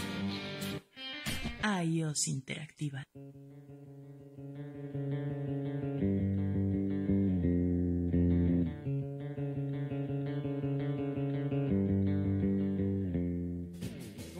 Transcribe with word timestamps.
iOS 1.82 2.28
Interactiva. 2.28 3.02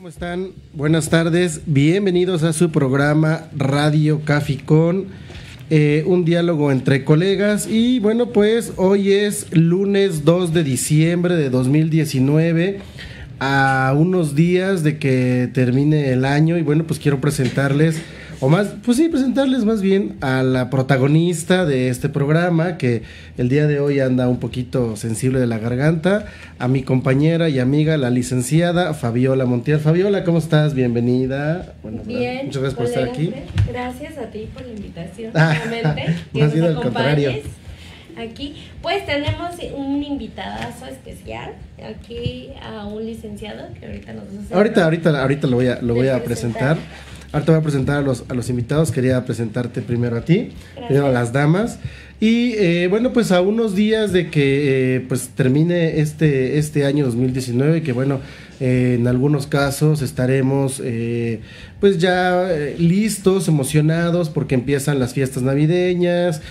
¿Cómo 0.03 0.09
están? 0.09 0.51
Buenas 0.73 1.09
tardes, 1.09 1.61
bienvenidos 1.65 2.43
a 2.43 2.51
su 2.51 2.71
programa 2.71 3.47
Radio 3.55 4.19
Caficón, 4.25 5.05
eh, 5.69 6.03
un 6.05 6.25
diálogo 6.25 6.73
entre 6.73 7.05
colegas. 7.05 7.67
Y 7.67 7.99
bueno 7.99 8.33
pues 8.33 8.73
hoy 8.75 9.13
es 9.13 9.47
lunes 9.55 10.25
2 10.25 10.53
de 10.53 10.65
diciembre 10.65 11.37
de 11.37 11.49
2019 11.49 12.81
a 13.39 13.95
unos 13.97 14.35
días 14.35 14.83
de 14.83 14.99
que 14.99 15.49
termine 15.53 16.11
el 16.11 16.25
año. 16.25 16.57
Y 16.57 16.63
bueno 16.63 16.83
pues 16.83 16.99
quiero 16.99 17.21
presentarles 17.21 18.01
o 18.43 18.49
más, 18.49 18.75
pues 18.83 18.97
sí, 18.97 19.07
presentarles 19.07 19.63
más 19.63 19.81
bien 19.81 20.17
a 20.19 20.43
la 20.43 20.69
protagonista 20.69 21.63
de 21.63 21.87
este 21.87 22.09
programa, 22.09 22.77
que 22.77 23.03
el 23.37 23.47
día 23.47 23.67
de 23.67 23.79
hoy 23.79 24.01
anda 24.01 24.27
un 24.27 24.37
poquito 24.37 24.97
sensible 24.97 25.39
de 25.39 25.47
la 25.47 25.59
garganta, 25.59 26.25
a 26.59 26.67
mi 26.67 26.83
compañera 26.83 27.47
y 27.47 27.59
amiga, 27.59 27.95
la 27.95 28.09
licenciada 28.09 28.93
Fabiola 28.93 29.45
Montiel. 29.45 29.79
Fabiola, 29.79 30.25
¿cómo 30.25 30.39
estás? 30.39 30.73
Bienvenida. 30.73 31.73
Bueno, 31.83 32.01
Bien. 32.03 32.47
Muchas 32.47 32.63
gracias 32.63 32.73
por 32.73 32.85
estar 32.87 33.03
aquí. 33.07 33.33
Gracias 33.65 34.17
a 34.17 34.29
ti 34.29 34.49
por 34.53 34.65
la 34.65 34.73
invitación. 34.73 35.31
Ah, 35.35 35.55
que 36.33 36.39
más 36.41 36.53
bien 36.53 36.65
al 36.65 36.75
contrario. 36.75 37.31
Aquí, 38.17 38.55
pues 38.81 39.05
tenemos 39.05 39.55
un 39.73 40.03
invitadazo 40.03 40.85
especial, 40.87 41.53
aquí 41.81 42.49
a 42.61 42.87
un 42.87 43.05
licenciado 43.05 43.69
que 43.79 43.85
ahorita 43.85 44.11
nos 44.11 44.25
va 44.25 44.53
a 44.53 44.57
Ahorita, 44.57 44.83
ahorita, 44.83 45.21
ahorita 45.21 45.47
lo 45.47 45.55
voy 45.55 45.67
a, 45.67 45.81
lo 45.81 45.95
voy 45.95 46.09
a 46.09 46.21
presentar. 46.21 46.71
Ahora 46.71 47.13
te 47.41 47.51
voy 47.51 47.59
a 47.59 47.63
presentar 47.63 47.97
a 47.97 48.01
los, 48.01 48.23
a 48.29 48.33
los 48.33 48.49
invitados. 48.49 48.91
Quería 48.91 49.25
presentarte 49.25 49.81
primero 49.81 50.17
a 50.17 50.21
ti, 50.21 50.51
primero 50.87 51.07
a 51.07 51.11
las 51.11 51.33
damas. 51.33 51.79
Y 52.19 52.53
eh, 52.53 52.87
bueno, 52.87 53.11
pues 53.11 53.31
a 53.31 53.41
unos 53.41 53.75
días 53.75 54.13
de 54.13 54.29
que 54.29 54.95
eh, 54.95 55.05
pues 55.09 55.29
termine 55.35 55.99
este, 55.99 56.57
este 56.57 56.85
año 56.85 57.05
2019, 57.05 57.83
que 57.83 57.91
bueno, 57.91 58.21
eh, 58.61 58.95
en 58.97 59.07
algunos 59.07 59.45
casos 59.47 60.01
estaremos 60.01 60.81
pues 61.83 61.97
ya 61.97 62.49
eh, 62.49 62.77
listos, 62.79 63.49
emocionados 63.49 64.29
porque 64.29 64.55
empiezan 64.55 64.99
las 64.99 65.13
fiestas 65.13 65.43
navideñas, 65.43 66.41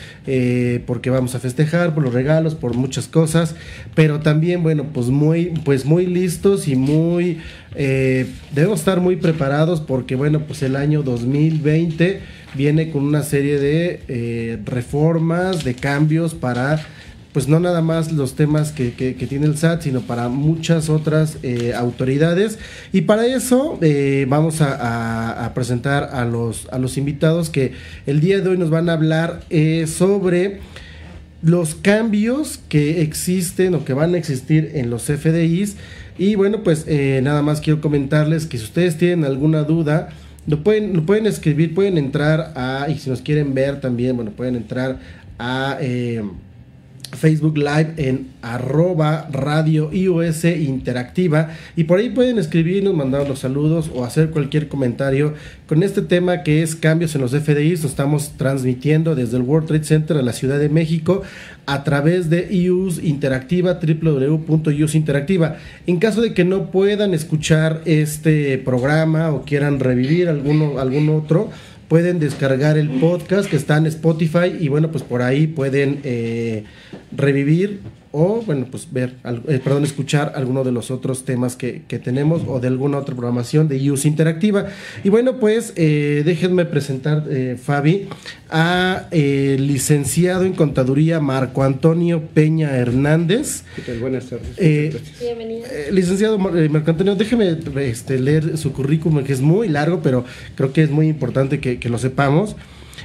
porque 0.84 1.08
vamos 1.08 1.34
a 1.34 1.40
festejar 1.40 1.94
por 1.94 2.04
los 2.04 2.12
regalos, 2.12 2.54
por 2.54 2.74
muchas 2.74 3.08
cosas, 3.08 3.54
pero 3.94 4.20
también 4.20 4.62
bueno 4.62 4.84
pues 4.92 5.06
muy 5.06 5.46
pues 5.64 5.86
muy 5.86 6.04
listos 6.04 6.68
y 6.68 6.76
muy 6.76 7.40
debemos 7.74 8.80
estar 8.80 9.00
muy 9.00 9.16
preparados 9.16 9.80
porque 9.80 10.16
bueno 10.16 10.40
pues 10.40 10.62
el 10.62 10.76
año 10.76 11.02
2020 11.02 12.20
viene 12.52 12.90
con 12.90 13.02
una 13.02 13.22
serie 13.22 13.58
de 13.58 14.60
reformas, 14.66 15.64
de 15.64 15.72
cambios 15.72 16.34
para 16.34 16.84
pues 17.32 17.48
no 17.48 17.60
nada 17.60 17.80
más 17.80 18.12
los 18.12 18.34
temas 18.34 18.72
que, 18.72 18.90
tiene 19.28 19.46
el 19.46 19.56
SAT, 19.56 19.82
sino 19.82 20.02
para 20.02 20.28
muchas 20.28 20.90
otras 20.90 21.38
eh, 21.42 21.72
autoridades. 21.74 22.58
Y 22.92 23.02
para 23.02 23.26
eso 23.26 23.78
eh, 23.80 24.26
vamos 24.28 24.60
a, 24.60 25.50
presentar 25.54 26.10
a 26.12 26.24
los, 26.24 26.68
a 26.70 26.78
los 26.78 26.98
invitados 26.98 27.50
que 27.50 27.72
el 28.06 28.20
día 28.20 28.40
de 28.40 28.50
hoy 28.50 28.58
nos 28.58 28.70
van 28.70 28.88
a 28.88 28.94
hablar 28.94 29.40
eh, 29.50 29.86
sobre 29.86 30.60
los 31.42 31.74
cambios 31.74 32.60
que 32.68 33.02
existen 33.02 33.74
o 33.74 33.84
que 33.84 33.94
van 33.94 34.14
a 34.14 34.18
existir 34.18 34.72
en 34.74 34.90
los 34.90 35.04
FDIs. 35.04 35.76
Y 36.18 36.34
bueno, 36.34 36.62
pues 36.62 36.86
nada 36.86 37.40
más 37.40 37.62
quiero 37.62 37.80
comentarles 37.80 38.46
que 38.46 38.58
si 38.58 38.64
ustedes 38.64 38.98
tienen 38.98 39.24
alguna 39.24 39.62
duda, 39.64 40.10
lo 40.46 40.62
pueden, 40.62 40.94
lo 40.94 41.06
pueden 41.06 41.26
escribir, 41.26 41.74
pueden 41.74 41.96
entrar 41.96 42.52
a, 42.54 42.86
y 42.90 42.98
si 42.98 43.08
nos 43.08 43.22
quieren 43.22 43.54
ver 43.54 43.80
también, 43.80 44.16
bueno, 44.16 44.32
pueden 44.32 44.54
entrar 44.54 45.00
a... 45.38 45.78
Facebook 47.12 47.56
Live 47.56 47.94
en 47.96 48.28
arroba 48.42 49.28
radio 49.30 49.92
iOS 49.92 50.44
interactiva 50.44 51.50
y 51.76 51.84
por 51.84 51.98
ahí 51.98 52.10
pueden 52.10 52.38
escribirnos, 52.38 52.94
mandar 52.94 53.28
los 53.28 53.40
saludos 53.40 53.90
o 53.94 54.04
hacer 54.04 54.30
cualquier 54.30 54.68
comentario 54.68 55.34
con 55.66 55.82
este 55.82 56.02
tema 56.02 56.42
que 56.42 56.62
es 56.62 56.74
cambios 56.74 57.14
en 57.14 57.20
los 57.20 57.32
FDIs. 57.32 57.82
Nos 57.82 57.92
estamos 57.92 58.32
transmitiendo 58.36 59.14
desde 59.14 59.36
el 59.36 59.42
World 59.42 59.68
Trade 59.68 59.84
Center 59.84 60.16
de 60.16 60.22
la 60.22 60.32
Ciudad 60.32 60.58
de 60.58 60.68
México 60.68 61.22
a 61.66 61.84
través 61.84 62.28
de 62.28 62.48
iUS 62.52 63.02
Interactiva, 63.02 63.78
www.ius 63.80 64.94
Interactiva. 64.94 65.56
En 65.86 65.98
caso 65.98 66.20
de 66.20 66.34
que 66.34 66.44
no 66.44 66.70
puedan 66.70 67.14
escuchar 67.14 67.82
este 67.84 68.58
programa 68.58 69.30
o 69.30 69.42
quieran 69.42 69.80
revivir 69.80 70.28
alguno, 70.28 70.78
algún 70.78 71.08
otro, 71.10 71.50
pueden 71.92 72.18
descargar 72.18 72.78
el 72.78 72.88
podcast 72.88 73.50
que 73.50 73.56
está 73.56 73.76
en 73.76 73.84
Spotify 73.84 74.56
y 74.58 74.68
bueno, 74.68 74.90
pues 74.90 75.04
por 75.04 75.20
ahí 75.20 75.46
pueden 75.46 76.00
eh, 76.04 76.64
revivir 77.14 77.80
o, 78.12 78.42
bueno, 78.42 78.66
pues 78.70 78.88
ver, 78.92 79.14
eh, 79.48 79.58
perdón, 79.64 79.84
escuchar 79.84 80.34
alguno 80.36 80.64
de 80.64 80.72
los 80.72 80.90
otros 80.90 81.24
temas 81.24 81.56
que, 81.56 81.82
tenemos 82.02 82.42
o 82.46 82.60
de 82.60 82.68
alguna 82.68 82.98
otra 82.98 83.14
programación 83.14 83.68
de 83.68 83.90
Use 83.90 84.06
Interactiva. 84.06 84.66
Y 85.02 85.08
bueno, 85.08 85.38
pues 85.38 85.72
eh, 85.76 86.22
déjenme 86.24 86.66
presentar, 86.66 87.24
eh, 87.30 87.56
Fabi, 87.62 88.08
a 88.50 89.06
el 89.10 89.66
licenciado 89.66 90.44
en 90.44 90.52
Contaduría 90.52 91.20
Marco 91.20 91.62
Antonio 91.62 92.22
Peña 92.34 92.76
Hernández. 92.76 93.64
¿Qué 93.76 93.82
tal? 93.82 93.98
Buenas 94.00 94.26
tardes. 94.26 94.56
Bienvenido. 95.18 95.66
licenciado 95.90 96.38
Marco 96.38 96.90
Antonio, 96.90 97.14
déjeme 97.14 97.56
este, 97.76 98.18
leer 98.18 98.58
su 98.58 98.72
currículum, 98.72 99.24
que 99.24 99.32
es 99.32 99.40
muy 99.40 99.68
largo, 99.68 100.00
pero 100.02 100.24
creo 100.54 100.72
que 100.72 100.82
es 100.82 100.90
muy 100.90 101.08
importante 101.08 101.60
que, 101.60 101.78
que 101.78 101.88
lo 101.88 101.98
sepamos. 101.98 102.56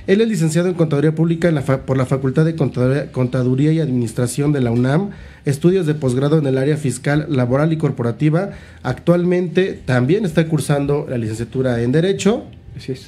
Él 0.07 0.21
es 0.21 0.29
licenciado 0.29 0.69
en 0.69 0.73
Contaduría 0.73 1.13
Pública 1.13 1.51
por 1.85 1.97
la 1.97 2.05
Facultad 2.05 2.45
de 2.45 2.55
Contaduría, 2.55 3.73
y 3.73 3.81
Administración 3.81 4.53
de 4.53 4.61
la 4.61 4.71
UNAM, 4.71 5.09
estudios 5.43 5.85
de 5.85 5.95
posgrado 5.95 6.39
en 6.39 6.47
el 6.47 6.57
área 6.57 6.77
fiscal, 6.77 7.25
laboral 7.29 7.73
y 7.73 7.77
corporativa. 7.77 8.51
Actualmente 8.83 9.73
también 9.73 10.23
está 10.23 10.47
cursando 10.47 11.05
la 11.09 11.17
licenciatura 11.17 11.81
en 11.81 11.91
Derecho. 11.91 12.45
Así 12.77 12.93
es. 12.93 13.07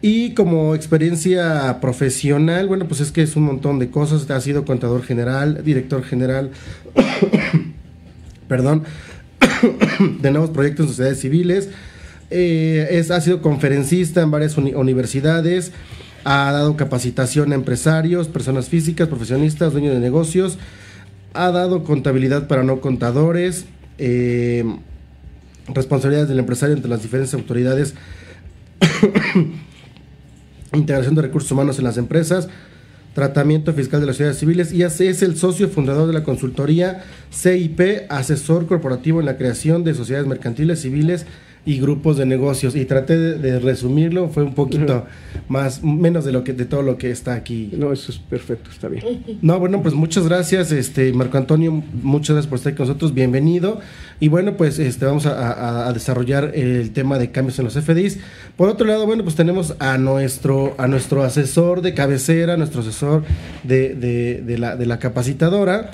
Y 0.00 0.32
como 0.32 0.74
experiencia 0.74 1.78
profesional, 1.82 2.68
bueno, 2.68 2.88
pues 2.88 3.02
es 3.02 3.12
que 3.12 3.20
es 3.20 3.36
un 3.36 3.42
montón 3.42 3.78
de 3.78 3.90
cosas. 3.90 4.30
Ha 4.30 4.40
sido 4.40 4.64
contador 4.64 5.02
general, 5.02 5.62
director 5.62 6.02
general, 6.02 6.52
perdón, 8.48 8.84
de 10.22 10.30
nuevos 10.30 10.48
proyectos 10.48 10.86
en 10.86 10.88
sociedades 10.88 11.20
civiles. 11.20 11.68
Eh, 12.30 12.86
es, 12.92 13.10
ha 13.10 13.20
sido 13.20 13.42
conferencista 13.42 14.22
en 14.22 14.30
varias 14.30 14.56
universidades 14.56 15.72
ha 16.24 16.52
dado 16.52 16.76
capacitación 16.76 17.52
a 17.52 17.54
empresarios, 17.54 18.28
personas 18.28 18.68
físicas, 18.68 19.08
profesionistas, 19.08 19.72
dueños 19.72 19.94
de 19.94 20.00
negocios, 20.00 20.58
ha 21.34 21.50
dado 21.50 21.84
contabilidad 21.84 22.48
para 22.48 22.62
no 22.62 22.80
contadores, 22.80 23.66
eh, 23.98 24.64
responsabilidades 25.68 26.28
del 26.28 26.38
empresario 26.38 26.74
entre 26.74 26.90
las 26.90 27.02
diferentes 27.02 27.34
autoridades, 27.34 27.94
integración 30.72 31.14
de 31.14 31.22
recursos 31.22 31.50
humanos 31.52 31.78
en 31.78 31.84
las 31.84 31.96
empresas, 31.96 32.48
tratamiento 33.14 33.72
fiscal 33.72 34.00
de 34.00 34.06
las 34.06 34.16
sociedades 34.16 34.38
civiles 34.38 34.72
y 34.72 34.82
es 34.82 35.22
el 35.22 35.36
socio 35.36 35.68
fundador 35.68 36.06
de 36.06 36.12
la 36.12 36.22
consultoría 36.22 37.04
CIP, 37.32 38.06
asesor 38.08 38.66
corporativo 38.66 39.20
en 39.20 39.26
la 39.26 39.36
creación 39.36 39.82
de 39.82 39.94
sociedades 39.94 40.28
mercantiles 40.28 40.80
civiles 40.80 41.26
y 41.70 41.78
grupos 41.78 42.16
de 42.16 42.26
negocios 42.26 42.74
y 42.74 42.84
traté 42.84 43.16
de, 43.16 43.60
resumirlo 43.60 44.28
fue 44.28 44.42
un 44.42 44.54
poquito 44.54 45.06
más 45.46 45.84
menos 45.84 46.24
de 46.24 46.32
lo 46.32 46.42
que 46.42 46.52
de 46.52 46.64
todo 46.64 46.82
lo 46.82 46.98
que 46.98 47.12
está 47.12 47.34
aquí. 47.34 47.70
No 47.76 47.92
eso 47.92 48.10
es 48.10 48.18
perfecto 48.18 48.70
está 48.70 48.88
bien. 48.88 49.38
No 49.40 49.60
bueno 49.60 49.80
pues 49.80 49.94
muchas 49.94 50.26
gracias 50.26 50.72
este 50.72 51.12
Marco 51.12 51.38
Antonio 51.38 51.70
muchas 52.02 52.34
gracias 52.34 52.50
por 52.50 52.58
estar 52.58 52.74
con 52.74 52.88
nosotros 52.88 53.14
bienvenido. 53.14 53.78
Y 54.18 54.26
bueno 54.26 54.56
pues 54.56 54.80
este 54.80 55.06
vamos 55.06 55.26
a, 55.26 55.92
desarrollar 55.92 56.50
el 56.56 56.90
tema 56.90 57.18
de 57.18 57.30
cambios 57.30 57.56
en 57.60 57.66
los 57.66 57.74
FDIs 57.74 58.18
por 58.56 58.68
otro 58.68 58.84
lado 58.84 59.06
bueno 59.06 59.22
pues 59.22 59.36
tenemos 59.36 59.76
a 59.78 59.96
nuestro 59.96 60.74
a 60.76 60.88
nuestro 60.88 61.22
asesor 61.22 61.82
de 61.82 61.94
cabecera 61.94 62.56
nuestro 62.56 62.80
asesor 62.80 63.22
de, 63.62 63.94
de, 63.94 64.42
de 64.44 64.58
la, 64.58 64.74
de 64.74 64.86
la 64.86 64.98
capacitadora 64.98 65.92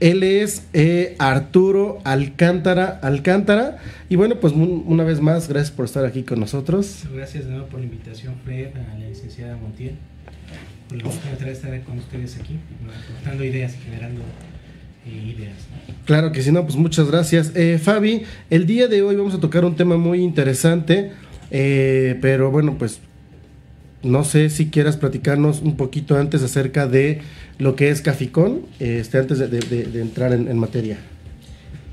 Él 0.00 0.22
es 0.22 0.62
eh, 0.72 1.16
Arturo 1.18 1.98
Alcántara 2.04 3.00
Alcántara. 3.02 3.78
Y 4.08 4.16
bueno, 4.16 4.36
pues 4.40 4.52
un- 4.52 4.84
una 4.86 5.04
vez 5.04 5.20
más, 5.20 5.48
gracias 5.48 5.70
por 5.70 5.84
estar 5.86 6.04
aquí 6.04 6.22
con 6.22 6.40
nosotros. 6.40 7.04
Gracias 7.14 7.44
de 7.46 7.50
nuevo 7.52 7.66
por 7.66 7.80
la 7.80 7.86
invitación, 7.86 8.34
Fred, 8.44 8.68
a 8.76 8.98
la 8.98 9.08
licenciada 9.08 9.56
Montiel. 9.56 9.94
Por 10.88 10.98
la 11.02 11.08
oportunidad 11.08 11.38
de 11.46 11.52
estar 11.52 11.80
con 11.82 11.98
ustedes 11.98 12.36
aquí, 12.38 12.56
aportando 13.12 13.44
ideas 13.44 13.74
y 13.74 13.84
generando 13.84 14.20
eh, 15.06 15.34
ideas. 15.36 15.56
Claro 16.06 16.32
que 16.32 16.42
sí, 16.42 16.52
no, 16.52 16.62
pues 16.64 16.76
muchas 16.76 17.10
gracias. 17.10 17.52
Eh, 17.54 17.78
Fabi, 17.82 18.22
el 18.50 18.66
día 18.66 18.88
de 18.88 19.02
hoy 19.02 19.16
vamos 19.16 19.34
a 19.34 19.40
tocar 19.40 19.64
un 19.64 19.76
tema 19.76 19.96
muy 19.98 20.20
interesante, 20.22 21.10
eh, 21.50 22.16
pero 22.22 22.50
bueno, 22.50 22.76
pues 22.78 23.00
no 24.02 24.24
sé 24.24 24.50
si 24.50 24.70
quieras 24.70 24.96
platicarnos 24.96 25.60
un 25.62 25.76
poquito 25.76 26.16
antes 26.16 26.42
acerca 26.42 26.86
de 26.86 27.20
lo 27.58 27.74
que 27.76 27.90
es 27.90 28.00
Caficón, 28.00 28.62
este, 28.78 29.18
antes 29.18 29.38
de, 29.38 30.00
entrar 30.00 30.32
en, 30.32 30.48
en 30.48 30.58
materia. 30.58 30.98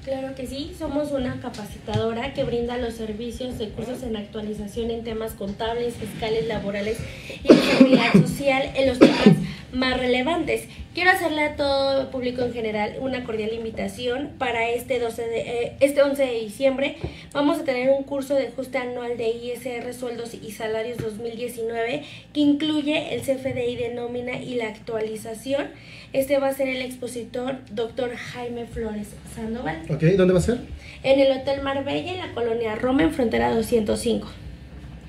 Claro 0.05 0.35
que 0.35 0.45
sí, 0.45 0.71
somos 0.77 1.11
una 1.11 1.41
capacitadora 1.41 2.31
que 2.35 2.43
brinda 2.43 2.77
los 2.77 2.93
servicios 2.93 3.57
de 3.57 3.69
cursos 3.69 4.03
en 4.03 4.15
actualización 4.15 4.91
en 4.91 5.03
temas 5.03 5.33
contables, 5.33 5.95
fiscales, 5.95 6.45
laborales 6.45 6.99
y 7.43 7.47
de 7.47 7.59
seguridad 7.59 8.13
social 8.13 8.71
en 8.75 8.87
los 8.87 8.99
temas 8.99 9.29
más 9.73 9.97
relevantes. 9.97 10.67
Quiero 10.93 11.09
hacerle 11.09 11.41
a 11.41 11.55
todo 11.55 12.01
el 12.01 12.07
público 12.07 12.43
en 12.43 12.53
general 12.53 12.97
una 13.01 13.23
cordial 13.23 13.51
invitación 13.53 14.33
para 14.37 14.69
este 14.69 14.99
12 14.99 15.27
de, 15.27 15.39
eh, 15.39 15.73
este 15.79 16.03
11 16.03 16.23
de 16.23 16.39
diciembre. 16.39 16.97
Vamos 17.33 17.59
a 17.59 17.63
tener 17.63 17.89
un 17.89 18.03
curso 18.03 18.35
de 18.35 18.49
ajuste 18.49 18.77
anual 18.77 19.17
de 19.17 19.29
ISR, 19.29 19.91
sueldos 19.93 20.35
y 20.35 20.51
salarios 20.51 20.99
2019 20.99 22.03
que 22.31 22.39
incluye 22.39 23.15
el 23.15 23.21
CFDI 23.21 23.75
de 23.75 23.89
nómina 23.95 24.37
y 24.37 24.53
la 24.53 24.67
actualización. 24.67 25.67
Este 26.15 26.37
va 26.39 26.47
a 26.47 26.53
ser 26.53 26.69
el 26.69 26.81
expositor 26.81 27.57
doctor 27.73 28.09
Jaime 28.15 28.65
Flores 28.67 29.07
Sandoval 29.35 29.81
¿Ok? 29.89 30.01
¿Dónde 30.15 30.33
va 30.33 30.39
a 30.39 30.41
ser? 30.41 30.59
en 31.03 31.19
el 31.19 31.29
Hotel 31.37 31.61
Marbella 31.61 32.13
en 32.13 32.19
la 32.19 32.33
colonia 32.33 32.73
Roma 32.75 33.03
en 33.03 33.11
frontera 33.11 33.53
205. 33.53 34.25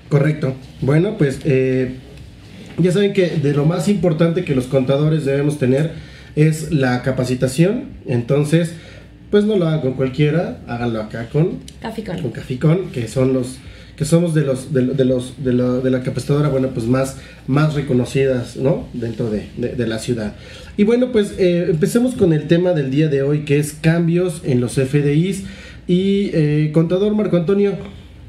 Correcto. 0.09 0.53
Bueno, 0.81 1.17
pues 1.17 1.39
eh, 1.45 1.95
ya 2.77 2.91
saben 2.91 3.13
que 3.13 3.27
de 3.29 3.53
lo 3.53 3.65
más 3.65 3.87
importante 3.87 4.43
que 4.43 4.53
los 4.53 4.65
contadores 4.67 5.23
debemos 5.23 5.57
tener 5.57 5.93
es 6.35 6.73
la 6.73 7.01
capacitación. 7.03 7.85
Entonces, 8.05 8.73
pues 9.31 9.45
no 9.45 9.55
lo 9.55 9.65
hagan 9.65 9.79
con 9.79 9.93
cualquiera, 9.93 10.59
háganlo 10.67 11.01
acá 11.01 11.29
con 11.29 11.59
Caficón. 11.81 12.21
con 12.21 12.31
Caficón, 12.31 12.91
que 12.91 13.07
son 13.07 13.33
los 13.33 13.59
que 13.97 14.05
somos 14.05 14.33
de 14.33 14.41
los 14.43 14.71
de, 14.73 14.83
los 15.05 15.43
de, 15.43 15.53
la- 15.53 15.79
de 15.79 15.89
la 15.91 16.03
capacitadora, 16.03 16.47
bueno, 16.49 16.69
pues 16.69 16.85
más 16.85 17.17
más 17.47 17.73
reconocidas, 17.73 18.55
¿no? 18.55 18.87
Dentro 18.93 19.29
de, 19.29 19.47
de- 19.57 19.75
de 19.75 19.87
la 19.87 19.99
ciudad. 19.99 20.35
Y 20.77 20.83
bueno, 20.83 21.11
pues 21.11 21.33
eh, 21.39 21.65
empecemos 21.69 22.13
con 22.13 22.31
el 22.31 22.47
tema 22.47 22.73
del 22.73 22.91
día 22.91 23.07
de 23.09 23.23
hoy, 23.23 23.39
que 23.43 23.57
es 23.57 23.73
cambios 23.73 24.41
en 24.45 24.61
los 24.61 24.73
FDIs. 24.73 25.43
Y 25.87 26.29
eh, 26.33 26.69
contador 26.73 27.15
Marco 27.15 27.37
Antonio, 27.37 27.73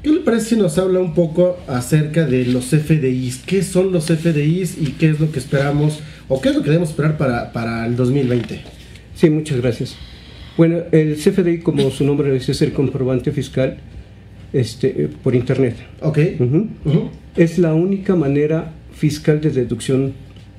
¿qué 0.01 0.09
le 0.09 0.21
parece 0.21 0.51
si 0.51 0.55
nos 0.55 0.77
habla 0.77 0.99
un 0.99 1.13
poco 1.13 1.57
acerca 1.67 2.25
de 2.25 2.45
los 2.45 2.65
FDIs? 2.67 3.43
¿Qué 3.45 3.61
son 3.63 3.91
los 3.91 4.05
FDIs 4.05 4.77
y 4.81 4.93
qué 4.97 5.09
es 5.11 5.19
lo 5.19 5.31
que 5.31 5.39
esperamos 5.39 5.99
o 6.29 6.41
qué 6.41 6.49
es 6.49 6.55
lo 6.55 6.61
que 6.63 6.69
debemos 6.69 6.89
esperar 6.89 7.17
para, 7.17 7.51
para 7.53 7.85
el 7.85 7.95
2020? 7.95 8.61
Sí, 9.13 9.29
muchas 9.29 9.57
gracias. 9.61 9.95
Bueno, 10.57 10.79
el 10.91 11.15
CFDI, 11.17 11.59
como 11.59 11.91
su 11.91 12.03
nombre 12.05 12.29
lo 12.29 12.33
dice, 12.33 12.53
es 12.53 12.61
el 12.63 12.73
comprobante 12.73 13.31
fiscal 13.31 13.77
este, 14.53 15.03
eh, 15.03 15.09
por 15.23 15.35
Internet. 15.35 15.75
¿Ok? 16.01 16.19
Ujú. 16.39 16.67
Ujú. 16.85 17.09
Es 17.35 17.57
la 17.59 17.73
única 17.73 18.15
manera 18.15 18.71
fiscal 18.93 19.39
de 19.41 19.51
deducción 19.51 20.13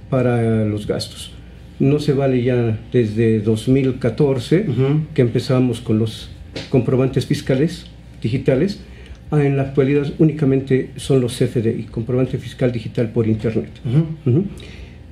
para 0.08 0.64
los 0.64 0.86
gastos. 0.86 1.32
No 1.78 1.98
se 1.98 2.12
vale 2.12 2.42
ya 2.42 2.78
desde 2.92 3.40
2014, 3.40 4.66
Ujú. 4.68 5.00
que 5.14 5.22
empezamos 5.22 5.80
con 5.80 5.98
los 5.98 6.30
comprobantes 6.68 7.26
fiscales 7.26 7.86
digitales. 8.22 8.80
Ah, 9.30 9.44
En 9.44 9.56
la 9.56 9.62
actualidad 9.62 10.06
únicamente 10.18 10.90
son 10.96 11.20
los 11.20 11.36
CFDI, 11.38 11.84
comprobante 11.90 12.36
fiscal 12.38 12.72
digital 12.72 13.10
por 13.10 13.26
Internet. 13.28 13.70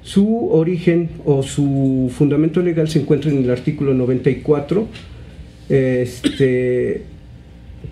Su 0.03 0.49
origen 0.51 1.11
o 1.25 1.43
su 1.43 2.11
fundamento 2.15 2.61
legal 2.63 2.89
se 2.89 2.99
encuentra 3.01 3.31
en 3.31 3.39
el 3.45 3.51
artículo 3.51 3.95
94, 3.95 4.87
este, 5.69 7.03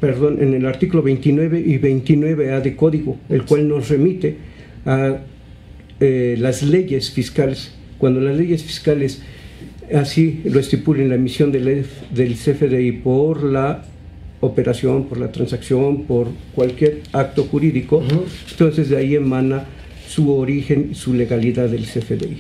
perdón, 0.01 0.39
en 0.41 0.55
el 0.55 0.67
artículo 0.67 1.03
29 1.03 1.61
y 1.61 1.79
29A 1.79 2.61
de 2.61 2.77
código, 2.77 3.19
el 3.29 3.45
cual 3.45 3.69
nos 3.69 3.89
remite 3.89 4.37
a 4.85 5.19
eh, 6.01 6.37
las 6.39 6.63
leyes 6.63 7.11
fiscales. 7.11 7.73
Cuando 7.99 8.21
las 8.21 8.37
leyes 8.37 8.63
fiscales 8.63 9.23
así 9.95 10.41
lo 10.45 10.61
estipulen 10.61 11.09
la 11.09 11.15
emisión 11.15 11.53
del, 11.53 11.87
del 12.11 12.35
CFDI 12.35 12.93
por 12.93 13.43
la 13.43 13.85
operación, 14.41 15.07
por 15.07 15.19
la 15.19 15.33
transacción, 15.33 16.05
por 16.05 16.29
cualquier 16.55 17.03
acto 17.13 17.45
jurídico, 17.45 18.03
entonces 18.51 18.91
de 18.91 18.97
ahí 18.97 19.15
emana 19.15 19.65
su 20.07 20.33
origen 20.33 20.91
y 20.93 20.95
su 20.95 21.15
legalidad 21.15 21.69
del 21.69 21.85
CFDI. 21.85 22.39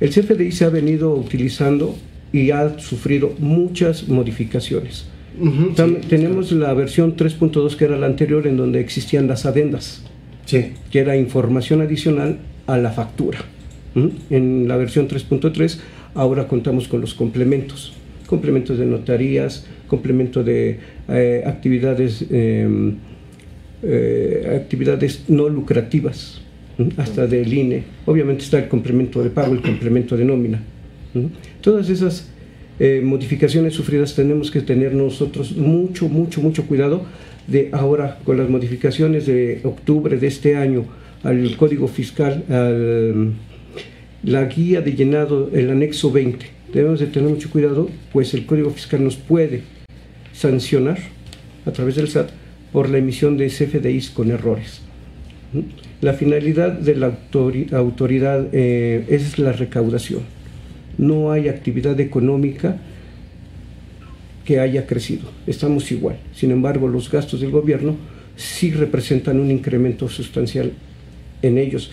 El 0.00 0.10
CFDI 0.10 0.52
se 0.52 0.64
ha 0.64 0.68
venido 0.68 1.14
utilizando 1.14 1.96
y 2.32 2.50
ha 2.50 2.78
sufrido 2.78 3.34
muchas 3.38 4.08
modificaciones. 4.08 5.06
Ujú, 5.40 5.74
Tam- 5.74 6.00
sí. 6.02 6.08
tenemos 6.08 6.52
la 6.52 6.72
versión 6.74 7.16
3.2 7.16 7.76
que 7.76 7.84
era 7.84 7.96
la 7.96 8.06
anterior 8.06 8.46
en 8.46 8.56
donde 8.56 8.80
existían 8.80 9.26
las 9.28 9.44
adendas, 9.46 10.02
Sí. 10.46 10.72
que 10.90 10.98
era 11.00 11.16
información 11.16 11.80
adicional 11.82 12.38
a 12.66 12.76
la 12.78 12.90
factura. 12.90 13.38
¿Mm? 13.94 14.08
En 14.30 14.68
la 14.68 14.76
versión 14.76 15.08
3.3 15.08 15.80
ahora 16.14 16.46
contamos 16.48 16.88
con 16.88 17.00
los 17.00 17.14
complementos, 17.14 17.92
complementos 18.26 18.78
de 18.78 18.86
notarías, 18.86 19.66
complemento 19.88 20.42
de 20.44 20.78
eh, 21.08 21.42
actividades, 21.46 22.24
eh, 22.30 22.92
eh, 23.82 24.52
actividades 24.60 25.24
no 25.28 25.48
lucrativas, 25.48 26.40
¿m? 26.78 26.90
hasta 26.96 27.26
del 27.26 27.52
INE. 27.52 27.84
Obviamente 28.06 28.42
está 28.44 28.58
el 28.58 28.68
complemento 28.68 29.22
de 29.22 29.30
pago, 29.30 29.52
el 29.54 29.62
complemento 29.62 30.16
de 30.16 30.24
nómina. 30.24 30.62
¿m? 31.14 31.28
Todas 31.60 31.88
esas 31.88 32.28
eh, 32.78 33.00
modificaciones 33.02 33.74
sufridas 33.74 34.14
tenemos 34.14 34.50
que 34.50 34.60
tener 34.60 34.94
nosotros 34.94 35.56
mucho, 35.56 36.08
mucho, 36.08 36.40
mucho 36.40 36.66
cuidado 36.66 37.04
de 37.46 37.70
ahora 37.72 38.18
con 38.24 38.36
las 38.38 38.48
modificaciones 38.48 39.26
de 39.26 39.60
octubre 39.64 40.16
de 40.18 40.26
este 40.26 40.56
año 40.56 40.84
al 41.22 41.56
Código 41.56 41.88
Fiscal, 41.88 42.44
al 42.48 43.32
la 44.22 44.44
guía 44.46 44.80
de 44.80 44.94
llenado, 44.94 45.50
el 45.52 45.70
anexo 45.70 46.10
20. 46.10 46.46
Debemos 46.72 46.98
de 46.98 47.06
tener 47.06 47.28
mucho 47.28 47.48
cuidado, 47.50 47.88
pues 48.12 48.34
el 48.34 48.44
Código 48.44 48.70
Fiscal 48.70 49.04
nos 49.04 49.16
puede 49.16 49.62
sancionar 50.32 50.98
a 51.64 51.70
través 51.70 51.94
del 51.96 52.08
SAT 52.08 52.30
por 52.72 52.88
la 52.88 52.98
emisión 52.98 53.36
de 53.36 53.46
CFDIs 53.46 54.10
con 54.10 54.30
errores. 54.30 54.80
¿Mm? 55.52 55.60
La 56.00 56.12
finalidad 56.14 56.72
de 56.72 56.96
la 56.96 57.12
autori- 57.12 57.72
autoridad 57.72 58.48
eh, 58.52 59.04
es 59.08 59.38
la 59.38 59.52
recaudación. 59.52 60.22
No 60.98 61.32
hay 61.32 61.48
actividad 61.48 61.98
económica 62.00 62.78
que 64.44 64.60
haya 64.60 64.86
crecido. 64.86 65.28
Estamos 65.46 65.90
igual. 65.92 66.18
Sin 66.32 66.50
embargo, 66.50 66.88
los 66.88 67.10
gastos 67.10 67.40
del 67.40 67.50
gobierno 67.50 67.96
sí 68.36 68.70
representan 68.70 69.40
un 69.40 69.50
incremento 69.50 70.08
sustancial 70.08 70.72
en 71.42 71.58
ellos. 71.58 71.90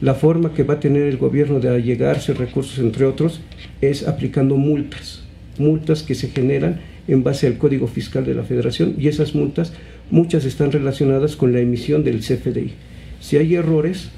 La 0.00 0.14
forma 0.14 0.54
que 0.54 0.64
va 0.64 0.74
a 0.74 0.80
tener 0.80 1.02
el 1.02 1.16
gobierno 1.16 1.60
de 1.60 1.68
allegarse 1.68 2.34
recursos, 2.34 2.78
entre 2.78 3.04
otros, 3.04 3.40
es 3.80 4.06
aplicando 4.06 4.56
multas. 4.56 5.22
Multas 5.58 6.02
que 6.02 6.14
se 6.14 6.28
generan 6.28 6.80
en 7.08 7.22
base 7.22 7.46
al 7.46 7.58
Código 7.58 7.86
Fiscal 7.86 8.24
de 8.24 8.34
la 8.34 8.44
Federación 8.44 8.94
y 8.98 9.08
esas 9.08 9.34
multas, 9.34 9.72
muchas 10.10 10.44
están 10.44 10.72
relacionadas 10.72 11.36
con 11.36 11.52
la 11.52 11.60
emisión 11.60 12.04
del 12.04 12.20
CFDI. 12.20 12.72
Si 13.20 13.36
hay 13.36 13.54
errores, 13.54 14.10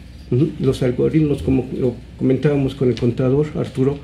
los 0.61 0.83
algoritmos, 0.83 1.43
como 1.43 1.67
lo 1.79 1.95
comentábamos 2.19 2.75
con 2.75 2.89
el 2.89 2.95
contador 2.99 3.47
Arturo, 3.57 3.99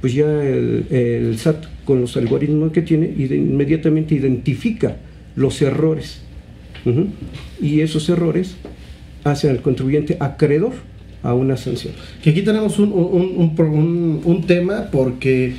pues 0.00 0.14
ya 0.14 0.26
el, 0.42 1.34
SAT 1.38 1.64
con 1.84 2.00
los 2.00 2.16
algoritmos 2.16 2.70
que 2.72 2.82
tiene 2.82 3.06
inmediatamente 3.18 4.14
identifica 4.14 4.96
los 5.34 5.60
errores. 5.62 6.20
Y 7.60 7.80
esos 7.80 8.08
errores 8.08 8.56
hacen 9.24 9.50
al 9.50 9.60
contribuyente 9.62 10.16
acreedor 10.20 10.72
a 11.22 11.34
una 11.34 11.56
sanción. 11.56 11.94
Que 12.22 12.30
aquí 12.30 12.42
tenemos 12.42 12.78
un, 12.78 12.92
un- 12.92 14.20
un 14.24 14.42
tema 14.46 14.88
porque 14.92 15.54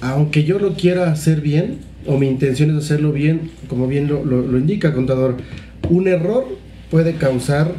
aunque 0.00 0.44
yo 0.44 0.58
lo 0.58 0.72
quiera 0.74 1.10
hacer 1.12 1.40
bien, 1.42 1.78
o 2.06 2.18
mi 2.18 2.26
intención 2.26 2.70
es 2.70 2.76
hacerlo 2.84 3.12
bien, 3.12 3.50
como 3.68 3.86
bien 3.86 4.08
lo, 4.08 4.24
lo- 4.24 4.46
lo 4.46 4.58
indica 4.58 4.94
contador, 4.94 5.36
un 5.90 6.08
error 6.08 6.46
puede 6.90 7.14
causar 7.14 7.74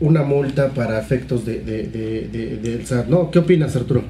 una 0.00 0.22
multa 0.22 0.70
para 0.74 0.98
efectos 1.00 1.44
de, 1.46 1.60
de- 1.60 1.84
de- 1.84 2.28
de- 2.28 2.56
del 2.58 2.86
SAT. 2.86 3.08
¿no? 3.08 3.30
¿Qué 3.30 3.38
opinas, 3.38 3.74
Arturo? 3.76 4.04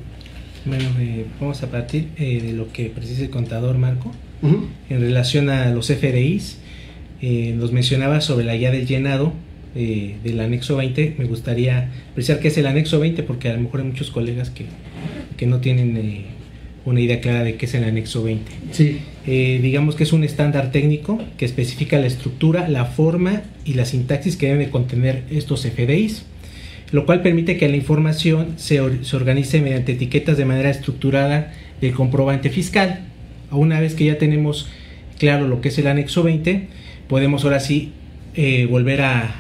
Bueno, 0.65 0.85
eh, 0.99 1.27
vamos 1.41 1.63
a 1.63 1.71
partir 1.71 2.09
eh, 2.17 2.41
de 2.43 2.53
lo 2.53 2.73
que 2.73 2.87
precisa 2.91 3.23
el 3.23 3.31
contador 3.31 3.79
Marco 3.79 4.11
en 4.43 5.01
relación 5.01 5.49
a 5.51 5.71
los 5.71 5.87
FDIs. 5.89 6.59
eh, 7.23 7.55
nos 7.57 7.73
mencionaba 7.73 8.21
sobre 8.21 8.45
la 8.45 8.55
guía 8.57 8.71
del 8.71 8.87
llenado 8.87 9.33
eh, 9.75 10.17
del 10.25 10.41
anexo 10.41 10.77
20. 10.77 11.15
Me 11.19 11.25
gustaría 11.25 11.91
precisar 12.15 12.41
qué 12.41 12.49
es 12.49 12.59
el 12.59 12.67
anexo 12.67 12.99
20 13.01 13.23
porque 13.23 13.49
a 13.49 13.55
lo 13.55 13.61
mejor 13.63 13.81
hay 13.81 13.87
muchos 13.87 14.11
colegas 14.11 14.51
que, 14.51 14.67
que 15.37 15.47
no 15.47 15.61
tienen 15.61 15.97
eh, 15.97 16.25
una 16.87 17.01
idea 17.01 17.21
clara 17.21 17.45
de 17.45 17.57
qué 17.57 17.67
es 17.67 17.75
el 17.75 17.85
anexo 17.85 18.23
20. 18.23 18.51
Sí. 18.71 19.01
Eh, 19.27 19.59
digamos 19.61 19.97
que 19.97 20.05
es 20.05 20.13
un 20.13 20.25
estándar 20.25 20.71
técnico 20.71 21.21
que 21.37 21.45
especifica 21.45 21.99
la 21.99 22.07
estructura, 22.07 22.69
la 22.69 22.87
forma 22.87 23.43
y 23.65 23.75
la 23.75 23.85
sintaxis 23.85 24.37
que 24.37 24.47
deben 24.47 24.71
contener 24.71 25.25
estos 25.31 25.67
FDIs, 25.67 26.25
lo 26.93 27.05
cual 27.05 27.23
permite 27.23 27.57
que 27.59 27.69
la 27.69 27.77
información 27.77 28.55
se, 28.57 28.81
se 29.05 29.17
organice 29.17 29.61
mediante 29.61 29.93
etiquetas 29.93 30.39
de 30.39 30.45
manera 30.45 30.71
estructurada 30.71 31.53
del 31.81 31.93
comprobante 31.93 32.51
fiscal. 32.51 33.01
Una 33.51 33.81
vez 33.81 33.95
que 33.95 34.05
ya 34.05 34.17
tenemos 34.17 34.69
claro 35.19 35.49
lo 35.49 35.61
que 35.61 35.69
es 35.69 35.79
el 35.79 35.89
anexo 35.89 36.23
20, 36.23 36.69
podemos 37.09 37.45
ahora 37.45 37.59
sí 37.59 37.93
eh, 38.35 38.67
volver 38.71 39.03
a, 39.03 39.35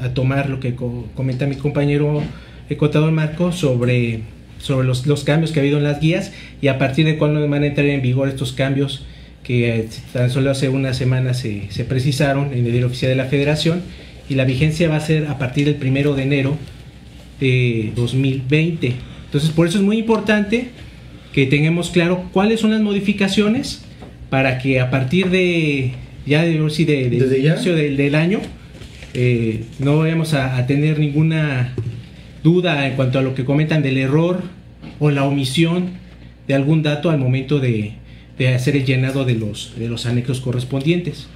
a, 0.00 0.14
tomar 0.14 0.48
lo 0.48 0.60
que 0.60 0.74
comenta 0.74 1.46
mi 1.46 1.56
compañero 1.56 2.22
el 2.68 2.76
contador 2.76 3.10
Marco 3.12 3.52
sobre, 3.52 4.20
sobre 4.64 4.86
los, 4.86 5.06
los, 5.06 5.24
cambios 5.24 5.52
que 5.52 5.60
ha 5.60 5.62
habido 5.62 5.76
en 5.76 5.84
las 5.84 6.00
guías 6.00 6.32
y 6.62 6.68
a 6.68 6.78
partir 6.78 7.04
de 7.04 7.18
cuándo 7.18 7.46
van 7.46 7.62
a 7.62 7.66
entrar 7.66 7.86
en 7.86 8.00
vigor 8.00 8.28
estos 8.28 8.52
cambios 8.52 9.04
que 9.42 9.68
eh, 9.68 9.88
tan 10.12 10.30
solo 10.30 10.50
hace 10.50 10.70
una 10.70 10.94
semana 10.94 11.34
se, 11.34 11.70
se 11.70 11.84
precisaron 11.84 12.46
en 12.46 12.60
el 12.60 12.72
diario 12.72 12.86
oficial 12.86 13.10
de 13.10 13.16
la 13.16 13.26
federación 13.26 13.82
y 14.28 14.36
la 14.36 14.46
vigencia 14.46 14.88
va 14.88 14.96
a 14.96 15.00
ser 15.00 15.26
a 15.26 15.38
partir 15.38 15.66
del 15.66 15.74
primero 15.74 16.14
de 16.14 16.22
enero 16.22 16.56
de 17.40 17.92
2020. 17.94 18.94
Entonces 19.26 19.50
por 19.50 19.66
eso 19.66 19.76
es 19.78 19.84
muy 19.84 19.98
importante 19.98 20.68
que 21.34 21.44
tengamos 21.44 21.90
claro 21.90 22.24
cuáles 22.32 22.60
son 22.60 22.70
las 22.70 22.80
modificaciones 22.80 23.84
para 24.30 24.58
que 24.58 24.80
a 24.80 24.90
partir 24.90 25.28
de 25.28 25.92
ya 26.24 26.42
de, 26.42 26.52
de, 26.52 27.10
de 27.10 27.38
inicio 27.38 27.76
del, 27.76 27.98
del, 27.98 28.14
año 28.14 28.40
eh, 29.12 29.64
no 29.78 29.98
vayamos 29.98 30.32
a, 30.32 30.56
a, 30.56 30.66
tener 30.66 30.98
ninguna 30.98 31.74
duda 32.42 32.86
en 32.86 32.94
cuanto 32.94 33.18
a 33.18 33.22
lo 33.22 33.34
que 33.34 33.44
comentan 33.44 33.82
del 33.82 33.98
error 33.98 34.42
o 34.98 35.10
la 35.10 35.24
omisión 35.24 35.90
de 36.46 36.54
algún 36.54 36.82
dato 36.82 37.10
al 37.10 37.18
momento 37.18 37.58
de, 37.58 37.94
de 38.38 38.48
hacer 38.48 38.76
el 38.76 38.84
llenado 38.84 39.24
de 39.24 39.34
los, 39.34 39.74
de 39.78 39.88
los 39.88 40.06
anexos 40.06 40.40
correspondientes. 40.40 41.26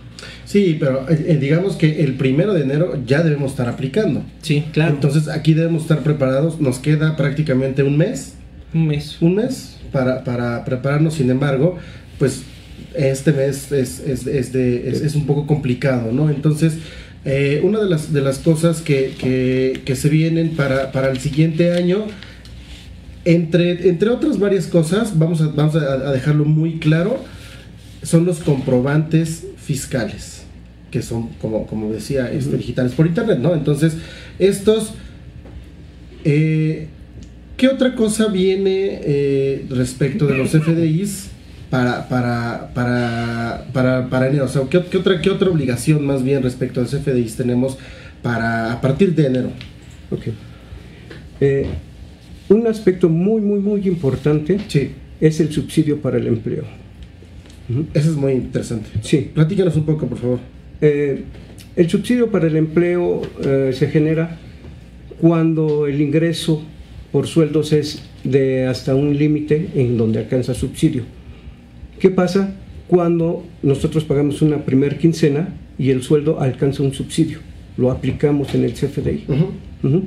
Sí, 0.45 0.77
pero 0.81 1.09
eh, 1.09 1.39
digamos 1.41 1.77
que 1.77 2.03
el 2.03 2.15
primero 2.15 2.55
de 2.55 2.63
enero 2.63 3.01
ya 3.07 3.23
debemos 3.23 3.53
estar 3.53 3.69
aplicando. 3.69 4.23
Sí, 4.43 4.65
claro. 4.73 4.95
Entonces 4.95 5.29
aquí 5.29 5.55
debemos 5.55 5.83
estar 5.83 6.01
preparados. 6.01 6.61
Nos 6.61 6.79
queda 6.79 7.17
prácticamente 7.17 7.83
un 7.83 7.97
mes. 7.97 8.35
Un 8.75 8.89
mes. 8.89 9.19
Un 9.21 9.37
mes 9.37 9.79
para, 9.93 10.25
para 10.25 10.65
prepararnos. 10.65 11.15
Sin 11.15 11.31
embargo, 11.31 11.79
pues 12.19 12.43
este 12.95 13.33
mes 13.33 13.71
es, 13.73 14.01
es, 14.01 14.27
es, 14.27 14.53
de, 14.53 14.89
es, 14.89 15.15
un 15.15 15.27
poco 15.27 15.47
complicado, 15.47 16.13
¿no? 16.13 16.31
Entonces, 16.31 16.79
eh, 17.25 17.61
una 17.63 17.81
de 17.81 17.89
las, 17.89 18.13
de 18.13 18.21
las 18.21 18.39
cosas 18.39 18.81
que, 18.81 19.15
que, 19.19 19.83
que 19.85 19.97
se 19.97 20.09
vienen 20.09 20.51
para, 20.51 20.93
para, 20.93 21.11
el 21.11 21.19
siguiente 21.19 21.73
año, 21.73 22.07
entre, 23.29 23.89
entre 23.91 24.09
otras 24.09 24.39
varias 24.39 24.67
cosas, 24.67 25.19
vamos, 25.19 25.43
a, 25.43 25.49
vamos 25.49 25.75
a 25.75 26.13
dejarlo 26.13 26.47
muy 26.47 26.79
claro, 26.79 27.23
son 28.03 28.25
los 28.25 28.39
comprobantes 28.39 29.47
fiscales, 29.59 30.45
que 30.91 31.03
son, 31.03 31.29
como, 31.41 31.67
como 31.67 31.93
decía, 31.93 32.33
este, 32.33 32.57
digitales 32.57 32.93
por 32.93 33.07
internet, 33.07 33.39
¿no? 33.39 33.55
Entonces, 33.55 33.95
estos... 34.39 34.95
Eh, 36.25 36.89
¿Qué 37.59 37.67
otra 37.67 37.97
cosa 37.97 38.29
viene 38.29 39.01
eh, 39.03 39.67
respecto 39.69 40.27
de 40.27 40.39
los 40.39 40.51
FDIs 40.51 41.27
para, 41.71 42.09
para, 42.09 42.71
para, 42.73 43.67
para, 43.73 44.09
para 44.09 44.29
enero? 44.29 44.45
O 44.45 44.49
sea, 44.49 44.63
¿qué, 44.71 44.81
¿qué, 44.89 44.97
otra, 44.97 45.21
¿qué 45.21 45.29
otra 45.29 45.51
obligación 45.51 46.07
más 46.07 46.23
bien 46.23 46.43
respecto 46.43 46.79
a 46.79 46.85
los 46.85 46.93
FDIs 46.93 47.35
tenemos 47.35 47.77
para, 48.23 48.73
a 48.73 48.81
partir 48.81 49.13
de 49.15 49.27
enero? 49.27 49.51
Ok. 50.13 50.29
Eh, 51.41 51.67
un 52.49 52.67
aspecto 52.67 53.09
muy, 53.09 53.41
muy, 53.41 53.61
muy 53.61 53.87
importante 53.89 54.59
sí. 54.69 54.91
es 55.21 55.41
el 55.41 55.53
subsidio 55.53 56.01
para 56.01 56.19
el 56.19 56.27
empleo. 56.27 56.65
Eso 57.93 58.11
es 58.11 58.17
muy 58.17 58.33
interesante. 58.33 58.89
Sí. 59.03 59.31
Platícanos 59.35 59.77
un 59.77 59.85
poco, 59.85 60.07
por 60.07 60.19
favor. 60.19 60.39
Eh, 60.81 61.25
el 61.77 61.91
subsidio 61.91 62.31
para 62.31 62.47
el 62.47 62.57
empleo 62.57 63.23
eh, 63.45 63.73
se 63.75 63.89
genera 63.89 64.39
cuando 65.21 65.87
el 65.87 66.01
ingreso 66.01 66.63
por 67.13 67.27
sueldos 67.27 67.73
es 67.73 68.03
de 68.25 68.67
hasta 68.67 68.95
un 68.95 69.17
límite 69.17 69.71
en 69.75 69.97
donde 69.97 70.21
alcanza 70.21 70.55
subsidio. 70.55 71.03
¿Qué 71.99 72.11
pasa 72.11 72.55
cuando 72.87 73.45
nosotros 73.63 74.05
pagamos 74.05 74.41
una 74.41 74.65
primer 74.65 74.99
quincena 74.99 75.55
y 75.79 75.91
el 75.91 76.03
sueldo 76.03 76.41
alcanza 76.41 76.83
un 76.83 76.95
subsidio? 76.95 77.39
Lo 77.77 77.91
aplicamos 77.91 78.55
en 78.55 78.65
el 78.65 78.73
CFDI. 78.73 79.25
Uh 79.29 79.33
-huh. 79.33 79.47
Uh 79.83 79.89
-huh. 79.89 80.03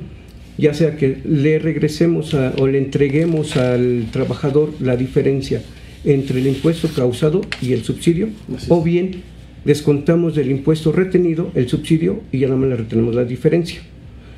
Ya 0.58 0.74
sea 0.74 0.96
que 0.96 1.18
le 1.24 1.58
regresemos 1.58 2.34
a, 2.34 2.52
o 2.58 2.66
le 2.66 2.78
entreguemos 2.78 3.56
al 3.56 4.06
trabajador 4.12 4.74
la 4.80 4.96
diferencia 4.96 5.62
entre 6.04 6.40
el 6.40 6.46
impuesto 6.46 6.88
causado 6.88 7.40
y 7.60 7.72
el 7.72 7.84
subsidio, 7.84 8.28
o 8.68 8.82
bien 8.82 9.22
descontamos 9.64 10.34
del 10.34 10.50
impuesto 10.50 10.92
retenido 10.92 11.50
el 11.54 11.68
subsidio 11.68 12.20
y 12.32 12.40
ya 12.40 12.48
nada 12.48 12.58
más 12.58 12.70
le 12.70 12.76
retenemos 12.76 13.14
la 13.14 13.24
diferencia 13.24 13.80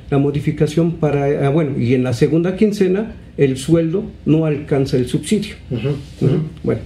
la 0.09 0.17
modificación 0.17 0.93
para, 0.93 1.47
ah, 1.47 1.49
bueno, 1.49 1.79
y 1.79 1.93
en 1.93 2.03
la 2.03 2.13
segunda 2.13 2.55
quincena 2.55 3.15
el 3.37 3.57
sueldo 3.57 4.03
no 4.25 4.45
alcanza 4.45 4.97
el 4.97 5.07
subsidio. 5.07 5.55
Uh 5.71 5.75
-huh, 5.75 5.95
uh 6.21 6.27
-huh. 6.27 6.41
Bueno, 6.63 6.81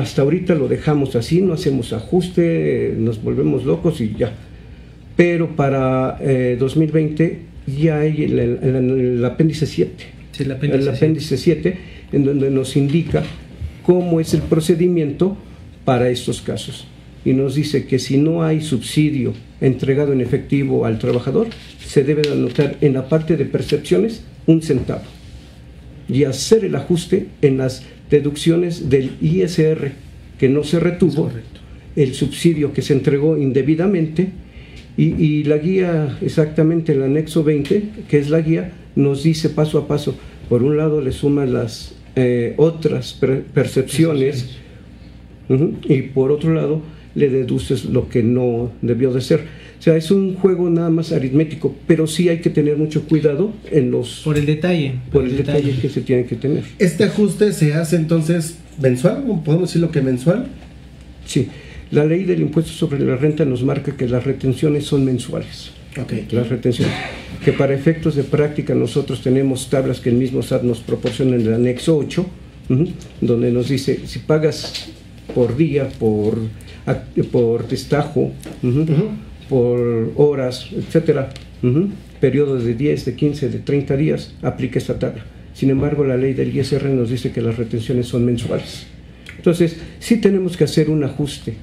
hasta 0.00 0.22
ahorita 0.22 0.54
lo 0.54 0.68
dejamos 0.68 1.16
así, 1.16 1.42
no 1.42 1.52
hacemos 1.52 1.92
ajuste, 1.92 2.94
nos 2.96 3.22
volvemos 3.22 3.64
locos 3.64 4.00
y 4.00 4.14
ya. 4.16 4.32
Pero 5.16 5.56
para 5.56 6.18
eh, 6.20 6.56
2020 6.58 7.51
ya 7.66 8.00
hay 8.00 8.24
el, 8.24 8.38
el, 8.38 8.58
el, 8.62 9.00
el 9.00 9.24
apéndice 9.24 9.66
7. 9.66 10.04
Sí, 10.32 10.42
el 10.42 10.52
apéndice, 10.52 10.82
el 10.82 10.88
apéndice 10.88 11.36
7, 11.36 11.78
en 12.12 12.24
donde 12.24 12.50
nos 12.50 12.76
indica 12.76 13.22
cómo 13.82 14.20
es 14.20 14.34
el 14.34 14.42
procedimiento 14.42 15.36
para 15.84 16.08
estos 16.08 16.40
casos. 16.40 16.86
Y 17.24 17.34
nos 17.34 17.54
dice 17.54 17.86
que 17.86 17.98
si 17.98 18.16
no 18.18 18.42
hay 18.42 18.60
subsidio 18.60 19.32
entregado 19.60 20.12
en 20.12 20.20
efectivo 20.20 20.86
al 20.86 20.98
trabajador, 20.98 21.48
se 21.84 22.02
debe 22.02 22.22
de 22.22 22.32
anotar 22.32 22.76
en 22.80 22.94
la 22.94 23.08
parte 23.08 23.36
de 23.36 23.44
percepciones 23.44 24.22
un 24.46 24.62
centavo 24.62 25.04
y 26.08 26.24
hacer 26.24 26.64
el 26.64 26.74
ajuste 26.74 27.28
en 27.42 27.58
las 27.58 27.84
deducciones 28.10 28.90
del 28.90 29.12
ISR 29.20 29.92
que 30.38 30.48
no 30.48 30.64
se 30.64 30.80
retuvo, 30.80 31.30
el 31.94 32.14
subsidio 32.14 32.72
que 32.72 32.82
se 32.82 32.92
entregó 32.92 33.38
indebidamente 33.38 34.30
y, 34.96 35.14
y, 35.22 35.44
la 35.44 35.58
guía, 35.58 36.18
exactamente 36.20 36.92
el 36.92 37.02
anexo 37.02 37.42
20, 37.44 37.84
que 38.08 38.18
es 38.18 38.28
la 38.30 38.40
guía, 38.40 38.72
nos 38.94 39.22
dice 39.22 39.48
paso 39.48 39.78
a 39.78 39.88
paso, 39.88 40.14
por 40.48 40.62
un 40.62 40.76
lado 40.76 41.00
le 41.00 41.12
suman 41.12 41.52
las 41.52 41.94
eh, 42.14 42.54
otras 42.58 43.14
per 43.14 43.42
percepciones 43.44 44.58
uh 45.48 45.54
-huh, 45.54 45.72
y 45.88 46.02
por 46.02 46.30
otro 46.30 46.52
lado 46.52 46.82
le 47.14 47.30
deduces 47.30 47.86
lo 47.86 48.08
que 48.08 48.22
no 48.22 48.72
debió 48.82 49.12
de 49.12 49.20
ser. 49.20 49.40
O 49.78 49.82
sea, 49.82 49.96
es 49.96 50.10
un 50.10 50.34
juego 50.34 50.70
nada 50.70 50.90
más 50.90 51.10
aritmético, 51.12 51.74
pero 51.86 52.06
sí 52.06 52.28
hay 52.28 52.38
que 52.38 52.50
tener 52.50 52.76
mucho 52.76 53.02
cuidado 53.02 53.52
en 53.70 53.90
los... 53.90 54.20
Por 54.24 54.38
el 54.38 54.46
detalle. 54.46 54.94
Por, 55.10 55.22
por 55.22 55.24
el, 55.24 55.30
el 55.30 55.36
detalle. 55.38 55.62
detalle. 55.62 55.80
que 55.80 55.88
se 55.88 56.00
tiene 56.02 56.24
que 56.24 56.36
tener. 56.36 56.62
¿Este 56.78 57.04
ajuste 57.04 57.52
se 57.52 57.74
hace 57.74 57.96
entonces 57.96 58.58
mensual? 58.80 59.24
¿Podemos 59.44 59.68
decir 59.70 59.80
lo 59.80 59.90
que 59.90 60.00
mensual? 60.00 60.46
Sí. 61.26 61.48
La 61.92 62.06
ley 62.06 62.24
del 62.24 62.40
impuesto 62.40 62.72
sobre 62.72 62.98
la 63.00 63.16
renta 63.16 63.44
nos 63.44 63.62
marca 63.64 63.94
que 63.94 64.08
las 64.08 64.24
retenciones 64.24 64.86
son 64.86 65.04
mensuales. 65.04 65.72
Okay. 66.02 66.26
Las 66.30 66.48
retenciones. 66.48 66.94
Que 67.44 67.52
para 67.52 67.74
efectos 67.74 68.14
de 68.16 68.24
práctica 68.24 68.74
nosotros 68.74 69.20
tenemos 69.20 69.68
tablas 69.68 70.00
que 70.00 70.08
el 70.08 70.14
mismo 70.14 70.40
SAT 70.42 70.62
nos 70.62 70.80
proporciona 70.80 71.36
en 71.36 71.42
el 71.42 71.52
anexo 71.52 71.98
8, 71.98 72.22
uh 72.70 72.72
-huh, 72.72 72.90
donde 73.20 73.50
nos 73.50 73.68
dice, 73.68 74.06
si 74.06 74.20
pagas 74.20 74.88
por 75.34 75.54
día, 75.54 75.90
por, 75.98 76.38
por 77.30 77.68
destajo, 77.68 78.32
por 79.50 80.12
horas, 80.16 80.68
etcétera, 80.72 81.28
periodos 82.22 82.64
de 82.64 82.72
10, 82.72 83.04
de 83.04 83.14
15, 83.14 83.48
de 83.50 83.58
30 83.58 83.96
días, 83.98 84.34
aplica 84.40 84.78
esta 84.78 84.98
tabla. 84.98 85.26
Sin 85.52 85.68
embargo, 85.68 86.04
la 86.04 86.16
ley 86.16 86.32
del 86.32 86.56
ISR 86.56 86.88
nos 86.88 87.10
dice 87.10 87.32
que 87.32 87.42
las 87.42 87.58
retenciones 87.58 88.06
son 88.06 88.24
mensuales. 88.24 88.86
Entonces, 89.36 89.76
sí 89.98 90.22
tenemos 90.22 90.56
que 90.56 90.64
hacer 90.64 90.88
un 90.88 91.04
ajuste 91.04 91.54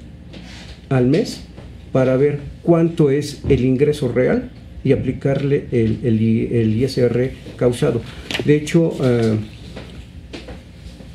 al 0.90 1.06
mes 1.06 1.42
para 1.92 2.16
ver 2.16 2.40
cuánto 2.62 3.10
es 3.10 3.42
el 3.48 3.64
ingreso 3.64 4.08
real 4.08 4.50
y 4.84 4.92
aplicarle 4.92 5.66
el, 5.72 6.00
el, 6.04 6.82
ISR 6.82 7.30
causado. 7.56 8.02
De 8.44 8.56
hecho, 8.56 8.88
uh, 8.88 9.36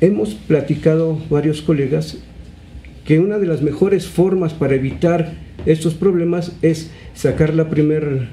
hemos 0.00 0.34
platicado 0.34 1.20
varios 1.30 1.62
colegas 1.62 2.18
que 3.04 3.20
una 3.20 3.38
de 3.38 3.46
las 3.46 3.62
mejores 3.62 4.06
formas 4.06 4.52
para 4.52 4.74
evitar 4.74 5.34
estos 5.64 5.94
problemas 5.94 6.56
es 6.62 6.90
sacar 7.14 7.54
la 7.54 7.70
primer 7.70 8.28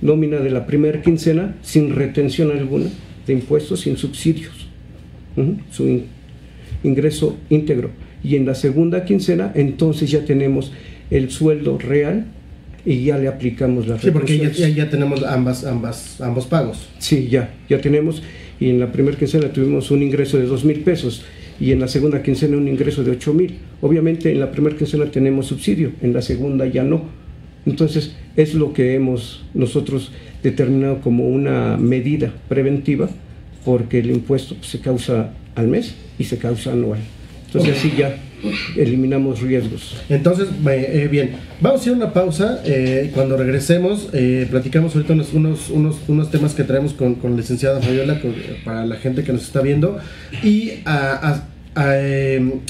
nómina 0.00 0.38
de 0.38 0.50
la 0.50 0.66
primera 0.66 1.00
quincena 1.02 1.56
sin 1.62 1.94
retención 1.94 2.50
alguna 2.50 2.86
de 3.26 3.32
impuestos, 3.32 3.80
sin 3.80 3.96
subsidios, 3.96 4.68
su 5.70 5.88
in 5.88 6.06
ingreso 6.82 7.38
íntegro. 7.48 7.90
Y 8.24 8.36
en 8.36 8.46
la 8.46 8.54
segunda 8.54 9.04
quincena, 9.04 9.52
entonces 9.54 10.10
ya 10.10 10.24
tenemos 10.24 10.72
el 11.10 11.30
sueldo 11.30 11.78
real 11.78 12.26
y 12.84 13.04
ya 13.04 13.18
le 13.18 13.28
aplicamos 13.28 13.86
la 13.86 13.98
Sí, 13.98 14.10
porque 14.10 14.38
ya, 14.38 14.50
ya, 14.50 14.68
ya, 14.68 14.90
tenemos 14.90 15.22
ambas, 15.24 15.64
ambas, 15.64 16.20
ambos 16.20 16.46
pagos. 16.46 16.88
Sí, 16.98 17.28
ya, 17.28 17.54
ya 17.68 17.80
tenemos. 17.80 18.22
Y 18.58 18.70
en 18.70 18.80
la 18.80 18.90
primera 18.92 19.16
quincena 19.16 19.52
tuvimos 19.52 19.90
un 19.90 20.02
ingreso 20.02 20.38
de 20.38 20.46
dos 20.46 20.64
mil 20.64 20.80
pesos 20.80 21.24
y 21.60 21.70
en 21.70 21.80
la 21.80 21.88
segunda 21.88 22.22
quincena 22.22 22.56
un 22.56 22.66
ingreso 22.66 23.04
de 23.04 23.12
8 23.12 23.34
mil. 23.34 23.58
Obviamente 23.80 24.32
en 24.32 24.40
la 24.40 24.50
primera 24.50 24.76
quincena 24.76 25.06
tenemos 25.06 25.46
subsidio, 25.46 25.92
en 26.02 26.12
la 26.12 26.20
segunda 26.20 26.66
ya 26.66 26.82
no. 26.82 27.04
Entonces 27.66 28.16
es 28.36 28.54
lo 28.54 28.72
que 28.72 28.94
hemos 28.94 29.44
nosotros 29.54 30.10
determinado 30.42 31.00
como 31.00 31.28
una 31.28 31.76
medida 31.76 32.32
preventiva 32.48 33.08
porque 33.64 34.00
el 34.00 34.10
impuesto 34.10 34.56
se 34.60 34.80
causa 34.80 35.32
al 35.54 35.68
mes 35.68 35.94
y 36.18 36.24
se 36.24 36.38
causa 36.38 36.72
anual. 36.72 36.98
Entonces 37.52 37.76
así 37.76 37.92
ya 37.96 38.16
eliminamos 38.76 39.40
riesgos. 39.40 39.96
Entonces, 40.08 40.48
eh, 40.66 41.08
bien, 41.10 41.32
vamos 41.60 41.82
a 41.82 41.84
ir 41.84 41.92
a 41.92 41.96
una 41.96 42.12
pausa. 42.12 42.62
Eh, 42.64 43.10
cuando 43.14 43.36
regresemos, 43.36 44.08
eh, 44.14 44.46
platicamos 44.50 44.94
ahorita 44.94 45.12
unos, 45.12 45.34
unos, 45.34 45.70
unos, 45.70 45.96
unos, 46.08 46.30
temas 46.30 46.54
que 46.54 46.64
traemos 46.64 46.94
con, 46.94 47.16
con 47.16 47.32
la 47.32 47.36
licenciada 47.38 47.80
Fabiola 47.80 48.20
para 48.64 48.86
la 48.86 48.96
gente 48.96 49.22
que 49.22 49.32
nos 49.32 49.42
está 49.42 49.60
viendo 49.60 49.98
y 50.42 50.80
a, 50.86 51.44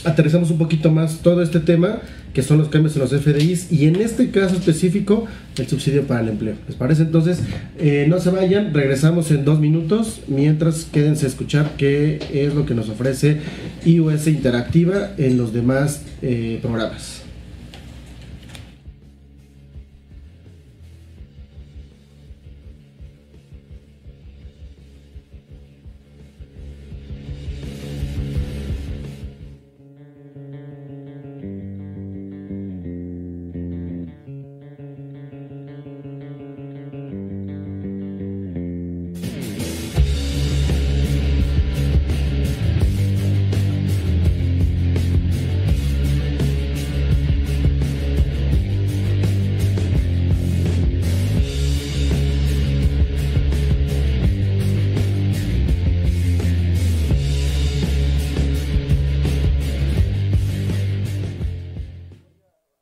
aterrizamos 0.05 0.51
un 0.51 0.59
poquito 0.59 0.91
más 0.91 1.19
todo 1.23 1.43
este 1.43 1.61
tema 1.61 2.01
que 2.35 2.43
son 2.43 2.59
los 2.59 2.69
cambios 2.69 2.97
en 2.97 3.03
los 3.03 3.11
FDIs 3.11 3.71
y 3.71 3.87
en 3.87 3.97
este 3.97 4.31
caso 4.31 4.57
específico 4.57 5.27
el 5.59 5.67
subsidio 5.67 6.07
para 6.07 6.21
el 6.21 6.31
empleo. 6.31 6.55
¿Les 6.67 6.77
parece? 6.77 7.03
Entonces, 7.03 7.41
eh, 7.79 8.07
no 8.09 8.21
se 8.21 8.31
vayan, 8.31 8.73
regresamos 8.73 9.31
en 9.31 9.45
dos 9.45 9.61
minutos, 9.61 10.21
mientras 10.29 10.85
quédense 10.85 11.27
a 11.27 11.29
escuchar 11.29 11.73
qué 11.77 12.19
es 12.33 12.55
lo 12.55 12.65
que 12.65 12.75
nos 12.75 12.89
ofrece 12.89 13.41
iOS 13.85 14.27
Interactiva 14.29 15.11
en 15.19 15.37
los 15.37 15.53
demás 15.53 16.03
eh, 16.23 16.59
programas. 16.63 17.22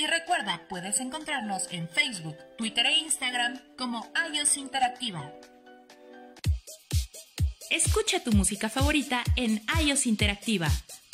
y 0.00 0.06
recuerda, 0.06 0.62
puedes 0.70 0.98
encontrarnos 1.00 1.68
en 1.70 1.86
Facebook, 1.86 2.34
Twitter 2.56 2.86
e 2.86 2.96
Instagram 3.00 3.60
como 3.76 4.10
iOS 4.32 4.56
Interactiva. 4.56 5.30
Escucha 7.70 8.24
tu 8.24 8.32
música 8.32 8.70
favorita 8.70 9.22
en 9.36 9.60
iOS 9.84 10.06
Interactiva, 10.06 10.68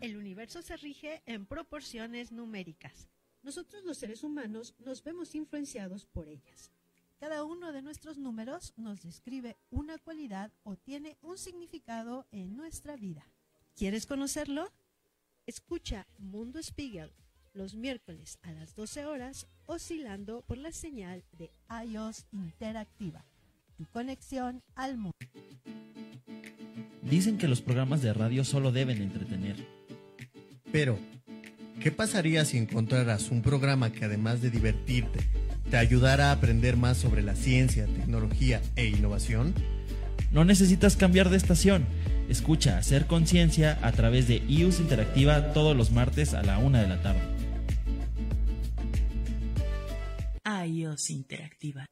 El 0.00 0.16
universo 0.16 0.60
se 0.62 0.76
rige 0.76 1.22
en 1.26 1.46
proporciones 1.46 2.32
numéricas. 2.32 3.08
Nosotros 3.42 3.84
los 3.84 3.96
seres 3.96 4.22
humanos 4.22 4.74
nos 4.78 5.02
vemos 5.02 5.34
influenciados 5.34 6.04
por 6.04 6.28
ellas. 6.28 6.70
Cada 7.18 7.44
uno 7.44 7.72
de 7.72 7.82
nuestros 7.82 8.18
números 8.18 8.74
nos 8.76 9.02
describe 9.02 9.56
una 9.70 9.98
cualidad 9.98 10.52
o 10.64 10.76
tiene 10.76 11.16
un 11.22 11.38
significado 11.38 12.26
en 12.30 12.56
nuestra 12.56 12.96
vida. 12.96 13.26
¿Quieres 13.74 14.06
conocerlo? 14.06 14.70
Escucha 15.46 16.06
Mundo 16.18 16.62
Spiegel 16.62 17.12
los 17.54 17.74
miércoles 17.74 18.38
a 18.42 18.52
las 18.52 18.74
12 18.74 19.04
horas, 19.06 19.46
oscilando 19.66 20.42
por 20.46 20.58
la 20.58 20.72
señal 20.72 21.22
de 21.38 21.50
iOS 21.86 22.26
Interactiva, 22.32 23.24
tu 23.76 23.84
conexión 23.86 24.62
al 24.74 24.96
mundo. 24.96 25.16
Dicen 27.02 27.38
que 27.38 27.48
los 27.48 27.60
programas 27.60 28.00
de 28.02 28.14
radio 28.14 28.44
solo 28.44 28.72
deben 28.72 29.02
entretener. 29.02 29.56
Pero, 30.70 30.98
¿qué 31.80 31.92
pasaría 31.92 32.44
si 32.44 32.56
encontraras 32.56 33.30
un 33.30 33.42
programa 33.42 33.92
que 33.92 34.04
además 34.04 34.40
de 34.40 34.50
divertirte, 34.50 35.20
te 35.70 35.76
ayudara 35.76 36.30
a 36.30 36.32
aprender 36.32 36.76
más 36.76 36.96
sobre 36.96 37.22
la 37.22 37.34
ciencia, 37.34 37.86
tecnología 37.86 38.62
e 38.76 38.86
innovación? 38.86 39.54
No 40.30 40.46
necesitas 40.46 40.96
cambiar 40.96 41.28
de 41.28 41.36
estación. 41.36 41.84
Escucha 42.30 42.78
Hacer 42.78 43.06
Conciencia 43.06 43.78
a 43.82 43.92
través 43.92 44.26
de 44.26 44.36
iOS 44.48 44.80
Interactiva 44.80 45.52
todos 45.52 45.76
los 45.76 45.90
martes 45.90 46.32
a 46.32 46.42
la 46.42 46.56
una 46.56 46.80
de 46.80 46.88
la 46.88 47.02
tarde. 47.02 47.31
Interactiva. 51.08 51.84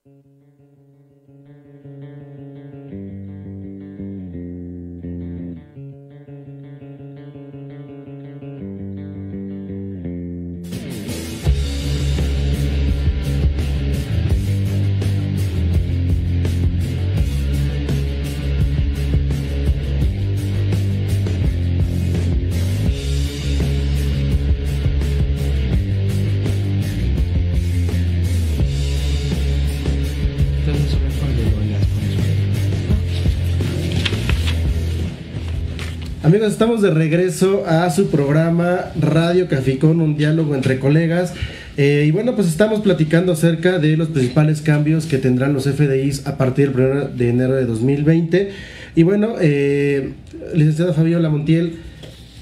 Amigos, 36.31 36.53
estamos 36.53 36.81
de 36.81 36.93
regreso 36.93 37.65
a 37.67 37.91
su 37.91 38.09
programa 38.09 38.93
Radio 38.95 39.49
Caficón, 39.49 40.01
un 40.01 40.17
diálogo 40.17 40.55
entre 40.55 40.79
colegas. 40.79 41.35
Eh, 41.77 42.05
y 42.07 42.13
bueno, 42.13 42.37
pues 42.37 42.47
estamos 42.47 42.83
platicando 42.83 43.33
acerca 43.33 43.81
de 43.81 43.97
los 43.97 44.11
principales 44.11 44.61
cambios 44.61 45.07
que 45.07 45.19
tendrán 45.19 45.55
los 45.55 45.65
FDIs 45.65 46.29
a 46.29 46.39
partir 46.39 46.73
del 46.73 46.87
1 46.89 47.05
de 47.17 47.31
enero 47.31 47.57
de 47.57 47.67
2020. 47.67 48.53
Y 48.95 49.03
bueno, 49.03 49.35
eh, 49.41 50.13
licenciada 50.55 50.93
Fabiola 50.93 51.31
Montiel, 51.31 51.81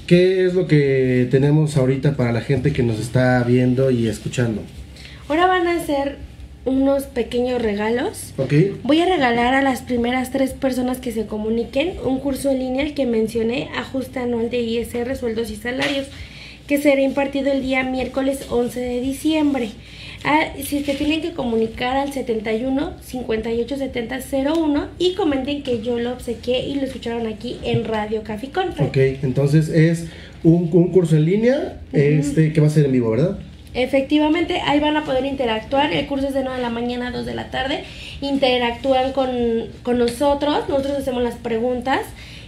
¿qué 0.05 0.45
es 0.45 0.53
lo 0.53 0.67
que 0.67 1.27
tenemos 1.31 1.75
ahorita 1.75 2.15
para 2.15 2.31
la 2.31 2.41
gente 2.41 2.71
que 2.71 2.83
nos 2.83 2.99
está 2.99 3.43
viendo 3.43 3.89
y 3.89 4.07
escuchando? 4.07 4.61
Ahora 5.27 5.47
van 5.47 5.65
a 5.65 5.83
ser 5.83 6.28
unos 6.69 7.03
pequeños 7.03 7.61
regalos. 7.61 8.33
Ok. 8.37 8.53
Voy 8.83 9.01
a 9.01 9.05
regalar 9.05 9.53
a 9.53 9.61
las 9.61 9.81
primeras 9.81 10.31
tres 10.31 10.53
personas 10.53 10.99
que 10.99 11.11
se 11.11 11.25
comuniquen 11.25 11.93
un 12.05 12.19
curso 12.19 12.49
en 12.51 12.59
línea 12.59 12.93
que 12.93 13.05
mencioné, 13.05 13.69
ajuste 13.75 14.19
anual 14.19 14.49
de 14.49 14.61
ISR, 14.61 15.15
sueldos 15.15 15.51
y 15.51 15.55
salarios, 15.55 16.07
que 16.67 16.77
será 16.77 17.01
impartido 17.01 17.51
el 17.51 17.61
día 17.61 17.83
miércoles 17.83 18.45
11 18.49 18.79
de 18.79 19.01
diciembre. 19.01 19.69
Ah, 20.23 20.53
si 20.57 20.83
se 20.83 20.93
tienen 20.95 21.21
que 21.21 21.31
comunicar 21.31 21.95
al 21.95 22.11
71 22.11 22.93
58 23.01 23.77
70 23.77 24.19
01 24.53 24.87
y 24.99 25.15
comenten 25.15 25.63
que 25.63 25.81
yo 25.81 25.97
lo 25.97 26.11
obsequié 26.11 26.67
y 26.67 26.75
lo 26.75 26.81
escucharon 26.81 27.25
aquí 27.25 27.57
en 27.63 27.85
Radio 27.85 28.21
Caficón. 28.23 28.69
Ok, 28.79 28.97
entonces 29.23 29.69
es 29.69 30.07
un, 30.43 30.69
un 30.73 30.91
curso 30.91 31.15
en 31.15 31.25
línea 31.25 31.79
este 31.93 32.51
que 32.51 32.59
va 32.59 32.67
a 32.67 32.69
ser 32.69 32.85
en 32.85 32.91
vivo, 32.91 33.11
¿verdad? 33.11 33.39
Efectivamente, 33.73 34.61
ahí 34.65 34.79
van 34.79 34.97
a 34.97 35.03
poder 35.03 35.25
interactuar. 35.25 35.93
El 35.93 36.07
curso 36.07 36.27
es 36.27 36.33
de 36.33 36.43
9 36.43 36.57
de 36.57 36.63
la 36.63 36.69
mañana 36.69 37.07
a 37.07 37.11
2 37.11 37.25
de 37.25 37.35
la 37.35 37.51
tarde. 37.51 37.83
Interactúan 38.21 39.13
con, 39.13 39.29
con 39.83 39.97
nosotros, 39.97 40.67
nosotros 40.67 40.97
hacemos 40.97 41.23
las 41.23 41.35
preguntas 41.35 42.01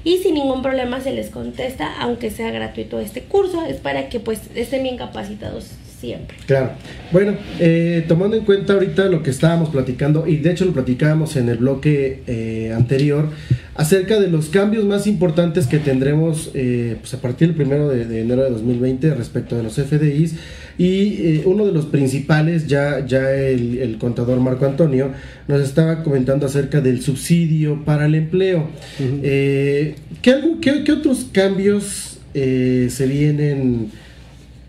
y 0.03 0.17
sin 0.17 0.33
ningún 0.33 0.61
problema 0.63 0.99
se 0.99 1.11
les 1.11 1.29
contesta, 1.29 1.93
aunque 1.99 2.31
sea 2.31 2.49
gratuito 2.49 2.99
este 2.99 3.21
curso. 3.21 3.65
Es 3.65 3.77
para 3.77 4.09
que 4.09 4.19
pues 4.19 4.41
estén 4.55 4.83
bien 4.83 4.97
capacitados 4.97 5.71
siempre. 6.01 6.35
Claro. 6.47 6.71
Bueno, 7.13 7.35
eh, 7.59 8.03
tomando 8.07 8.35
en 8.35 8.43
cuenta 8.43 8.73
ahorita 8.73 9.05
lo 9.05 9.21
que 9.23 9.29
estábamos 9.29 9.69
platicando, 9.69 10.27
y 10.27 10.37
de 10.37 10.51
hecho 10.51 10.65
lo 10.65 10.73
platicábamos 10.73 11.35
en 11.37 11.47
el 11.47 11.57
bloque 11.59 12.21
eh, 12.27 12.73
anterior, 12.75 13.29
acerca 13.75 14.19
de 14.19 14.27
los 14.27 14.49
cambios 14.49 14.83
más 14.85 15.07
importantes 15.07 15.65
que 15.67 15.77
tendremos 15.79 16.51
eh, 16.53 16.97
pues 16.99 17.13
a 17.13 17.21
partir 17.21 17.47
del 17.49 17.55
primero 17.55 17.87
de, 17.87 18.05
de 18.05 18.21
enero 18.21 18.43
de 18.43 18.49
2020 18.49 19.13
respecto 19.15 19.55
de 19.55 19.63
los 19.63 19.75
FDIs. 19.75 20.35
Y 20.77 21.13
eh, 21.37 21.41
uno 21.45 21.65
de 21.65 21.71
los 21.73 21.85
principales, 21.85 22.65
ya, 22.67 23.05
ya 23.05 23.31
el, 23.33 23.77
el 23.79 23.97
contador 23.97 24.39
Marco 24.39 24.65
Antonio, 24.65 25.09
nos 25.47 25.61
estaba 25.61 26.01
comentando 26.03 26.45
acerca 26.47 26.81
del 26.81 27.01
subsidio 27.01 27.83
para 27.85 28.05
el 28.07 28.15
empleo. 28.15 28.67
Eh, 28.99 29.95
¿qué, 30.21 30.31
algo- 30.31 30.59
qué- 30.61 30.83
qué 30.83 30.91
otros 30.93 31.27
cambios 31.31 32.17
eh, 32.33 32.87
se 32.89 33.05
vienen, 33.07 33.91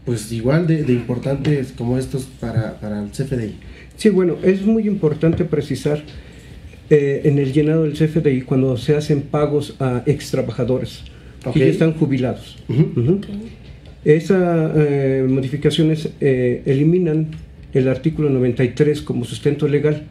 pues 0.04 0.30
igual 0.32 0.66
de, 0.66 0.82
de 0.84 0.92
importantes 0.92 1.72
como 1.72 1.98
estos 1.98 2.24
para, 2.24 2.80
para 2.80 3.02
el 3.02 3.10
CFDI? 3.10 3.54
Sí, 3.96 4.08
bueno, 4.10 4.36
es 4.42 4.62
muy 4.62 4.86
importante 4.86 5.44
precisar 5.44 6.02
eh, 6.90 7.22
en 7.24 7.38
el 7.38 7.52
llenado 7.52 7.84
del 7.84 7.92
CFDI 7.94 8.42
cuando 8.42 8.76
se 8.76 8.94
hacen 8.94 9.22
pagos 9.22 9.76
a 9.80 10.02
ex 10.06 10.30
trabajadores 10.30 11.04
que 11.52 11.60
ya 11.60 11.66
están 11.66 11.94
jubilados. 11.94 12.58
Esas 14.04 14.72
eh, 14.76 15.24
modificaciones 15.28 16.10
eh, 16.20 16.62
eliminan 16.66 17.28
el 17.72 17.88
artículo 17.88 18.28
93 18.28 19.00
como 19.02 19.24
sustento 19.24 19.68
legal, 19.68 20.04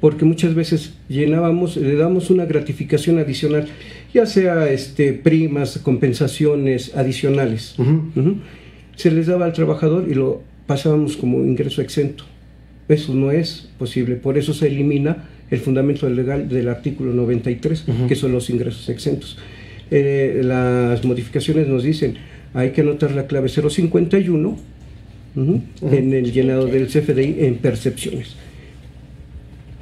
porque 0.00 0.24
muchas 0.24 0.54
veces 0.54 0.94
llenábamos, 1.08 1.76
le 1.76 1.96
damos 1.96 2.30
una 2.30 2.46
gratificación 2.46 3.18
adicional, 3.18 3.68
ya 4.14 4.24
sea 4.24 4.70
este, 4.70 5.12
primas, 5.12 5.78
compensaciones 5.78 6.96
adicionales. 6.96 7.76
Se 9.02 9.10
les 9.10 9.26
daba 9.26 9.46
al 9.46 9.52
trabajador 9.52 10.06
y 10.08 10.14
lo 10.14 10.42
pasábamos 10.68 11.16
como 11.16 11.38
ingreso 11.38 11.82
exento. 11.82 12.22
Eso 12.88 13.12
no 13.12 13.32
es 13.32 13.68
posible, 13.76 14.14
por 14.14 14.38
eso 14.38 14.54
se 14.54 14.68
elimina 14.68 15.28
el 15.50 15.58
fundamento 15.58 16.08
legal 16.08 16.48
del 16.48 16.68
artículo 16.68 17.12
93, 17.12 17.84
que 18.06 18.14
son 18.14 18.30
los 18.30 18.48
ingresos 18.48 18.88
exentos. 18.88 19.38
Eh, 19.90 20.42
las 20.44 21.04
modificaciones 21.04 21.66
nos 21.66 21.82
dicen, 21.82 22.14
hay 22.54 22.70
que 22.70 22.82
anotar 22.82 23.10
la 23.10 23.26
clave 23.26 23.48
051 23.48 24.56
ujú, 25.34 25.62
en 25.90 26.12
el 26.12 26.30
llenado 26.30 26.66
del 26.66 26.86
CFDI 26.86 27.38
en 27.40 27.56
percepciones. 27.56 28.36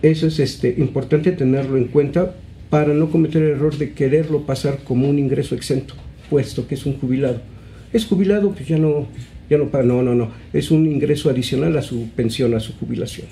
Eso 0.01 0.29
es 0.29 0.41
este, 0.41 0.77
importante 0.79 1.33
tenerlo 1.33 1.77
en 1.77 1.89
cuenta 1.89 2.37
para 2.71 2.95
no 2.95 3.11
cometer 3.11 3.43
el 3.43 3.51
error 3.51 3.77
de 3.77 3.93
quererlo 3.93 4.47
pasar 4.47 4.79
como 4.83 5.11
un 5.11 5.19
ingreso 5.19 5.55
exento, 5.55 5.93
puesto 6.31 6.67
que 6.67 6.75
es 6.75 6.87
un 6.87 6.95
jubilado. 6.99 7.43
Es 7.93 8.07
jubilado, 8.07 8.53
pues 8.53 8.69
ya 8.69 8.79
no, 8.79 9.07
ya 9.49 9.59
no 9.59 9.69
paga, 9.69 9.85
no, 9.85 10.03
no, 10.03 10.15
no, 10.15 10.31
es 10.53 10.71
un 10.71 10.87
ingreso 10.87 11.29
adicional 11.29 11.77
a 11.77 11.83
su 11.83 12.09
pensión, 12.11 12.55
a 12.55 12.61
su 12.61 12.73
jubilación. 12.75 13.27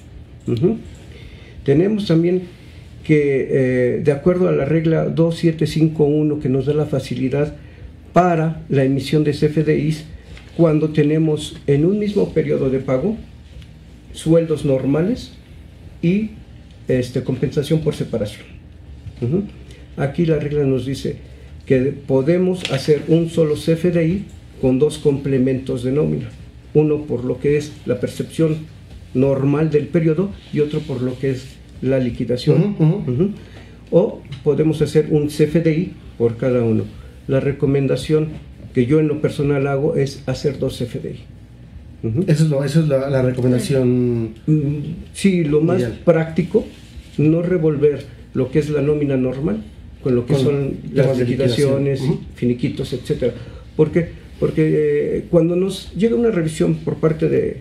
Tenemos 1.64 2.06
también 2.06 2.42
que, 3.04 3.48
eh, 3.50 4.00
de 4.02 4.12
acuerdo 4.12 4.48
a 4.48 4.52
la 4.52 4.64
regla 4.64 5.04
2751 5.06 6.40
que 6.40 6.48
nos 6.48 6.66
da 6.66 6.74
la 6.74 6.86
facilidad 6.86 7.54
para 8.12 8.62
la 8.68 8.84
emisión 8.84 9.24
de 9.24 9.32
CFDIs, 9.32 10.04
cuando 10.56 10.90
tenemos 10.90 11.56
en 11.66 11.84
un 11.84 11.98
mismo 11.98 12.32
periodo 12.32 12.68
de 12.68 12.80
pago 12.80 13.16
sueldos 14.12 14.64
normales 14.64 15.32
y 16.02 16.30
este, 16.88 17.22
compensación 17.22 17.80
por 17.80 17.94
separación. 17.94 18.46
Aquí 19.96 20.26
la 20.26 20.38
regla 20.38 20.64
nos 20.64 20.86
dice 20.86 21.16
que 21.66 21.92
podemos 22.06 22.70
hacer 22.72 23.02
un 23.08 23.30
solo 23.30 23.54
CFDI 23.54 24.24
con 24.60 24.78
dos 24.78 24.98
complementos 24.98 25.82
de 25.82 25.92
nómina. 25.92 26.28
Uno 26.74 27.02
por 27.04 27.24
lo 27.24 27.38
que 27.40 27.56
es 27.56 27.72
la 27.86 27.98
percepción 28.00 28.56
normal 29.14 29.70
del 29.70 29.86
periodo 29.86 30.30
y 30.52 30.60
otro 30.60 30.80
por 30.80 31.00
lo 31.02 31.18
que 31.18 31.30
es 31.30 31.56
la 31.82 31.98
liquidación. 31.98 32.76
Ujú. 32.78 33.30
O 33.90 34.20
podemos 34.44 34.82
hacer 34.82 35.08
un 35.10 35.28
CFDI 35.28 35.92
por 36.18 36.36
cada 36.36 36.62
uno. 36.62 36.84
La 37.26 37.40
recomendación 37.40 38.28
que 38.74 38.86
yo 38.86 39.00
en 39.00 39.08
lo 39.08 39.20
personal 39.20 39.66
hago 39.66 39.96
es 39.96 40.22
hacer 40.26 40.58
dos 40.58 40.78
CFDI. 40.78 41.20
Eso 42.28 42.44
es, 42.44 42.50
lo, 42.50 42.62
eso 42.62 42.80
es 42.80 42.88
la, 42.88 43.10
la 43.10 43.22
recomendación. 43.22 44.34
Sí, 45.14 45.42
lo 45.44 45.60
más 45.62 45.80
Ideal. 45.80 45.98
práctico, 46.04 46.64
no 47.16 47.42
revolver 47.42 48.04
lo 48.34 48.50
que 48.52 48.60
es 48.60 48.70
la 48.70 48.82
nómina 48.82 49.16
normal 49.16 49.64
con 50.02 50.14
lo 50.14 50.24
que 50.26 50.34
Con 50.34 50.42
son 50.44 50.54
las 50.92 51.18
liquidación. 51.18 51.26
liquidaciones, 51.28 52.00
Ujú. 52.02 52.20
finiquitos, 52.36 52.92
etcétera. 52.92 53.32
¿Por 53.74 53.90
qué? 53.90 54.10
Porque 54.38 55.16
eh, 55.18 55.24
cuando 55.31 55.57
nos 55.57 55.92
llega 55.94 56.14
una 56.14 56.31
revisión 56.31 56.77
por 56.77 56.96
parte 56.96 57.29
de 57.29 57.59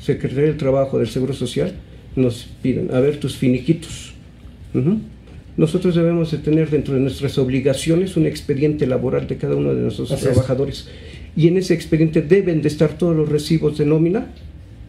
Secretaría 0.00 0.46
del 0.46 0.56
Trabajo, 0.56 0.98
del 0.98 1.08
Seguro 1.08 1.32
Social, 1.32 1.74
nos 2.16 2.48
piden, 2.62 2.92
a 2.92 3.00
ver 3.00 3.18
tus 3.18 3.36
finiquitos. 3.36 4.14
Nosotros 5.56 5.94
debemos 5.94 6.30
de 6.30 6.38
tener 6.38 6.70
dentro 6.70 6.94
de 6.94 7.00
nuestras 7.00 7.36
obligaciones 7.38 8.16
un 8.16 8.26
expediente 8.26 8.86
laboral 8.86 9.26
de 9.26 9.36
cada 9.36 9.56
uno 9.56 9.74
de 9.74 9.82
nuestros 9.82 10.10
Así 10.12 10.26
es. 10.26 10.32
trabajadores. 10.32 10.88
Y 11.36 11.48
en 11.48 11.56
ese 11.56 11.74
expediente 11.74 12.22
deben 12.22 12.62
de 12.62 12.68
estar 12.68 12.96
todos 12.96 13.16
los 13.16 13.28
recibos 13.28 13.78
de 13.78 13.86
nómina 13.86 14.28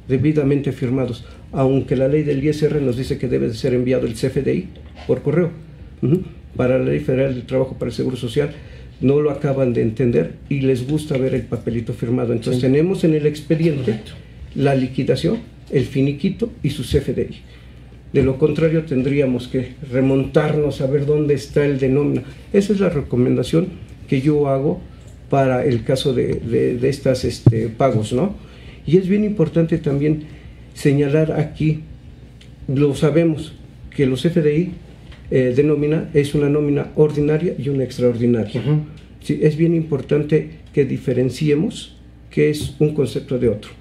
debidamente 0.07 0.71
firmados, 0.71 1.25
aunque 1.51 1.95
la 1.95 2.07
ley 2.07 2.23
del 2.23 2.43
ISR 2.43 2.81
nos 2.81 2.97
dice 2.97 3.17
que 3.17 3.27
debe 3.27 3.47
de 3.47 3.53
ser 3.53 3.73
enviado 3.73 4.07
el 4.07 4.13
CFDI 4.13 4.67
por 5.07 5.21
correo. 5.21 5.51
Para 6.55 6.79
la 6.79 6.85
Ley 6.85 6.99
Federal 6.99 7.35
del 7.35 7.45
Trabajo 7.45 7.75
para 7.77 7.89
el 7.89 7.95
Seguro 7.95 8.17
Social 8.17 8.51
no 9.01 9.21
lo 9.21 9.31
acaban 9.31 9.73
de 9.73 9.81
entender 9.81 10.33
y 10.49 10.61
les 10.61 10.87
gusta 10.87 11.17
ver 11.17 11.33
el 11.33 11.43
papelito 11.43 11.93
firmado. 11.93 12.33
Entonces 12.33 12.61
Sí. 12.61 12.67
tenemos 12.67 13.03
en 13.03 13.13
el 13.13 13.25
expediente 13.25 13.99
la 14.55 14.75
liquidación, 14.75 15.37
el 15.71 15.85
finiquito 15.85 16.51
y 16.63 16.71
su 16.71 16.83
CFDI. 16.83 17.37
De 18.13 18.23
lo 18.23 18.37
contrario 18.39 18.83
tendríamos 18.83 19.47
que 19.47 19.73
remontarnos 19.91 20.81
a 20.81 20.87
ver 20.87 21.05
dónde 21.05 21.35
está 21.35 21.65
el 21.65 21.79
de 21.79 21.89
nómina. 21.89 22.23
Esa 22.51 22.73
es 22.73 22.79
la 22.79 22.89
recomendación 22.89 23.67
que 24.07 24.21
yo 24.21 24.47
hago 24.49 24.81
para 25.29 25.63
el 25.63 25.83
caso 25.83 26.13
de, 26.13 26.33
de, 26.35 26.75
de 26.77 26.89
estas 26.89 27.23
este, 27.23 27.69
pagos, 27.69 28.11
¿no? 28.13 28.35
Y 28.87 28.97
es 28.97 29.07
bien 29.07 29.23
importante 29.23 29.77
también 29.77 30.23
señalar 30.73 31.33
aquí, 31.33 31.81
lo 32.67 32.95
sabemos, 32.95 33.53
que 33.95 34.07
los 34.07 34.21
FDI 34.23 34.71
eh, 35.31 35.53
de 35.55 35.63
nómina 35.63 36.09
es 36.13 36.33
una 36.35 36.49
nómina 36.49 36.91
ordinaria 36.95 37.55
y 37.57 37.69
una 37.69 37.83
extraordinaria. 37.83 38.61
Sí, 39.21 39.39
es 39.41 39.57
bien 39.57 39.75
importante 39.75 40.49
que 40.73 40.85
diferenciemos 40.85 41.95
qué 42.29 42.49
es 42.49 42.75
un 42.79 42.93
concepto 42.93 43.37
de 43.37 43.49
otro, 43.49 43.71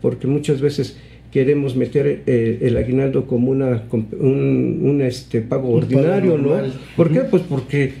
porque 0.00 0.26
muchas 0.26 0.60
veces 0.60 0.98
queremos 1.32 1.74
meter 1.74 2.22
eh, 2.26 2.58
el 2.60 2.76
aguinaldo 2.76 3.26
como 3.26 3.50
una, 3.50 3.84
un, 3.90 4.80
un, 4.82 5.00
este, 5.00 5.40
pago 5.40 5.70
Un 5.70 5.80
pago 5.80 5.98
ordinario, 5.98 6.38
¿no? 6.38 6.56
¿Por 6.96 7.10
qué? 7.10 7.20
Pues 7.20 7.42
porque 7.48 7.92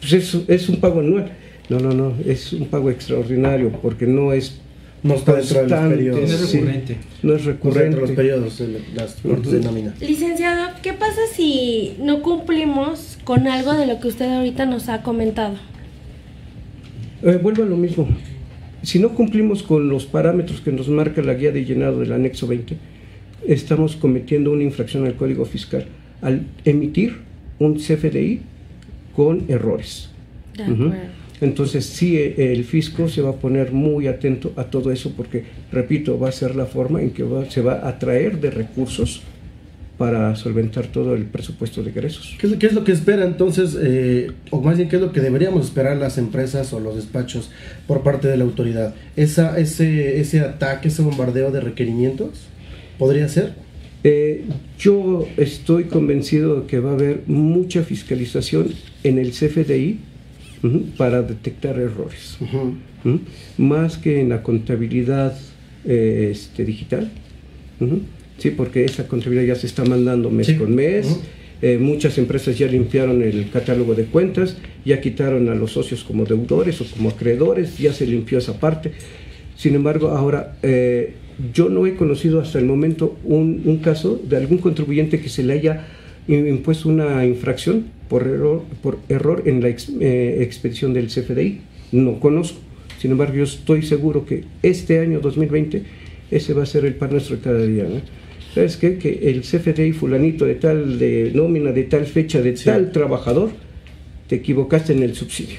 pues, 0.00 0.12
es, 0.12 0.38
es 0.46 0.68
un 0.68 0.76
pago 0.76 1.00
anual. 1.00 1.32
No, 1.68 1.80
no, 1.80 1.92
no, 1.92 2.14
es 2.24 2.52
un 2.52 2.66
pago 2.66 2.90
extraordinario 2.90 3.72
porque 3.82 4.06
no 4.06 4.32
es 4.32 4.60
No 5.02 5.14
está 5.14 5.34
dentro 5.36 5.62
de 5.62 5.68
los 5.68 5.78
periodos. 5.94 6.20
No 6.20 6.26
es 6.26 6.50
sí, 6.50 6.56
recurrente. 6.58 6.96
no 7.22 7.34
es 7.34 7.42
Correcto, 7.42 7.50
recurrente. 7.68 8.00
los 8.00 8.10
periodos, 8.12 8.62
las 8.94 9.14
cortes 9.16 9.52
de 9.52 9.60
nómina. 9.60 9.94
Licenciado, 10.00 10.70
¿qué 10.82 10.92
pasa 10.92 11.20
si 11.34 11.94
no 12.00 12.22
cumplimos 12.22 13.18
con 13.24 13.46
algo 13.46 13.74
de 13.74 13.86
lo 13.86 14.00
que 14.00 14.08
usted 14.08 14.30
ahorita 14.32 14.66
nos 14.66 14.88
ha 14.88 15.02
comentado? 15.02 15.54
Eh, 17.22 17.38
vuelvo 17.42 17.62
a 17.62 17.66
lo 17.66 17.76
mismo. 17.76 18.08
Si 18.82 18.98
no 18.98 19.10
cumplimos 19.14 19.62
con 19.62 19.88
los 19.88 20.06
parámetros 20.06 20.60
que 20.60 20.72
nos 20.72 20.88
marca 20.88 21.22
la 21.22 21.34
guía 21.34 21.52
de 21.52 21.64
llenado 21.64 22.00
del 22.00 22.12
anexo 22.12 22.46
20, 22.46 22.76
estamos 23.46 23.96
cometiendo 23.96 24.52
una 24.52 24.62
infracción 24.64 25.06
al 25.06 25.14
Código 25.14 25.44
Fiscal 25.44 25.86
al 26.22 26.46
emitir 26.64 27.16
un 27.58 27.74
CFDI 27.76 28.40
con 29.14 29.44
errores. 29.48 30.10
De. 30.56 30.64
Entonces 31.40 31.84
sí, 31.84 32.16
eh, 32.16 32.34
el 32.52 32.64
fisco 32.64 33.08
se 33.08 33.20
va 33.22 33.30
a 33.30 33.34
poner 33.34 33.72
muy 33.72 34.06
atento 34.06 34.52
a 34.56 34.64
todo 34.64 34.90
eso 34.90 35.12
porque, 35.16 35.44
repito, 35.70 36.18
va 36.18 36.28
a 36.30 36.32
ser 36.32 36.56
la 36.56 36.66
forma 36.66 37.02
en 37.02 37.10
que 37.10 37.22
va- 37.22 37.50
se 37.50 37.60
va 37.60 37.74
a 37.74 37.88
atraer 37.90 38.40
de 38.40 38.50
recursos 38.50 39.20
para 39.98 40.36
solventar 40.36 40.86
todo 40.88 41.14
el 41.14 41.24
presupuesto 41.24 41.82
de 41.82 41.90
egresos. 41.90 42.36
¿Qué 42.38 42.46
es, 42.46 42.54
qué 42.56 42.66
es 42.66 42.72
lo 42.74 42.84
que 42.84 42.92
espera 42.92 43.24
entonces, 43.24 43.74
eh, 43.82 44.30
o 44.50 44.60
más 44.60 44.76
bien 44.76 44.90
qué 44.90 44.96
es 44.96 45.02
lo 45.02 45.10
que 45.10 45.20
deberíamos 45.22 45.64
esperar 45.66 45.96
las 45.96 46.18
empresas 46.18 46.72
o 46.74 46.80
los 46.80 46.96
despachos 46.96 47.50
por 47.86 48.02
parte 48.02 48.28
de 48.28 48.36
la 48.36 48.44
autoridad? 48.44 48.94
¿Esa, 49.16 49.58
ese, 49.58 50.20
ese 50.20 50.40
ataque, 50.40 50.88
ese 50.88 51.00
bombardeo 51.00 51.50
de 51.50 51.60
requerimientos? 51.60 52.46
¿Podría 52.98 53.26
ser? 53.28 53.54
Eh, 54.04 54.44
yo 54.78 55.26
estoy 55.38 55.84
convencido 55.84 56.60
de 56.60 56.66
que 56.66 56.78
va 56.78 56.90
a 56.90 56.94
haber 56.94 57.22
mucha 57.26 57.82
fiscalización 57.82 58.68
en 59.02 59.18
el 59.18 59.30
CFDI 59.32 59.98
para 60.96 61.22
detectar 61.22 61.78
errores, 61.78 62.38
más 63.58 63.98
que 63.98 64.20
en 64.20 64.30
la 64.30 64.42
contabilidad 64.42 65.36
eh, 65.84 66.28
este, 66.32 66.64
digital. 66.64 67.10
Sí, 68.38 68.50
porque 68.50 68.84
esa 68.84 69.06
contabilidad 69.08 69.46
ya 69.46 69.54
se 69.54 69.66
está 69.66 69.84
mandando 69.84 70.30
mes 70.30 70.52
con 70.52 70.74
mes. 70.74 71.18
Eh, 71.62 71.78
muchas 71.78 72.18
empresas 72.18 72.58
ya 72.58 72.66
limpiaron 72.66 73.22
el 73.22 73.48
catálogo 73.50 73.94
de 73.94 74.04
cuentas, 74.04 74.58
ya 74.84 75.00
quitaron 75.00 75.48
a 75.48 75.54
los 75.54 75.72
socios 75.72 76.04
como 76.04 76.24
deudores 76.26 76.80
o 76.82 76.84
como 76.84 77.08
acreedores, 77.08 77.78
ya 77.78 77.94
se 77.94 78.06
limpió 78.06 78.36
esa 78.38 78.60
parte. 78.60 78.92
Sin 79.56 79.74
embargo, 79.74 80.08
ahora 80.08 80.58
eh, 80.62 81.14
yo 81.54 81.70
no 81.70 81.86
he 81.86 81.94
conocido 81.94 82.40
hasta 82.42 82.58
el 82.58 82.66
momento 82.66 83.16
un, 83.24 83.62
un 83.64 83.78
caso 83.78 84.20
de 84.28 84.36
algún 84.36 84.58
contribuyente 84.58 85.18
que 85.18 85.30
se 85.30 85.42
le 85.44 85.54
haya 85.54 85.86
im- 86.28 86.46
impuesto 86.46 86.90
una 86.90 87.24
infracción 87.24 87.86
por 88.08 88.22
error, 88.22 88.62
por 88.82 88.98
error 89.08 89.42
en 89.46 89.60
la 89.62 89.68
ex- 89.68 89.90
eh, 90.00 90.38
expedición 90.42 90.92
del 90.94 91.06
CFDI. 91.08 91.60
No 91.92 92.20
conozco. 92.20 92.58
Sin 92.98 93.10
embargo, 93.12 93.34
yo 93.36 93.44
estoy 93.44 93.82
seguro 93.82 94.24
que 94.24 94.44
este 94.62 94.98
año 95.00 95.20
2020 95.20 95.82
ese 96.30 96.54
va 96.54 96.62
a 96.62 96.66
ser 96.66 96.84
el 96.84 96.94
pan 96.94 97.10
nuestro 97.12 97.38
cada 97.40 97.62
día. 97.64 97.84
¿no? 97.84 98.00
¿Sabes 98.54 98.76
qué? 98.76 98.96
Que 98.98 99.30
el 99.30 99.42
CFDI 99.42 99.92
fulanito 99.92 100.44
de 100.46 100.54
tal, 100.54 100.98
de 100.98 101.30
nómina, 101.34 101.72
de 101.72 101.84
tal 101.84 102.06
fecha, 102.06 102.40
de 102.40 102.52
tal 102.52 102.90
trabajador, 102.92 103.50
te 104.28 104.36
equivocaste 104.36 104.92
en 104.92 105.02
el 105.02 105.14
subsidio. 105.14 105.58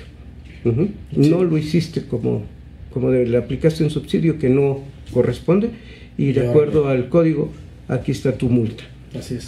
No 1.16 1.44
lo 1.44 1.58
hiciste 1.58 2.02
como, 2.06 2.44
como 2.92 3.12
de- 3.12 3.26
le 3.28 3.38
aplicaste 3.38 3.84
un 3.84 3.90
subsidio 3.92 4.40
que 4.40 4.50
no 4.50 4.82
corresponde 5.14 5.70
y 6.18 6.28
de 6.34 6.42
Ya. 6.44 6.50
acuerdo 6.50 6.88
al 6.90 7.08
código, 7.10 7.52
aquí 7.88 8.12
está 8.12 8.34
tu 8.38 8.50
multa. 8.50 8.84
Así 9.18 9.36
es. 9.36 9.48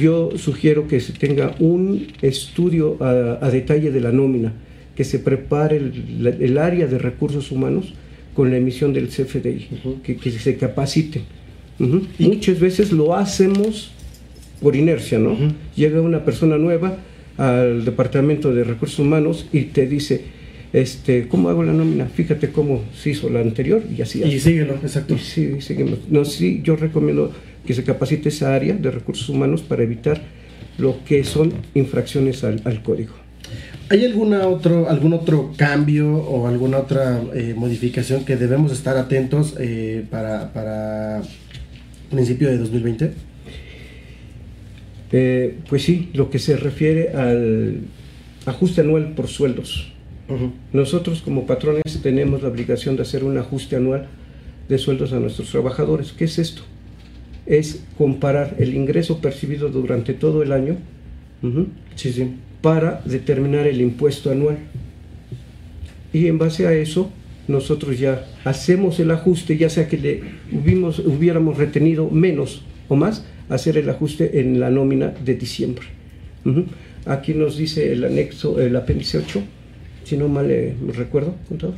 Yo 0.00 0.30
sugiero 0.36 0.88
que 0.88 1.00
se 1.00 1.12
tenga 1.12 1.54
un 1.58 2.08
estudio 2.22 2.96
a, 3.00 3.38
a 3.40 3.50
detalle 3.50 3.90
de 3.90 4.00
la 4.00 4.12
nómina, 4.12 4.52
que 4.94 5.04
se 5.04 5.18
prepare 5.18 5.76
el, 5.76 6.36
el 6.40 6.58
área 6.58 6.86
de 6.86 6.98
recursos 6.98 7.50
humanos 7.52 7.94
con 8.34 8.50
la 8.50 8.58
emisión 8.58 8.92
del 8.92 9.08
CFDI, 9.08 9.68
que, 10.02 10.16
que 10.16 10.30
se 10.30 10.56
capaciten. 10.56 11.22
Muchas 12.18 12.60
veces 12.60 12.92
lo 12.92 13.14
hacemos 13.16 13.90
por 14.60 14.76
inercia, 14.76 15.18
¿no? 15.18 15.36
Llega 15.74 16.00
una 16.00 16.24
persona 16.24 16.58
nueva 16.58 16.98
al 17.36 17.84
departamento 17.84 18.54
de 18.54 18.64
recursos 18.64 18.98
humanos 18.98 19.46
y 19.52 19.62
te 19.62 19.86
dice, 19.86 20.22
este, 20.72 21.28
¿cómo 21.28 21.48
hago 21.48 21.62
la 21.62 21.72
nómina? 21.72 22.06
Fíjate 22.06 22.50
cómo 22.50 22.82
se 22.94 23.10
hizo 23.10 23.28
la 23.30 23.40
anterior 23.40 23.82
y 23.96 24.02
así. 24.02 24.22
Y 24.22 24.38
síguelo, 24.38 24.74
exacto. 24.82 25.14
Y 25.14 25.18
sí, 25.18 25.60
seguimos. 25.60 25.98
No, 26.10 26.24
sí, 26.24 26.60
yo 26.62 26.76
recomiendo 26.76 27.32
que 27.66 27.74
se 27.74 27.84
capacite 27.84 28.30
esa 28.30 28.54
área 28.54 28.74
de 28.74 28.90
recursos 28.90 29.28
humanos 29.28 29.62
para 29.62 29.82
evitar 29.82 30.22
lo 30.78 31.04
que 31.04 31.24
son 31.24 31.52
infracciones 31.74 32.44
al, 32.44 32.62
al 32.64 32.82
código. 32.82 33.26
¿Hay 33.88 34.04
alguna 34.04 34.48
otro, 34.48 34.88
algún 34.88 35.12
otro 35.12 35.52
cambio 35.56 36.16
o 36.16 36.48
alguna 36.48 36.78
otra 36.78 37.22
eh, 37.34 37.54
modificación 37.56 38.24
que 38.24 38.36
debemos 38.36 38.72
estar 38.72 38.96
atentos 38.96 39.54
eh, 39.60 40.04
para, 40.10 40.52
para 40.52 41.22
principio 42.10 42.48
de 42.48 42.58
2020? 42.58 43.12
Eh, 45.12 45.58
pues 45.68 45.82
sí, 45.84 46.10
lo 46.14 46.30
que 46.30 46.40
se 46.40 46.56
refiere 46.56 47.10
al 47.10 47.82
ajuste 48.44 48.80
anual 48.80 49.12
por 49.14 49.28
sueldos. 49.28 49.92
Nosotros 50.72 51.22
como 51.22 51.46
patrones 51.46 52.00
tenemos 52.02 52.42
la 52.42 52.48
obligación 52.48 52.96
de 52.96 53.02
hacer 53.02 53.22
un 53.22 53.38
ajuste 53.38 53.76
anual 53.76 54.08
de 54.68 54.78
sueldos 54.78 55.12
a 55.12 55.20
nuestros 55.20 55.48
trabajadores. 55.52 56.12
¿Qué 56.12 56.24
es 56.24 56.40
esto? 56.40 56.62
Es 57.46 57.82
comparar 57.96 58.56
el 58.58 58.74
ingreso 58.74 59.20
percibido 59.20 59.68
durante 59.68 60.14
todo 60.14 60.42
el 60.42 60.52
año 60.52 60.76
ujú, 61.42 61.68
para 62.60 63.00
determinar 63.04 63.66
el 63.66 63.80
impuesto 63.80 64.30
anual. 64.30 64.58
Y 66.12 66.26
en 66.26 66.38
base 66.38 66.66
a 66.66 66.72
eso, 66.72 67.10
nosotros 67.46 67.98
ya 67.98 68.24
hacemos 68.44 68.98
el 68.98 69.10
ajuste, 69.10 69.56
ya 69.56 69.68
sea 69.70 69.86
que 69.88 69.98
le 69.98 70.20
hubimos- 70.52 70.98
hubiéramos 70.98 71.56
retenido 71.58 72.10
menos 72.10 72.62
o 72.88 72.96
más, 72.96 73.24
hacer 73.48 73.76
el 73.78 73.88
ajuste 73.90 74.40
en 74.40 74.58
la 74.58 74.70
nómina 74.70 75.14
de 75.24 75.34
diciembre. 75.34 75.86
Aquí 77.04 77.34
nos 77.34 77.56
dice 77.56 77.92
el 77.92 78.04
anexo, 78.04 78.60
el 78.60 78.74
apéndice 78.74 79.18
8, 79.18 79.42
si 80.06 80.16
no 80.16 80.28
mal 80.28 80.48
eh, 80.52 80.74
recuerdo, 80.94 81.34
contador. 81.48 81.74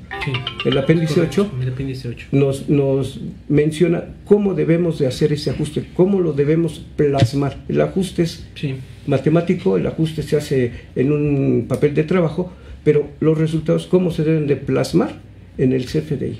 El 0.67 0.77
apéndice 0.77 1.19
8 1.23 1.51
El 1.63 1.69
apéndice 1.71 2.09
8. 2.09 2.27
nos, 2.33 2.69
nos 2.69 3.21
menciona 3.49 4.05
cómo 4.27 4.53
debemos 4.53 4.99
de 4.99 5.07
hacer 5.07 5.33
ese 5.33 5.49
ajuste, 5.51 5.87
cómo 5.95 6.21
lo 6.21 6.35
debemos 6.35 6.85
plasmar. 6.97 7.57
El 7.69 7.81
ajuste 7.81 8.23
es 8.25 8.45
matemático, 9.07 9.79
el 9.79 9.87
ajuste 9.87 10.23
se 10.23 10.37
hace 10.37 10.73
en 10.95 11.11
un 11.11 11.65
papel 11.69 11.95
de 11.95 12.05
trabajo, 12.05 12.53
pero 12.85 13.09
los 13.21 13.39
resultados, 13.39 13.87
¿cómo 13.87 14.11
se 14.11 14.25
deben 14.25 14.47
de 14.47 14.57
plasmar 14.57 15.15
en 15.57 15.73
el 15.73 15.87
CFDI? 15.87 16.39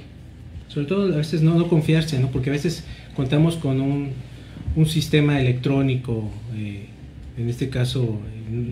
Sobre 0.69 0.87
todo 0.87 1.15
a 1.15 1.17
veces 1.17 1.41
no, 1.41 1.55
no 1.55 1.69
confiarse, 1.69 2.19
¿no? 2.19 2.31
porque 2.31 2.51
a 2.51 2.53
veces 2.53 2.85
contamos 3.17 3.57
con 3.57 3.81
un, 3.81 4.11
un 4.77 4.87
sistema 4.87 5.41
electrónico, 5.41 6.31
eh, 6.55 6.85
en 7.39 7.49
este 7.49 7.71
caso, 7.71 8.19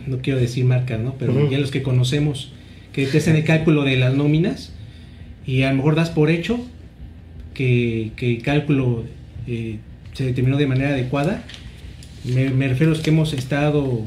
no 0.06 0.18
quiero 0.18 0.38
decir 0.38 0.66
marcas, 0.66 1.00
¿no? 1.00 1.14
pero 1.18 1.32
Ujú. 1.32 1.50
ya 1.50 1.58
los 1.58 1.70
que 1.70 1.82
conocemos, 1.82 2.52
que 2.96 3.06
te 3.06 3.18
hacen 3.18 3.36
el 3.36 3.44
cálculo 3.44 3.84
de 3.84 3.96
las 3.96 4.14
nóminas 4.14 4.72
y 5.46 5.62
a 5.62 5.70
lo 5.70 5.76
mejor 5.76 5.94
das 5.94 6.10
por 6.10 6.30
hecho 6.30 6.58
que, 7.54 8.10
que 8.16 8.36
el 8.36 8.42
cálculo 8.42 9.04
eh, 9.46 9.76
se 10.14 10.24
determinó 10.24 10.56
de 10.56 10.66
manera 10.66 10.90
adecuada. 10.90 11.44
Me, 12.24 12.50
me 12.50 12.66
refiero 12.68 12.90
a 12.92 12.94
los 12.96 13.04
que 13.04 13.10
hemos 13.10 13.32
estado 13.32 13.84
o, 13.84 14.06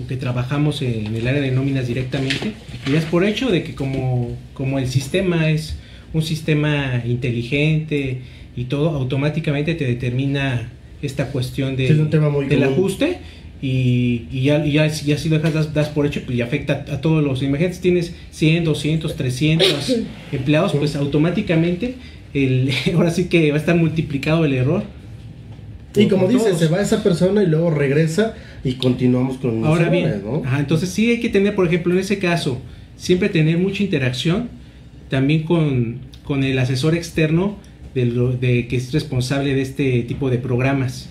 o 0.00 0.06
que 0.06 0.16
trabajamos 0.16 0.80
en 0.82 1.16
el 1.16 1.26
área 1.26 1.40
de 1.40 1.50
nóminas 1.50 1.88
directamente 1.88 2.52
y 2.86 2.92
das 2.92 3.04
por 3.06 3.24
hecho 3.24 3.50
de 3.50 3.64
que 3.64 3.74
como, 3.74 4.36
como 4.54 4.78
el 4.78 4.86
sistema 4.88 5.48
es 5.50 5.76
un 6.12 6.22
sistema 6.22 7.02
inteligente 7.04 8.20
y 8.56 8.64
todo, 8.64 8.90
automáticamente 8.90 9.74
te 9.74 9.86
determina 9.86 10.70
esta 11.02 11.28
cuestión 11.32 11.76
de, 11.76 11.88
Sí, 11.88 11.94
del 11.94 12.20
común. 12.20 12.62
ajuste 12.62 13.18
y, 13.60 14.26
y 14.30 14.42
ya, 14.42 14.64
y 14.64 14.72
ya, 14.72 14.86
ya 14.86 15.18
si 15.18 15.28
lo 15.28 15.36
dejas 15.36 15.52
das, 15.54 15.74
das 15.74 15.88
por 15.88 16.06
hecho, 16.06 16.20
pues 16.24 16.38
ya 16.38 16.44
afecta 16.44 16.84
a 16.92 17.00
todos 17.00 17.22
los. 17.24 17.42
Imagínate, 17.42 17.74
si 17.74 17.80
tienes 17.82 18.14
100, 18.30 18.64
200, 18.64 19.16
300 19.16 19.96
empleados, 20.32 20.72
pues 20.74 20.94
automáticamente 20.96 21.94
el, 22.34 22.70
ahora 22.94 23.10
sí 23.10 23.24
que 23.24 23.50
va 23.50 23.56
a 23.56 23.60
estar 23.60 23.76
multiplicado 23.76 24.44
el 24.44 24.52
error. 24.52 24.84
Y 25.96 26.06
como 26.06 26.28
dice, 26.28 26.54
se 26.54 26.68
va 26.68 26.80
esa 26.80 27.02
persona 27.02 27.42
y 27.42 27.46
luego 27.46 27.70
regresa 27.70 28.34
y 28.62 28.74
continuamos 28.74 29.38
con 29.38 29.64
Ahora 29.64 29.88
bien, 29.88 30.04
errores, 30.08 30.22
¿no? 30.24 30.42
ajá, 30.44 30.60
entonces 30.60 30.90
sí 30.90 31.10
hay 31.10 31.18
que 31.20 31.28
tener, 31.28 31.54
por 31.56 31.66
ejemplo, 31.66 31.92
en 31.94 31.98
ese 32.00 32.18
caso, 32.18 32.60
siempre 32.96 33.28
tener 33.28 33.58
mucha 33.58 33.82
interacción 33.82 34.48
también 35.08 35.42
con, 35.42 35.98
con 36.24 36.44
el 36.44 36.58
asesor 36.58 36.94
externo 36.94 37.56
de, 37.94 38.04
lo- 38.04 38.32
de 38.32 38.68
que 38.68 38.76
es 38.76 38.92
responsable 38.92 39.54
de 39.54 39.62
este 39.62 40.02
tipo 40.02 40.30
de 40.30 40.38
programas 40.38 41.08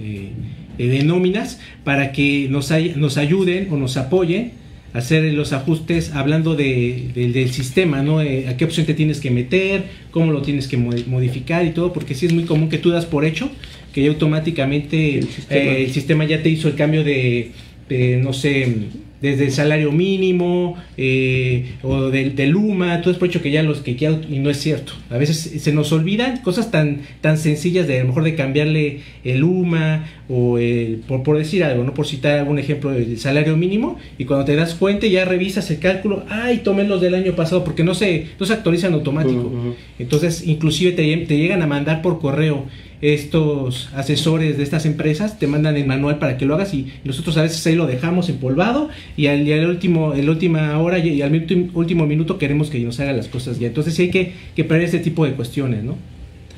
eh, 0.00 0.30
de 0.78 1.02
nóminas 1.02 1.60
para 1.84 2.12
que 2.12 2.46
nos, 2.50 2.70
ay- 2.70 2.94
nos 2.96 3.16
ayuden 3.18 3.68
o 3.70 3.76
nos 3.76 3.96
apoyen 3.96 4.52
a 4.94 4.98
hacer 4.98 5.24
los 5.34 5.52
ajustes 5.52 6.12
hablando 6.14 6.54
de, 6.54 7.08
del- 7.14 7.32
del 7.32 7.50
sistema, 7.50 8.02
¿no? 8.02 8.22
Eh, 8.22 8.46
a 8.48 8.56
qué 8.56 8.64
opción 8.64 8.86
te 8.86 8.94
tienes 8.94 9.20
que 9.20 9.30
meter, 9.30 9.84
cómo 10.10 10.32
lo 10.32 10.40
tienes 10.42 10.66
que 10.68 10.76
mo- 10.78 10.92
modificar 11.08 11.66
y 11.66 11.70
todo, 11.70 11.92
porque 11.92 12.14
sí 12.14 12.26
es 12.26 12.32
muy 12.32 12.44
común 12.44 12.68
que 12.68 12.78
tú 12.78 12.90
das 12.90 13.04
por 13.06 13.24
hecho 13.24 13.50
que 13.92 14.02
ya 14.02 14.08
automáticamente 14.10 15.18
el 15.18 15.24
sistema, 15.28 15.60
sistema. 15.60 15.72
el 15.78 15.90
sistema 15.92 16.24
ya 16.24 16.42
te 16.42 16.48
hizo 16.50 16.68
el 16.68 16.74
cambio 16.74 17.04
de, 17.04 17.50
eh, 17.90 18.20
no 18.22 18.32
sé, 18.32 18.74
desde 19.20 19.46
el 19.46 19.50
salario 19.50 19.90
mínimo 19.90 20.76
eh, 20.96 21.72
o 21.82 22.02
del, 22.10 22.36
del 22.36 22.54
UMA, 22.54 23.00
todo 23.00 23.10
es 23.10 23.18
por 23.18 23.26
hecho 23.28 23.42
que 23.42 23.50
ya 23.50 23.64
los 23.64 23.80
que 23.80 23.96
quieran, 23.96 24.20
y 24.30 24.38
no 24.38 24.48
es 24.48 24.58
cierto. 24.58 24.92
A 25.10 25.18
veces 25.18 25.60
se 25.60 25.72
nos 25.72 25.90
olvidan 25.90 26.36
cosas 26.42 26.70
tan, 26.70 27.00
tan 27.20 27.36
sencillas 27.36 27.88
de 27.88 27.96
a 27.98 28.02
lo 28.02 28.08
mejor 28.10 28.22
de 28.22 28.36
cambiarle 28.36 29.00
el 29.24 29.42
UMA 29.42 30.04
o 30.28 30.58
el- 30.58 31.00
por, 31.08 31.24
por 31.24 31.36
decir 31.36 31.64
algo, 31.64 31.82
no 31.82 31.94
por 31.94 32.06
citar 32.06 32.38
algún 32.38 32.60
ejemplo 32.60 32.90
del 32.92 33.18
salario 33.18 33.56
mínimo, 33.56 33.98
y 34.18 34.24
cuando 34.24 34.44
te 34.44 34.54
das 34.54 34.74
cuenta 34.74 35.08
ya 35.08 35.24
revisas 35.24 35.68
el 35.72 35.80
cálculo, 35.80 36.24
ay, 36.28 36.58
tomé 36.58 36.84
los 36.84 37.00
del 37.00 37.14
año 37.16 37.34
pasado, 37.34 37.64
porque 37.64 37.82
no 37.82 37.94
se, 37.96 38.26
no 38.38 38.46
se 38.46 38.52
actualizan 38.52 38.92
automático. 38.94 39.50
Entonces, 39.98 40.46
inclusive 40.46 40.92
te, 40.92 41.16
te 41.26 41.36
llegan 41.38 41.62
a 41.62 41.66
mandar 41.66 42.02
por 42.02 42.20
correo 42.20 42.66
estos 43.00 43.90
asesores 43.94 44.56
de 44.56 44.62
estas 44.62 44.86
empresas 44.86 45.38
te 45.38 45.46
mandan 45.46 45.76
el 45.76 45.86
manual 45.86 46.18
para 46.18 46.36
que 46.36 46.46
lo 46.46 46.54
hagas 46.54 46.74
y 46.74 46.92
nosotros 47.04 47.36
a 47.36 47.42
veces 47.42 47.66
ahí 47.66 47.74
lo 47.74 47.86
dejamos 47.86 48.28
empolvado 48.28 48.88
y 49.16 49.26
al, 49.26 49.46
y 49.46 49.52
último 49.52 50.14
el 50.14 50.28
última 50.28 50.78
hora 50.78 50.98
y, 50.98 51.22
al 51.22 51.32
último 51.74 52.06
minuto 52.06 52.38
queremos 52.38 52.70
que 52.70 52.80
nos 52.80 52.98
haga 53.00 53.12
las 53.12 53.28
cosas 53.28 53.58
ya. 53.58 53.68
Entonces 53.68 53.94
sí 53.94 54.02
hay 54.02 54.10
que, 54.10 54.32
que 54.56 54.64
prever 54.64 54.86
ese 54.86 54.98
tipo 54.98 55.24
de 55.24 55.32
cuestiones 55.32 55.84
no 55.84 55.96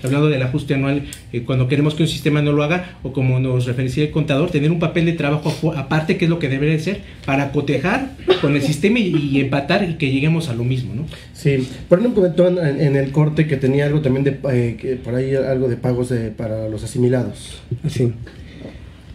hablando 0.02 0.28
del 0.28 0.42
ajuste 0.42 0.74
anual 0.74 1.04
eh, 1.32 1.42
cuando 1.44 1.68
queremos 1.68 1.94
que 1.94 2.02
un 2.04 2.08
sistema 2.08 2.42
no 2.42 2.52
lo 2.52 2.62
haga 2.62 2.98
o 3.02 3.12
como 3.12 3.40
nos 3.40 3.66
referencia 3.66 4.02
el 4.04 4.10
contador 4.10 4.50
tener 4.50 4.70
un 4.70 4.78
papel 4.78 5.06
de 5.06 5.12
trabajo 5.12 5.72
aparte 5.76 6.16
que 6.16 6.24
es 6.26 6.30
lo 6.30 6.38
que 6.38 6.48
debería 6.48 6.74
de 6.74 6.80
ser 6.80 7.00
para 7.26 7.52
cotejar 7.52 8.12
con 8.40 8.54
el 8.56 8.62
sistema 8.62 8.98
y, 8.98 9.14
y 9.32 9.40
empatar 9.40 9.88
y 9.88 9.94
que 9.94 10.10
lleguemos 10.10 10.48
a 10.48 10.54
lo 10.54 10.64
mismo 10.64 10.94
no 10.94 11.06
Sí, 11.32 11.66
por 11.88 11.98
ahí 12.00 12.08
me 12.08 12.12
comentó 12.14 12.46
en, 12.48 12.58
en 12.80 12.96
el 12.96 13.12
corte 13.12 13.46
que 13.46 13.56
tenía 13.56 13.86
algo 13.86 14.00
también 14.02 14.24
de, 14.24 14.38
eh, 14.52 14.76
que 14.78 14.96
por 14.96 15.14
ahí 15.14 15.34
algo 15.34 15.68
de 15.68 15.76
pagos 15.76 16.10
de- 16.10 16.30
para 16.30 16.68
los 16.68 16.84
asimilados. 16.84 17.62
Así. 17.82 18.12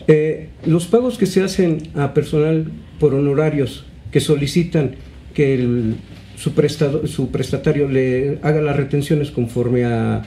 Eh, 0.07 0.49
los 0.65 0.85
pagos 0.87 1.17
que 1.17 1.25
se 1.25 1.43
hacen 1.43 1.89
a 1.95 2.13
personal 2.13 2.65
por 2.99 3.13
honorarios 3.13 3.85
que 4.11 4.19
solicitan 4.19 4.95
que 5.33 5.53
el- 5.55 5.95
su, 6.37 6.53
prestado- 6.53 7.07
su 7.07 7.29
prestatario 7.31 7.87
le 7.89 8.39
haga 8.41 8.61
las 8.61 8.75
retenciones 8.75 9.31
conforme 9.31 9.85
a 9.85 10.23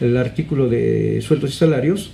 el 0.00 0.16
artículo 0.16 0.68
de 0.68 1.20
sueldos 1.22 1.54
y 1.54 1.56
salarios, 1.56 2.12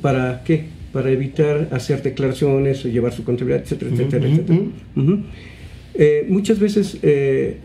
¿para 0.00 0.42
qué? 0.44 0.64
Para 0.92 1.10
evitar 1.10 1.68
hacer 1.72 2.02
declaraciones, 2.02 2.84
llevar 2.84 3.12
su 3.12 3.24
contabilidad, 3.24 3.62
etcétera, 3.62 3.90
etcétera, 3.92 4.28
etcétera. 4.28 4.58
Eh, 5.94 6.26
muchas 6.28 6.58
veces 6.58 6.98
eh, 7.02 7.56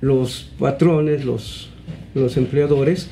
los 0.00 0.52
patrones, 0.58 1.24
los, 1.24 1.70
los 2.14 2.36
empleadores, 2.36 3.10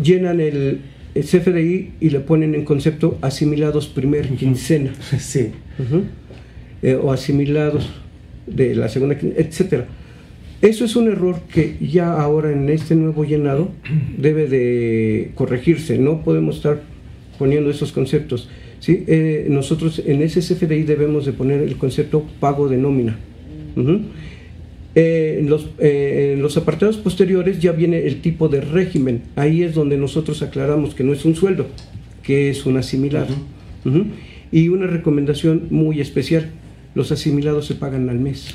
llenan 0.00 0.40
el, 0.40 0.80
el 1.14 1.24
CFDI 1.24 1.92
y 2.00 2.10
le 2.10 2.20
ponen 2.20 2.54
en 2.54 2.64
concepto 2.64 3.18
asimilados 3.22 3.88
primer 3.88 4.28
quincena. 4.30 4.92
Sí. 5.18 5.52
Eh, 6.82 6.94
o 6.94 7.10
asimilados 7.10 7.88
de 8.46 8.74
la 8.74 8.88
segunda 8.88 9.18
quincena, 9.18 9.40
etcétera. 9.40 9.86
Eso 10.62 10.84
es 10.84 10.96
un 10.96 11.08
error 11.08 11.40
que 11.52 11.76
ya 11.80 12.20
ahora 12.20 12.50
en 12.50 12.70
este 12.70 12.94
nuevo 12.94 13.24
llenado 13.24 13.70
debe 14.18 14.48
de 14.48 15.32
corregirse. 15.34 15.98
No 15.98 16.22
podemos 16.22 16.56
estar 16.56 16.82
poniendo 17.38 17.70
esos 17.70 17.92
conceptos. 17.92 18.48
¿sí? 18.80 19.04
Eh, 19.06 19.46
nosotros 19.50 20.02
en 20.04 20.22
ese 20.22 20.40
CFDI 20.40 20.82
debemos 20.84 21.26
de 21.26 21.32
poner 21.32 21.60
el 21.60 21.76
concepto 21.76 22.24
pago 22.40 22.68
de 22.68 22.78
nómina. 22.78 23.18
Ujú. 23.76 24.00
Eh, 24.94 25.36
en, 25.40 25.50
los, 25.50 25.68
eh, 25.78 26.32
en 26.34 26.42
los 26.42 26.56
apartados 26.56 26.96
posteriores 26.96 27.60
ya 27.60 27.72
viene 27.72 28.06
el 28.06 28.22
tipo 28.22 28.48
de 28.48 28.62
régimen. 28.62 29.22
Ahí 29.36 29.62
es 29.62 29.74
donde 29.74 29.98
nosotros 29.98 30.40
aclaramos 30.40 30.94
que 30.94 31.04
no 31.04 31.12
es 31.12 31.26
un 31.26 31.34
sueldo, 31.34 31.66
que 32.22 32.48
es 32.48 32.64
un 32.64 32.78
asimilado. 32.78 33.34
Y 34.50 34.68
una 34.68 34.86
recomendación 34.86 35.68
muy 35.70 36.00
especial, 36.00 36.48
los 36.94 37.12
asimilados 37.12 37.66
se 37.66 37.74
pagan 37.74 38.08
al 38.08 38.18
mes. 38.18 38.54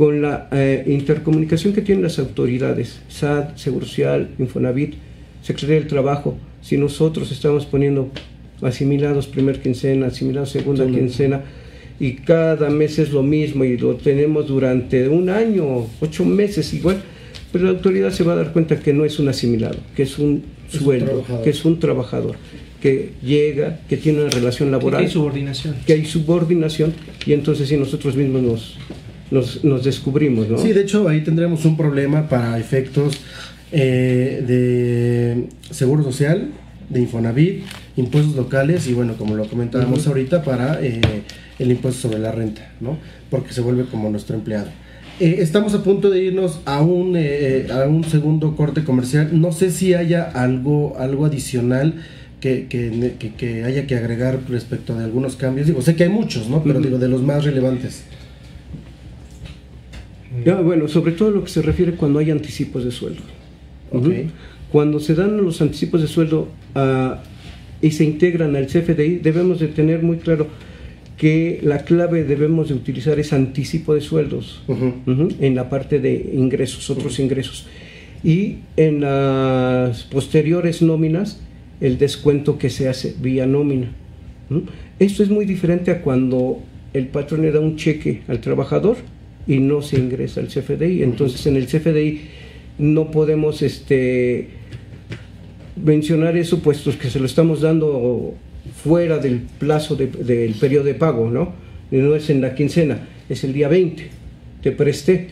Con 0.00 0.22
la 0.22 0.48
eh, 0.50 0.82
intercomunicación 0.86 1.74
que 1.74 1.82
tienen 1.82 2.02
las 2.02 2.18
autoridades, 2.18 3.02
SAT, 3.10 3.58
Seguro 3.58 3.84
Social, 3.84 4.30
Infonavit, 4.38 4.94
Secretaría 5.42 5.80
del 5.80 5.88
Trabajo, 5.88 6.38
si 6.62 6.78
nosotros 6.78 7.30
estamos 7.30 7.66
poniendo 7.66 8.08
asimilados 8.62 9.26
primer 9.26 9.60
quincena, 9.60 10.06
asimilados 10.06 10.52
segunda 10.52 10.86
quincena, 10.86 11.42
y 11.98 12.14
cada 12.14 12.70
mes 12.70 12.98
es 12.98 13.12
lo 13.12 13.22
mismo 13.22 13.62
y 13.62 13.76
lo 13.76 13.96
tenemos 13.96 14.48
durante 14.48 15.06
un 15.06 15.28
año, 15.28 15.86
ocho 16.00 16.24
meses 16.24 16.72
igual, 16.72 17.02
pero 17.52 17.64
la 17.64 17.72
autoridad 17.72 18.10
se 18.10 18.24
va 18.24 18.32
a 18.32 18.36
dar 18.36 18.54
cuenta 18.54 18.80
que 18.80 18.94
no 18.94 19.04
es 19.04 19.18
un 19.18 19.28
asimilado, 19.28 19.76
que 19.94 20.04
es 20.04 20.18
un 20.18 20.44
Es 20.72 20.80
sueldo, 20.80 21.26
que 21.44 21.50
es 21.50 21.62
un 21.66 21.78
trabajador, 21.78 22.36
que 22.80 23.10
llega, 23.22 23.80
que 23.86 23.98
tiene 23.98 24.22
una 24.22 24.30
relación 24.30 24.70
laboral, 24.70 25.00
que 25.00 25.08
hay 25.08 25.12
subordinación. 25.12 25.74
que 25.86 25.92
hay 25.92 26.06
subordinación 26.06 26.94
y 27.26 27.34
entonces 27.34 27.68
sí 27.68 27.76
nosotros 27.76 28.16
mismos 28.16 28.42
nos, 28.42 28.78
nos, 29.30 29.64
nos 29.64 29.84
descubrimos, 29.84 30.48
¿no? 30.48 30.58
Sí, 30.58 30.72
de 30.72 30.82
hecho 30.82 31.08
ahí 31.08 31.22
tendremos 31.22 31.64
un 31.64 31.76
problema 31.76 32.28
para 32.28 32.58
efectos 32.58 33.20
eh, 33.72 34.42
de 34.46 35.48
seguro 35.74 36.02
social, 36.02 36.48
de 36.88 37.00
Infonavit, 37.00 37.62
impuestos 37.96 38.34
locales 38.34 38.86
y 38.88 38.92
bueno, 38.94 39.14
como 39.16 39.36
lo 39.36 39.46
comentábamos 39.48 40.06
ahorita, 40.06 40.42
para 40.42 40.80
eh, 40.82 41.00
el 41.58 41.70
impuesto 41.70 42.02
sobre 42.08 42.18
la 42.18 42.32
renta, 42.32 42.72
¿no? 42.80 42.98
Porque 43.30 43.52
se 43.52 43.60
vuelve 43.60 43.84
como 43.84 44.10
nuestro 44.10 44.34
empleado. 44.36 44.68
Eh, 45.20 45.36
estamos 45.40 45.74
a 45.74 45.82
punto 45.84 46.08
de 46.10 46.22
irnos 46.24 46.60
a 46.64 46.80
un, 46.80 47.14
eh, 47.16 47.66
a 47.70 47.86
un 47.86 48.04
segundo 48.04 48.56
corte 48.56 48.82
comercial. 48.84 49.28
No 49.40 49.52
sé 49.52 49.70
si 49.70 49.92
haya 49.94 50.24
algo, 50.24 50.96
algo 50.98 51.26
adicional 51.26 51.94
que, 52.40 52.66
que, 52.68 53.14
que- 53.36 53.64
haya 53.64 53.86
que 53.86 53.94
agregar 53.96 54.40
respecto 54.48 54.94
de 54.96 55.04
algunos 55.04 55.36
cambios. 55.36 55.66
Digo, 55.66 55.82
sé 55.82 55.94
que 55.94 56.04
hay 56.04 56.08
muchos, 56.08 56.48
¿no? 56.48 56.62
Pero 56.64 56.80
digo, 56.80 56.98
de 56.98 57.08
los 57.08 57.22
más 57.22 57.44
relevantes. 57.44 58.02
Ya, 60.44 60.60
bueno, 60.60 60.88
sobre 60.88 61.12
todo 61.12 61.30
lo 61.30 61.44
que 61.44 61.50
se 61.50 61.62
refiere 61.62 61.92
cuando 61.92 62.18
hay 62.18 62.30
anticipos 62.30 62.84
de 62.84 62.90
sueldo. 62.90 63.22
Ok. 63.92 64.06
Ujú. 64.06 64.12
Cuando 64.70 65.00
se 65.00 65.14
dan 65.14 65.36
los 65.38 65.60
anticipos 65.60 66.00
de 66.00 66.06
sueldo 66.06 66.48
ah, 66.74 67.22
y 67.82 67.90
se 67.90 68.04
integran 68.04 68.54
al 68.54 68.66
CFDI, 68.66 69.16
debemos 69.16 69.58
de 69.58 69.68
tener 69.68 70.02
muy 70.02 70.18
claro 70.18 70.46
que 71.16 71.60
la 71.62 71.84
clave 71.84 72.24
debemos 72.24 72.68
de 72.68 72.74
utilizar 72.74 73.18
es 73.18 73.34
anticipo 73.34 73.94
de 73.94 74.00
sueldos 74.00 74.62
en 75.38 75.54
la 75.54 75.68
parte 75.68 75.98
de 75.98 76.30
ingresos, 76.32 76.88
otros 76.88 77.18
ingresos. 77.18 77.66
Y 78.24 78.56
en 78.78 79.02
las 79.02 80.04
posteriores 80.04 80.80
nóminas, 80.80 81.42
el 81.82 81.98
descuento 81.98 82.56
que 82.56 82.70
se 82.70 82.88
hace 82.88 83.14
vía 83.20 83.44
nómina. 83.44 83.92
Esto 84.98 85.22
es 85.22 85.28
muy 85.28 85.44
diferente 85.44 85.90
a 85.90 86.00
cuando 86.00 86.62
el 86.94 87.08
patrón 87.08 87.42
le 87.42 87.52
da 87.52 87.60
un 87.60 87.76
cheque 87.76 88.22
al 88.26 88.40
trabajador 88.40 88.96
y 89.46 89.58
no 89.58 89.82
se 89.82 89.98
ingresa 89.98 90.40
al 90.40 90.48
CFDI. 90.48 91.02
Entonces 91.02 91.46
en 91.46 91.56
el 91.56 91.66
CFDI 91.66 92.20
no 92.78 93.10
podemos 93.10 93.62
este, 93.62 94.48
mencionar 95.82 96.36
eso, 96.36 96.60
puesto 96.60 96.90
que 96.98 97.08
se 97.10 97.18
lo 97.18 97.26
estamos 97.26 97.60
dando 97.60 98.34
fuera 98.82 99.18
del 99.18 99.40
plazo 99.58 99.96
de- 99.96 100.06
del 100.06 100.54
periodo 100.54 100.84
de 100.84 100.94
pago, 100.94 101.30
¿no? 101.30 101.52
No 101.90 102.14
es 102.14 102.30
en 102.30 102.40
la 102.40 102.54
quincena, 102.54 103.08
es 103.28 103.42
el 103.44 103.52
día 103.52 103.68
20, 103.68 104.04
te 104.62 104.72
presté 104.72 105.28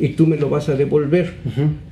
y 0.00 0.08
tú 0.10 0.26
me 0.26 0.36
lo 0.36 0.48
vas 0.48 0.68
a 0.68 0.76
devolver. 0.76 1.34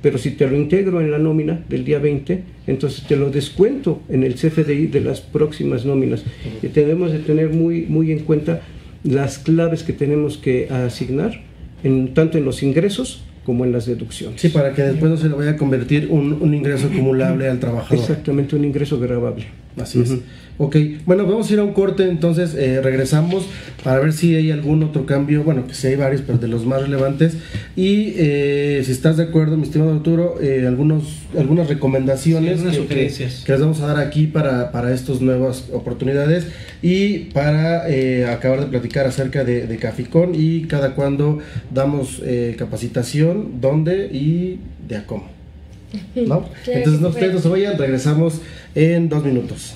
Pero 0.01 0.17
si 0.17 0.31
te 0.31 0.47
lo 0.47 0.55
integro 0.55 0.99
en 1.01 1.11
la 1.11 1.17
nómina 1.19 1.63
del 1.69 1.83
día 1.85 1.99
20, 1.99 2.43
entonces 2.67 3.05
te 3.07 3.15
lo 3.15 3.29
descuento 3.29 4.01
en 4.09 4.23
el 4.23 4.35
CFDI 4.35 4.87
de 4.87 5.01
las 5.01 5.21
próximas 5.21 5.85
nóminas. 5.85 6.23
Y 6.63 6.67
tenemos 6.67 7.11
de 7.11 7.19
tener 7.19 7.49
muy, 7.49 7.81
muy 7.87 8.11
en 8.11 8.19
cuenta 8.19 8.61
las 9.03 9.37
claves 9.39 9.83
que 9.83 9.93
tenemos 9.93 10.37
que 10.37 10.69
asignar, 10.69 11.41
en, 11.87 12.13
tanto 12.13 12.37
en 12.37 12.45
los 12.45 12.63
ingresos 12.63 13.23
como 13.45 13.65
en 13.65 13.71
las 13.71 13.85
deducciones. 13.85 14.41
Sí, 14.41 14.49
para 14.49 14.73
que 14.73 14.83
después 14.83 15.09
no 15.09 15.17
se 15.17 15.29
le 15.29 15.35
vaya 15.35 15.51
a 15.51 15.57
convertir 15.57 16.07
un, 16.09 16.33
un 16.33 16.53
ingreso 16.53 16.87
acumulable 16.87 17.47
al 17.47 17.59
trabajador. 17.59 17.97
Exactamente, 17.97 18.55
un 18.55 18.65
ingreso 18.65 18.99
grabable. 18.99 19.45
Así 19.79 20.01
es. 20.01 20.11
Ok, 20.59 20.75
bueno, 21.05 21.27
vamos 21.27 21.47
a 21.51 21.53
ir 21.53 21.59
a 21.59 21.63
un 21.63 21.73
corte, 21.73 22.09
entonces 22.09 22.55
eh, 22.55 22.81
regresamos 22.81 23.45
para 23.83 23.99
ver 23.99 24.11
si 24.11 24.33
hay 24.35 24.49
algún 24.49 24.81
otro 24.81 25.05
cambio, 25.05 25.43
bueno, 25.43 25.67
que 25.67 25.75
sí 25.75 25.85
hay 25.85 25.95
varios, 25.95 26.21
pero 26.25 26.39
de 26.39 26.47
los 26.47 26.65
más 26.65 26.81
relevantes. 26.81 27.37
Y 27.75 28.13
eh, 28.17 28.81
si 28.83 28.91
estás 28.91 29.17
de 29.17 29.23
acuerdo, 29.23 29.55
mi 29.55 29.63
estimado 29.63 29.93
Arturo, 29.93 30.41
eh, 30.41 30.65
algunos, 30.67 31.03
algunas 31.37 31.67
recomendaciones 31.67 32.59
Sí, 32.61 32.65
que, 32.69 32.75
sugerencias. 32.75 33.39
que- 33.41 33.45
que 33.45 33.51
les 33.51 33.61
vamos 33.61 33.79
a 33.81 33.85
dar 33.85 33.97
aquí 33.97 34.25
para, 34.25 34.71
para 34.71 34.91
estas 34.95 35.21
nuevas 35.21 35.65
oportunidades 35.71 36.47
y 36.81 37.25
para 37.35 37.87
eh, 37.87 38.25
acabar 38.25 38.59
de 38.61 38.65
platicar 38.65 39.05
acerca 39.05 39.43
de, 39.43 39.67
de 39.67 39.77
Caficón 39.77 40.31
y 40.33 40.61
cada 40.63 40.95
cuándo 40.95 41.37
damos 41.71 42.19
eh, 42.25 42.55
capacitación, 42.57 43.61
dónde 43.61 44.07
y 44.11 44.59
de 44.89 44.97
a 44.97 45.05
cómo. 45.05 45.36
¿No? 46.15 46.23
Claro 46.27 46.49
que 46.63 46.73
Entonces 46.73 47.01
no 47.01 47.09
ustedes 47.09 47.33
no 47.33 47.39
se 47.39 47.49
vayan, 47.49 47.77
regresamos 47.77 48.41
en 48.75 49.09
dos 49.09 49.23
minutos. 49.23 49.75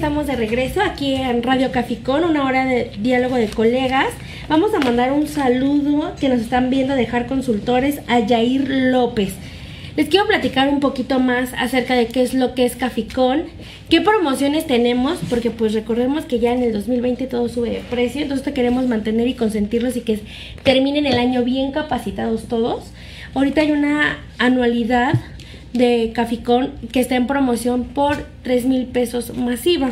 Estamos 0.00 0.26
de 0.26 0.34
regreso 0.34 0.80
aquí 0.80 1.14
en 1.16 1.42
Radio 1.42 1.72
Caficón, 1.72 2.24
una 2.24 2.46
hora 2.46 2.64
de 2.64 2.90
diálogo 3.02 3.36
de 3.36 3.48
colegas. 3.48 4.06
Vamos 4.48 4.72
a 4.72 4.80
mandar 4.80 5.12
un 5.12 5.28
saludo 5.28 6.14
que 6.18 6.30
nos 6.30 6.40
están 6.40 6.70
viendo 6.70 6.94
dejar 6.94 7.26
consultores 7.26 8.00
a 8.08 8.20
Yair 8.20 8.66
López. 8.66 9.34
Les 9.98 10.08
quiero 10.08 10.26
platicar 10.26 10.70
un 10.70 10.80
poquito 10.80 11.20
más 11.20 11.52
acerca 11.52 11.96
de 11.96 12.06
qué 12.06 12.22
es 12.22 12.32
lo 12.32 12.54
que 12.54 12.64
es 12.64 12.76
Caficón, 12.76 13.42
qué 13.90 14.00
promociones 14.00 14.66
tenemos, 14.66 15.18
porque 15.28 15.50
pues 15.50 15.74
recordemos 15.74 16.24
que 16.24 16.38
ya 16.38 16.54
en 16.54 16.62
el 16.62 16.72
2020 16.72 17.26
todo 17.26 17.50
sube 17.50 17.68
de 17.68 17.80
precio, 17.80 18.22
entonces 18.22 18.42
te 18.42 18.54
queremos 18.54 18.86
mantener 18.86 19.28
y 19.28 19.34
consentirlos 19.34 19.98
y 19.98 20.00
que 20.00 20.20
terminen 20.62 21.04
el 21.04 21.18
año 21.18 21.44
bien 21.44 21.72
capacitados 21.72 22.44
todos. 22.44 22.84
Ahorita 23.34 23.60
hay 23.60 23.72
una 23.72 24.16
anualidad 24.38 25.12
de 25.72 26.12
Caficón 26.14 26.72
que 26.92 27.00
está 27.00 27.16
en 27.16 27.26
promoción 27.26 27.84
por 27.84 28.26
3 28.42 28.66
mil 28.66 28.86
pesos 28.86 29.36
masiva. 29.36 29.90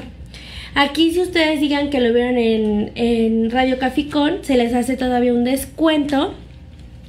Aquí 0.75 1.13
si 1.13 1.21
ustedes 1.21 1.61
digan 1.61 1.91
que 1.91 2.01
lo 2.01 2.13
vieron 2.13 2.37
en, 2.37 2.93
en 2.95 3.51
Radio 3.51 3.79
Caficón, 3.79 4.39
se 4.43 4.57
les 4.57 4.75
hace 4.75 4.97
todavía 4.97 5.33
un 5.33 5.45
descuento 5.45 6.35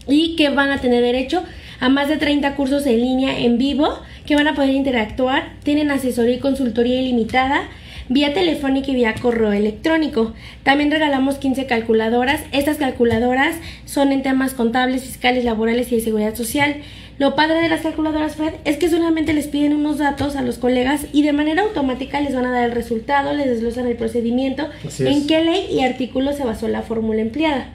y 0.07 0.35
que 0.35 0.49
van 0.49 0.71
a 0.71 0.79
tener 0.79 1.01
derecho 1.01 1.43
a 1.79 1.89
más 1.89 2.07
de 2.07 2.17
30 2.17 2.55
cursos 2.55 2.85
en 2.85 3.01
línea 3.01 3.39
en 3.39 3.57
vivo 3.57 3.99
que 4.25 4.35
van 4.35 4.47
a 4.47 4.55
poder 4.55 4.71
interactuar, 4.71 5.53
tienen 5.63 5.91
asesoría 5.91 6.35
y 6.35 6.39
consultoría 6.39 7.01
ilimitada 7.01 7.69
vía 8.09 8.33
telefónica 8.33 8.91
y 8.91 8.95
vía 8.95 9.13
correo 9.13 9.53
electrónico. 9.53 10.33
También 10.63 10.91
regalamos 10.91 11.37
15 11.37 11.67
calculadoras. 11.67 12.41
Estas 12.51 12.77
calculadoras 12.77 13.55
son 13.85 14.11
en 14.11 14.23
temas 14.23 14.53
contables, 14.53 15.03
fiscales, 15.03 15.45
laborales 15.45 15.91
y 15.91 15.95
de 15.95 16.01
seguridad 16.01 16.35
social. 16.35 16.77
Lo 17.19 17.35
padre 17.35 17.55
de 17.55 17.67
las 17.67 17.81
calculadoras, 17.81 18.37
Fred, 18.37 18.53
es 18.63 18.77
que 18.77 18.89
solamente 18.89 19.33
les 19.33 19.47
piden 19.47 19.75
unos 19.75 19.97
datos 19.97 20.37
a 20.37 20.41
los 20.41 20.57
colegas 20.57 21.05
y 21.11 21.21
de 21.21 21.33
manera 21.33 21.63
automática 21.63 22.21
les 22.21 22.33
van 22.33 22.45
a 22.45 22.51
dar 22.51 22.63
el 22.63 22.71
resultado, 22.71 23.33
les 23.33 23.45
desglosan 23.45 23.87
el 23.87 23.97
procedimiento, 23.97 24.69
en 24.99 25.27
qué 25.27 25.43
ley 25.43 25.67
y 25.69 25.81
artículo 25.81 26.31
se 26.31 26.45
basó 26.45 26.69
la 26.69 26.81
fórmula 26.81 27.19
empleada. 27.19 27.73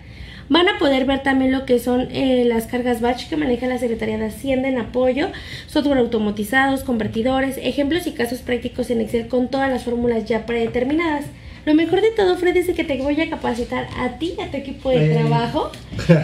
Van 0.49 0.67
a 0.71 0.79
poder 0.79 1.05
ver 1.05 1.23
también 1.23 1.53
lo 1.53 1.67
que 1.67 1.79
son 1.79 2.09
eh, 2.11 2.45
las 2.47 2.67
cargas 2.67 3.03
batch 3.03 3.29
que 3.29 3.37
maneja 3.37 3.67
la 3.67 3.79
Secretaría 3.79 4.17
de 4.17 4.27
Hacienda 4.27 4.69
en 4.69 4.79
apoyo, 4.79 5.29
software 5.67 5.99
automatizados, 5.99 6.83
convertidores, 6.83 7.59
ejemplos 7.63 8.07
y 8.07 8.13
casos 8.13 8.41
prácticos 8.41 8.89
en 8.89 9.03
Excel 9.03 9.29
con 9.29 9.49
todas 9.49 9.71
las 9.71 9.85
fórmulas 9.85 10.25
ya 10.25 10.47
predeterminadas. 10.47 11.27
Lo 11.65 11.75
mejor 11.75 12.01
de 12.03 12.11
todo, 12.11 12.37
Fred, 12.37 12.57
es 12.57 12.69
que 12.75 12.85
te 12.85 12.97
voy 12.99 13.21
a 13.21 13.31
capacitar 13.31 13.87
a 13.99 14.19
ti 14.19 14.35
y 14.39 14.41
a 14.43 14.51
tu 14.51 14.57
equipo 14.57 14.91
de 14.91 15.13
Eh. 15.13 15.15
trabajo, 15.15 15.71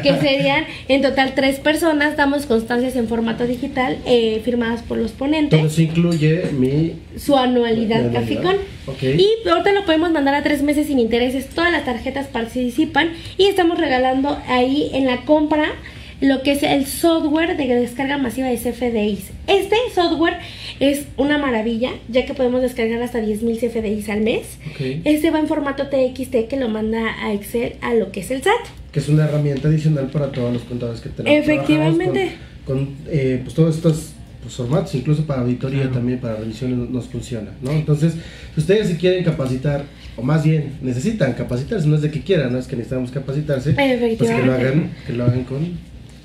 que 0.03 0.19
serían 0.21 0.65
en 0.89 1.03
total 1.03 1.35
tres 1.35 1.59
personas. 1.59 2.17
Damos 2.17 2.47
constancias 2.47 2.97
en 2.97 3.09
formato 3.09 3.47
digital 3.47 3.99
eh, 4.07 4.41
firmadas 4.45 4.83
por 4.83 4.99
los 4.99 5.13
ponentes 5.13 5.61
eso 5.65 5.83
incluye 5.83 6.45
mi... 6.53 6.95
su 7.17 7.37
anualidad 7.37 8.01
anualidad. 8.01 8.21
Caficón. 8.21 8.57
Y 9.03 9.49
ahorita 9.49 9.73
lo 9.73 9.85
podemos 9.85 10.11
mandar 10.11 10.35
a 10.35 10.43
tres 10.43 10.63
meses 10.63 10.89
sin 10.89 10.99
intereses. 10.99 11.49
Todas 11.49 11.71
las 11.71 11.85
tarjetas 11.85 12.27
participan 12.27 13.13
y 13.39 13.47
estamos 13.47 13.79
regalando 13.79 14.39
ahí 14.49 14.91
en 14.93 15.07
la 15.07 15.25
compra 15.25 15.73
lo 16.21 16.43
que 16.43 16.53
es 16.53 16.63
el 16.63 16.87
software 16.87 17.57
de 17.57 17.67
descarga 17.67 18.19
masiva 18.19 18.49
de 18.49 18.57
CFDIs. 18.57 19.31
Este 19.47 19.77
software 19.95 20.39
es 20.81 21.07
una 21.19 21.39
maravilla, 21.39 21.93
ya 22.09 22.25
que 22.25 22.35
podemos 22.35 22.63
descargar 22.63 23.03
hasta 23.03 23.21
10.000 23.21 23.61
CFDIs 23.61 24.09
al 24.09 24.23
mes. 24.23 24.59
Ok. 24.71 24.81
Este 25.05 25.31
va 25.31 25.39
en 25.39 25.47
formato 25.47 25.89
TXT 25.89 26.49
que 26.49 26.57
lo 26.57 26.69
manda 26.69 27.23
a 27.23 27.35
Excel 27.35 27.75
a 27.83 27.95
lo 27.95 28.11
que 28.11 28.21
es 28.21 28.31
el 28.31 28.43
SAT. 28.43 28.53
que 28.91 28.99
es 28.99 29.09
una 29.09 29.25
herramienta 29.25 29.69
adicional 29.69 30.07
para 30.07 30.33
todos 30.33 30.53
los 30.53 30.63
contadores 30.63 31.01
que 31.01 31.11
tenemos. 31.11 31.39
Efectivamente. 31.39 32.33
Con, 32.67 32.87
con 32.87 32.97
eh, 33.09 33.41
pues 33.45 33.55
todos 33.55 33.77
estos 33.77 34.13
pues, 34.43 34.55
formatos, 34.55 34.95
incluso 34.95 35.25
para 35.27 35.43
auditoría 35.43 35.83
Claro. 35.83 35.95
también, 35.97 36.19
para 36.19 36.37
revisiones 36.37 36.91
nos, 36.91 37.07
funciona, 37.07 37.51
¿no? 37.61 37.73
Entonces, 37.73 38.15
si 38.55 38.61
ustedes 38.61 38.89
si 38.89 38.95
quieren 38.95 39.23
capacitar, 39.23 39.85
o 40.17 40.23
más 40.23 40.43
bien 40.43 40.79
necesitan 40.81 41.35
capacitarse, 41.35 41.87
no 41.87 41.97
es 41.97 42.03
de 42.03 42.11
que 42.11 42.23
quieran, 42.23 42.53
no 42.53 42.59
es 42.59 42.67
que 42.67 42.75
necesitamos 42.75 43.11
capacitarse, 43.11 43.75
pues 43.75 44.19
que 44.19 44.43
lo 44.43 44.53
hagan, 44.53 44.91
que 45.07 45.13
lo 45.13 45.25
hagan 45.25 45.45
con 45.45 45.79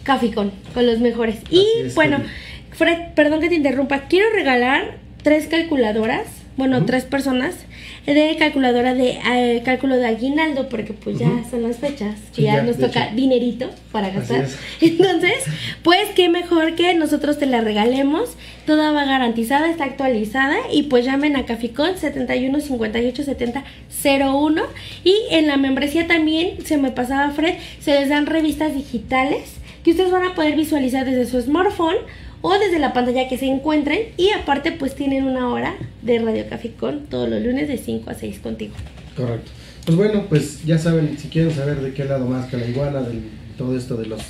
Caficón, 0.03 0.51
con 0.73 0.85
los 0.85 0.99
mejores. 0.99 1.37
Y 1.49 1.65
es, 1.83 1.95
bueno. 1.95 2.19
Fred, 2.77 3.13
perdón 3.15 3.41
que 3.41 3.49
te 3.49 3.55
interrumpa, 3.55 4.01
quiero 4.07 4.29
regalar 4.33 4.97
tres 5.23 5.47
calculadoras, 5.47 6.27
bueno, 6.57 6.85
tres 6.85 7.03
personas, 7.03 7.55
de 8.05 8.35
calculadora 8.37 8.93
de 8.93 9.17
eh, 9.27 9.61
cálculo 9.65 9.97
de 9.97 10.05
aguinaldo, 10.05 10.69
porque 10.69 10.93
pues 10.93 11.17
ya 11.17 11.29
son 11.49 11.63
las 11.63 11.77
fechas, 11.77 12.19
Sí, 12.33 12.43
ya, 12.43 12.57
ya, 12.57 12.63
nos 12.63 12.77
toca 12.77 13.05
hecho. 13.07 13.15
dinerito 13.15 13.71
para 13.91 14.09
gastar. 14.09 14.43
es. 14.43 14.57
Entonces, 14.81 15.33
pues 15.83 16.09
qué 16.15 16.29
mejor 16.29 16.75
que 16.75 16.93
nosotros 16.93 17.39
te 17.39 17.45
la 17.45 17.61
regalemos, 17.61 18.37
toda 18.65 18.91
va 18.91 19.05
garantizada, 19.05 19.69
está 19.69 19.85
actualizada 19.85 20.55
y 20.71 20.83
pues 20.83 21.03
llamen 21.03 21.35
a 21.35 21.45
Caficón 21.45 21.97
71 21.97 22.59
58 22.59 23.23
70 23.23 23.63
01 24.03 24.63
y 25.03 25.15
en 25.31 25.47
la 25.47 25.57
membresía 25.57 26.07
también, 26.07 26.63
se 26.65 26.77
me 26.77 26.91
pasaba 26.91 27.31
Fred, 27.31 27.55
se 27.79 27.99
les 27.99 28.09
dan 28.09 28.27
revistas 28.27 28.75
digitales 28.75 29.55
que 29.83 29.91
ustedes 29.91 30.11
van 30.11 30.25
a 30.25 30.35
poder 30.35 30.55
visualizar 30.55 31.05
desde 31.05 31.25
su 31.25 31.41
smartphone 31.41 31.97
o 32.45 32.59
desde 32.59 32.77
la 32.77 32.93
pantalla 32.93 33.27
que 33.27 33.39
se 33.39 33.47
encuentren 33.47 34.01
y 34.17 34.29
aparte 34.29 34.71
pues 34.71 34.93
tienen 34.93 35.23
una 35.23 35.49
hora 35.49 35.75
de 36.03 36.19
Radio 36.19 36.45
Caficón 36.47 37.07
todos 37.09 37.27
los 37.27 37.41
lunes 37.41 37.67
de 37.67 37.79
5 37.79 38.07
a 38.07 38.13
6 38.13 38.37
contigo. 38.37 38.75
Correcto. 39.17 39.49
Pues 39.83 39.97
bueno, 39.97 40.25
pues 40.29 40.63
ya 40.63 40.77
saben, 40.77 41.17
si 41.17 41.29
quieren 41.29 41.51
saber 41.51 41.81
de 41.81 41.91
qué 41.95 42.05
lado 42.05 42.27
más 42.27 42.47
que 42.47 42.57
la 42.57 42.67
iguana, 42.67 43.01
de 43.01 43.19
todo 43.57 43.75
esto 43.75 43.97
de 43.97 44.05
los 44.05 44.21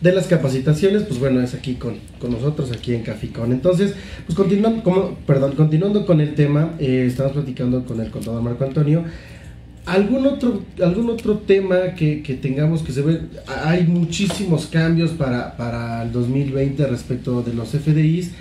de 0.00 0.12
las 0.12 0.26
capacitaciones, 0.26 1.02
pues 1.04 1.20
bueno, 1.20 1.42
es 1.42 1.54
aquí 1.54 1.74
con, 1.74 1.98
con 2.18 2.32
nosotros, 2.32 2.72
aquí 2.72 2.92
en 2.94 3.02
Caficón. 3.02 3.52
Entonces, 3.52 3.94
pues 4.26 4.34
continuando, 4.34 4.82
como, 4.82 5.14
perdón, 5.26 5.52
continuando 5.54 6.06
con 6.06 6.20
el 6.20 6.34
tema, 6.34 6.74
eh, 6.80 7.04
estamos 7.06 7.32
platicando 7.32 7.84
con 7.84 8.00
el 8.00 8.10
contador 8.10 8.42
Marco 8.42 8.64
Antonio. 8.64 9.04
¿Algún 9.86 10.26
otro, 10.26 10.62
algún 10.82 11.10
otro 11.10 11.38
tema 11.38 11.94
que, 11.96 12.22
que 12.22 12.34
tengamos 12.34 12.82
que 12.82 12.92
saber? 12.92 13.22
Hay 13.64 13.84
muchísimos 13.86 14.66
cambios 14.66 15.12
para, 15.12 15.56
para 15.56 16.02
el 16.02 16.12
2020 16.12 16.86
respecto 16.86 17.42
de 17.42 17.54
los 17.54 17.70
FDIs. 17.70 18.32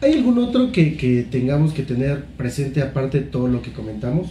¿Hay 0.00 0.14
algún 0.14 0.38
otro 0.38 0.72
que, 0.72 0.96
que 0.96 1.22
tengamos 1.22 1.72
que 1.72 1.82
tener 1.82 2.24
presente 2.36 2.82
aparte 2.82 3.20
de 3.20 3.26
todo 3.26 3.48
lo 3.48 3.62
que 3.62 3.72
comentamos? 3.72 4.30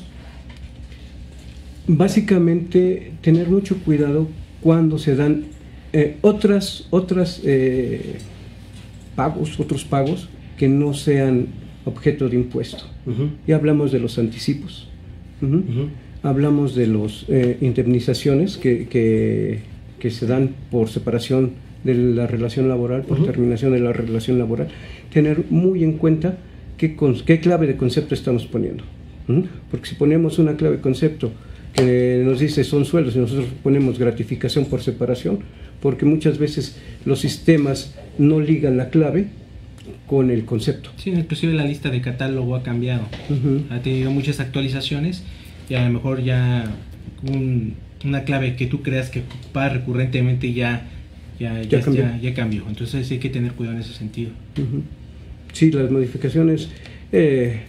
Básicamente, 1.87 3.13
tener 3.21 3.47
mucho 3.47 3.77
cuidado 3.77 4.27
cuando 4.61 4.97
se 4.97 5.15
dan 5.15 5.45
eh, 5.93 6.17
otras, 6.21 6.87
otras 6.89 7.41
eh, 7.43 8.17
pagos, 9.15 9.59
otros 9.59 9.85
pagos 9.85 10.27
que 10.57 10.67
no 10.67 10.93
sean 10.93 11.47
objeto 11.85 12.27
de 12.27 12.35
impuesto. 12.35 12.83
Ujú. 13.05 13.29
Y 13.47 13.51
hablamos 13.51 13.91
de 13.91 13.99
los 13.99 14.17
anticipos. 14.17 14.89
Ujú. 15.41 15.89
Hablamos 16.25 16.73
de 16.75 16.87
las 16.87 17.25
indemnizaciones 17.61 18.57
que, 18.57 18.87
que- 18.87 19.59
que 19.99 20.09
se 20.11 20.25
dan 20.27 20.55
por 20.71 20.89
separación 20.89 21.51
de 21.83 21.93
la 21.93 22.27
relación 22.27 22.67
laboral, 22.67 23.03
por 23.03 23.17
Ujú. 23.19 23.25
terminación 23.27 23.71
de 23.73 23.79
la 23.79 23.93
relación 23.93 24.37
laboral. 24.39 24.67
Tener 25.13 25.43
muy 25.49 25.83
en 25.83 25.93
cuenta 25.93 26.37
qué, 26.77 26.95
qué 27.25 27.39
clave 27.39 27.67
de 27.67 27.77
concepto 27.77 28.13
estamos 28.15 28.45
poniendo. 28.47 28.83
Ujú. 29.27 29.45
Porque 29.71 29.87
si 29.89 29.95
ponemos 29.95 30.39
una 30.39 30.55
clave 30.57 30.77
de 30.77 30.81
concepto 30.81 31.31
que 31.73 32.21
nos 32.25 32.39
dice 32.39 32.63
son 32.63 32.85
sueldos 32.85 33.15
y 33.15 33.19
nosotros 33.19 33.47
ponemos 33.63 33.99
gratificación 33.99 34.65
por 34.65 34.81
separación, 34.81 35.39
porque 35.81 36.05
muchas 36.05 36.37
veces 36.39 36.77
los 37.05 37.19
sistemas 37.19 37.95
no 38.17 38.39
ligan 38.39 38.77
la 38.77 38.89
clave 38.89 39.27
con 40.07 40.31
el 40.31 40.45
concepto. 40.45 40.89
Sí, 40.97 41.11
inclusive 41.11 41.53
la 41.53 41.65
lista 41.65 41.89
de 41.89 42.01
catálogo 42.01 42.55
ha 42.55 42.63
cambiado. 42.63 43.03
Ujú. 43.29 43.61
Ha 43.69 43.79
tenido 43.81 44.09
muchas 44.11 44.39
actualizaciones 44.39 45.23
y 45.69 45.75
a 45.75 45.85
lo 45.87 45.93
mejor 45.93 46.23
ya 46.23 46.65
un- 47.27 47.73
una 48.03 48.23
clave 48.23 48.55
que 48.55 48.67
tú 48.67 48.81
creas 48.81 49.09
que 49.09 49.21
ocupa 49.21 49.69
recurrentemente 49.69 50.53
ya, 50.53 50.87
ya, 51.39 51.61
Ya 51.61 51.79
ya, 51.79 51.81
cambió. 51.81 52.03
ya- 52.03 52.19
ya 52.21 52.33
cambió. 52.33 52.63
Entonces 52.67 53.09
hay 53.11 53.17
que 53.19 53.29
tener 53.29 53.53
cuidado 53.53 53.75
en 53.77 53.81
ese 53.83 53.93
sentido. 53.93 54.31
Sí, 55.53 55.71
las 55.71 55.89
modificaciones, 55.89 56.69
eh, 57.11 57.61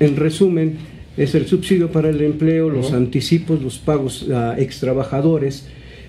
en 0.00 0.16
resumen, 0.16 0.74
es 1.16 1.34
el 1.34 1.46
subsidio 1.46 1.90
para 1.92 2.10
el 2.10 2.20
empleo, 2.20 2.68
los 2.68 2.92
anticipos, 2.92 3.62
los 3.62 3.78
pagos 3.78 4.28
a 4.30 4.58
ex 4.58 4.80
trabajadores, 4.80 5.68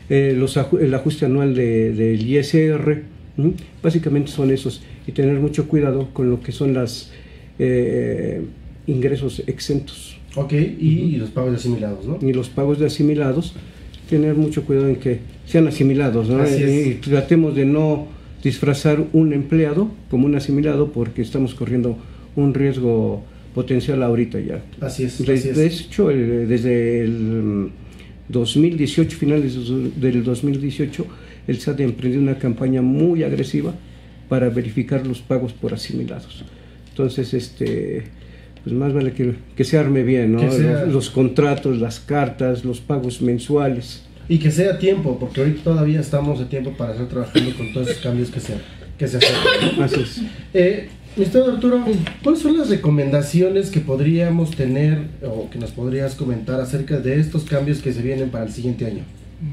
eh, 0.09 0.33
los 0.37 0.57
el 0.81 0.93
ajuste 0.93 1.25
anual 1.25 1.53
de- 1.53 1.93
del 1.93 2.21
ISR, 2.27 3.03
básicamente 3.83 4.31
son 4.31 4.51
esos, 4.51 4.81
y 5.05 5.11
tener 5.11 5.39
mucho 5.39 5.67
cuidado 5.67 6.09
con 6.13 6.29
lo 6.29 6.41
que 6.41 6.51
son 6.51 6.73
los 6.73 7.11
ingresos 8.87 9.43
exentos 9.47 10.16
Ok, 10.37 10.53
y, 10.53 11.15
los 11.17 11.31
pagos 11.31 11.55
asimilados, 11.55 12.05
¿no? 12.05 12.19
y 12.21 12.31
los 12.31 12.49
pagos 12.49 12.77
de 12.77 12.85
asimilados, 12.85 13.53
tener 14.07 14.35
mucho 14.35 14.63
cuidado 14.63 14.87
en 14.87 14.97
que 14.97 15.19
sean 15.47 15.67
asimilados, 15.67 16.29
¿no? 16.29 16.41
Así 16.41 16.61
es. 16.61 16.87
Y 16.87 16.93
tratemos 16.95 17.55
de 17.55 17.65
no 17.65 18.07
disfrazar 18.43 19.03
un 19.13 19.33
empleado 19.33 19.89
como 20.11 20.27
un 20.27 20.35
asimilado 20.35 20.91
porque 20.91 21.23
estamos 21.23 21.55
corriendo 21.55 21.97
un 22.35 22.53
riesgo 22.53 23.23
potencial 23.55 24.03
ahorita 24.03 24.39
ya. 24.39 24.63
Así 24.79 25.05
es, 25.05 25.25
De, 25.25 25.33
así 25.33 25.49
es. 25.49 25.57
de 25.57 25.65
hecho, 25.65 26.11
el- 26.11 26.47
desde 26.47 27.01
el 27.01 27.11
mm, 27.11 27.69
2018, 28.29 29.17
finales 29.17 29.55
del 29.99 30.23
2018, 30.23 31.05
el 31.47 31.57
SAT 31.59 31.79
emprendió 31.79 32.21
una 32.21 32.37
campaña 32.37 32.83
muy 32.83 33.23
agresiva 33.23 33.73
para 34.29 34.49
verificar 34.49 35.07
los 35.07 35.19
pagos 35.19 35.51
por 35.53 35.73
asimilados. 35.73 36.43
Entonces, 36.91 37.33
este, 37.33 38.03
pues 38.67 38.79
más 38.79 38.93
vale 38.93 39.13
que, 39.13 39.35
que 39.55 39.63
se 39.63 39.77
arme 39.77 40.03
bien, 40.03 40.33
¿no? 40.33 40.51
Sea- 40.51 40.83
Los, 40.85 40.93
los 40.93 41.09
contratos, 41.09 41.79
las 41.79 41.99
cartas, 41.99 42.63
los 42.65 42.79
pagos 42.79 43.21
mensuales. 43.21 44.03
Y 44.29 44.39
que 44.39 44.51
sea 44.51 44.73
a 44.73 44.77
tiempo, 44.79 45.17
porque 45.19 45.41
ahorita 45.41 45.63
todavía 45.63 45.99
estamos 46.01 46.41
a 46.41 46.49
tiempo 46.49 46.71
para 46.71 46.91
estar 46.91 47.07
trabajando 47.07 47.55
con 47.55 47.71
todos 47.73 47.89
esos 47.89 48.01
cambios 48.03 48.29
que 48.29 48.39
se, 48.41 48.53
que 48.97 49.07
se 49.07 49.17
hacen. 49.17 49.81
Así 49.81 50.01
es. 50.01 50.21
Eh, 50.53 50.89
Arturo, 51.47 51.83
¿cuáles 52.23 52.41
son 52.41 52.57
las 52.57 52.69
recomendaciones 52.69 53.71
que 53.71 53.79
podríamos 53.79 54.51
tener 54.51 54.99
o 55.23 55.49
que 55.49 55.57
nos 55.57 55.71
podrías 55.71 56.13
comentar 56.15 56.59
acerca 56.61 56.99
de 56.99 57.19
estos 57.19 57.43
cambios 57.45 57.79
que 57.81 57.91
se 57.93 58.01
vienen 58.01 58.29
para 58.29 58.45
el 58.45 58.51
siguiente 58.51 58.85
año? 58.85 59.03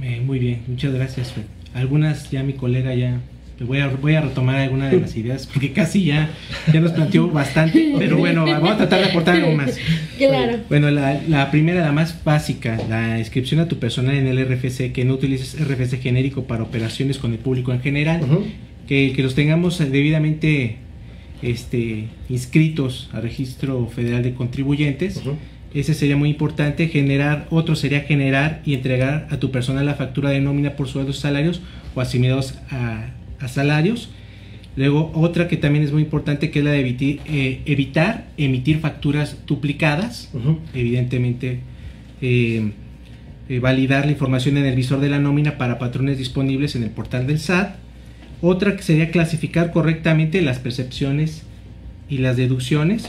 Eh, 0.03 0.21
muy 0.25 0.39
bien, 0.39 0.62
muchas 0.67 0.93
gracias. 0.93 1.33
Algunas 1.73 2.31
ya 2.31 2.43
mi 2.43 2.53
colega 2.55 2.95
ya 2.95 3.21
voy 3.67 3.79
a, 3.79 3.89
voy 3.89 4.15
a 4.15 4.21
retomar 4.21 4.57
algunas 4.57 4.91
de 4.91 5.01
las 5.01 5.17
ideas 5.17 5.47
porque 5.47 5.73
casi 5.73 6.05
ya, 6.05 6.31
ya 6.73 6.81
nos 6.81 6.93
planteó 6.93 7.29
bastante, 7.29 7.95
pero 7.99 8.17
bueno, 8.17 8.45
vamos 8.45 8.71
a 8.71 8.77
tratar 8.77 9.01
de 9.01 9.07
aportar 9.07 9.37
algo 9.37 9.53
más. 9.53 9.79
Claro. 10.19 10.59
Bueno, 10.69 10.91
la, 10.91 11.21
la 11.29 11.51
primera, 11.51 11.81
la 11.83 11.93
más 11.93 12.23
básica, 12.25 12.79
la 12.89 13.19
inscripción 13.19 13.61
a 13.61 13.69
tu 13.69 13.79
personal 13.79 14.15
en 14.15 14.27
el 14.27 14.45
RFC, 14.47 14.93
que 14.93 15.05
no 15.05 15.15
utilices 15.15 15.57
RFC 15.59 16.01
genérico 16.01 16.45
para 16.45 16.62
operaciones 16.62 17.19
con 17.19 17.33
el 17.33 17.39
público 17.39 17.73
en 17.73 17.81
general, 17.81 18.21
que, 18.87 19.12
que 19.15 19.23
los 19.23 19.35
tengamos 19.35 19.79
debidamente 19.79 20.79
este, 21.43 22.09
inscritos 22.29 23.11
al 23.12 23.23
registro 23.23 23.87
federal 23.89 24.23
de 24.23 24.35
contribuyentes. 24.35 25.23
Ese 25.75 25.95
sería 25.95 26.17
muy 26.17 26.31
importante. 26.31 26.89
Generar, 26.89 27.47
otro 27.51 27.75
sería 27.77 28.01
generar 28.01 28.62
y 28.65 28.75
entregar 28.75 29.27
a 29.31 29.39
tu 29.39 29.51
personal 29.51 29.85
la 29.85 29.95
factura 29.95 30.31
de 30.31 30.41
nómina 30.41 30.77
por 30.77 30.89
sueldos, 30.89 31.19
salarios 31.19 31.61
o 31.95 32.01
asimilados 32.01 32.55
a, 32.71 33.11
a 33.41 33.49
salarios. 33.49 34.11
Luego, 34.76 35.12
otra 35.14 35.47
que 35.47 35.57
también 35.57 35.85
es 35.85 35.93
muy 35.93 36.03
importante, 36.03 36.51
que 36.51 36.59
es 36.59 36.64
la 36.64 36.72
de 36.72 36.80
eh, 36.80 37.61
evitar 37.64 38.26
emitir 38.37 38.80
facturas 38.80 39.39
duplicadas. 39.47 40.30
Evidentemente, 40.74 41.61
eh, 42.20 42.72
eh, 43.49 43.59
validar 43.61 44.07
la 44.07 44.12
información 44.12 44.57
en 44.57 44.66
el 44.66 44.74
visor 44.74 45.01
de 45.01 45.09
la 45.09 45.20
nómina 45.20 45.59
para 45.59 45.78
patrones 45.78 46.18
disponibles 46.18 46.74
en 46.74 46.82
el 46.82 46.91
portal 46.91 47.26
del 47.26 47.39
SAT. 47.39 47.76
Otra 48.43 48.76
que 48.76 48.82
sería 48.82 49.11
clasificar 49.11 49.70
correctamente 49.70 50.43
las 50.43 50.59
percepciones 50.59 51.45
y 52.09 52.18
las 52.18 52.37
deducciones. 52.37 53.09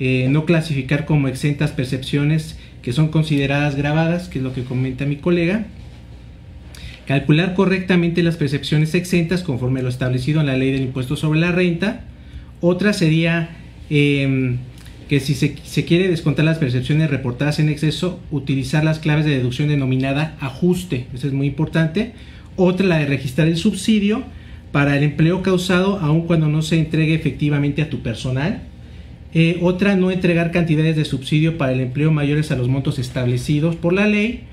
No 0.00 0.44
clasificar 0.44 1.06
como 1.06 1.28
exentas 1.28 1.70
percepciones 1.70 2.58
que 2.82 2.92
son 2.92 3.08
consideradas 3.08 3.76
grabadas, 3.76 4.28
que 4.28 4.38
es 4.38 4.44
lo 4.44 4.52
que 4.52 4.64
comenta 4.64 5.06
mi 5.06 5.16
colega. 5.16 5.66
Calcular 7.06 7.54
correctamente 7.54 8.22
las 8.22 8.36
percepciones 8.36 8.94
exentas 8.94 9.42
conforme 9.42 9.82
lo 9.82 9.88
establecido 9.88 10.40
en 10.40 10.46
la 10.46 10.56
ley 10.56 10.72
del 10.72 10.82
impuesto 10.82 11.16
sobre 11.16 11.40
la 11.40 11.52
renta. 11.52 12.04
Otra 12.60 12.92
sería 12.92 13.50
eh, 13.90 14.56
que 15.08 15.20
si 15.20 15.34
se, 15.34 15.56
se 15.64 15.84
quiere 15.84 16.08
descontar 16.08 16.44
las 16.44 16.58
percepciones 16.58 17.10
reportadas 17.10 17.58
en 17.58 17.68
exceso, 17.68 18.20
utilizar 18.30 18.84
las 18.84 18.98
claves 19.00 19.26
de 19.26 19.32
deducción 19.32 19.68
denominada 19.68 20.36
ajuste. 20.40 21.06
Eso 21.14 21.26
es 21.26 21.32
muy 21.32 21.46
importante. 21.48 22.12
Otra, 22.56 22.86
la 22.86 22.98
de 22.98 23.06
registrar 23.06 23.48
el 23.48 23.56
subsidio 23.56 24.24
para 24.72 24.96
el 24.96 25.04
empleo 25.04 25.42
causado 25.42 25.98
aun 26.00 26.26
cuando 26.26 26.48
no 26.48 26.62
se 26.62 26.78
entregue 26.78 27.14
efectivamente 27.14 27.82
a 27.82 27.90
tu 27.90 28.00
personal. 28.00 28.62
Eh, 29.34 29.58
otra, 29.62 29.96
no 29.96 30.10
entregar 30.10 30.52
cantidades 30.52 30.96
de 30.96 31.04
subsidio 31.04 31.58
para 31.58 31.72
el 31.72 31.80
empleo 31.80 32.10
mayores 32.12 32.50
a 32.50 32.56
los 32.56 32.68
montos 32.68 32.98
establecidos 32.98 33.76
por 33.76 33.92
la 33.92 34.06
ley. 34.06 34.44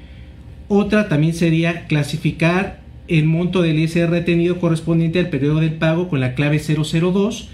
Otra 0.74 1.10
también 1.10 1.34
sería 1.34 1.86
clasificar 1.88 2.80
el 3.10 3.26
monto 3.26 3.62
del 3.62 3.78
ISR 3.78 4.10
retenido 4.10 4.58
correspondiente 4.58 5.20
al 5.20 5.28
periodo 5.28 5.60
del 5.60 5.74
pago 5.74 6.08
con 6.08 6.22
la 6.22 6.34
clave 6.34 6.60
002 6.60 7.50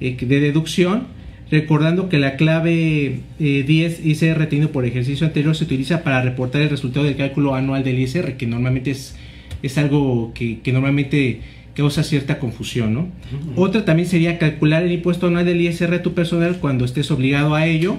eh, 0.00 0.16
de 0.16 0.38
deducción, 0.38 1.08
recordando 1.50 2.08
que 2.08 2.20
la 2.20 2.36
clave 2.36 3.22
10 3.40 4.06
ISR 4.06 4.38
retenido 4.38 4.70
por 4.70 4.84
ejercicio 4.84 5.26
anterior 5.26 5.56
se 5.56 5.64
utiliza 5.64 6.04
para 6.04 6.22
reportar 6.22 6.62
el 6.62 6.70
resultado 6.70 7.06
del 7.06 7.16
cálculo 7.16 7.56
anual 7.56 7.82
del 7.82 7.98
ISR, 7.98 8.36
que 8.36 8.46
normalmente 8.46 8.92
es, 8.92 9.16
es 9.64 9.76
algo 9.76 10.30
que, 10.32 10.60
que 10.60 10.72
normalmente 10.72 11.40
causa 11.74 12.04
cierta 12.04 12.38
confusión, 12.38 12.94
¿no? 12.94 13.08
Otra 13.56 13.84
también 13.84 14.08
sería 14.08 14.38
calcular 14.38 14.84
el 14.84 14.92
impuesto 14.92 15.26
anual 15.26 15.44
del 15.44 15.60
ISR 15.60 15.94
a 15.94 16.02
tu 16.02 16.14
personal 16.14 16.58
cuando 16.60 16.84
estés 16.84 17.10
obligado 17.10 17.56
a 17.56 17.66
ello, 17.66 17.96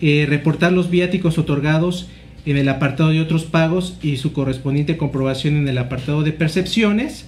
eh, 0.00 0.24
reportar 0.28 0.72
los 0.72 0.88
viáticos 0.88 1.36
otorgados 1.36 2.08
en 2.48 2.56
el 2.56 2.70
apartado 2.70 3.10
de 3.10 3.20
otros 3.20 3.44
pagos 3.44 3.98
y 4.02 4.16
su 4.16 4.32
correspondiente 4.32 4.96
comprobación 4.96 5.56
en 5.56 5.68
el 5.68 5.76
apartado 5.76 6.22
de 6.22 6.32
percepciones, 6.32 7.26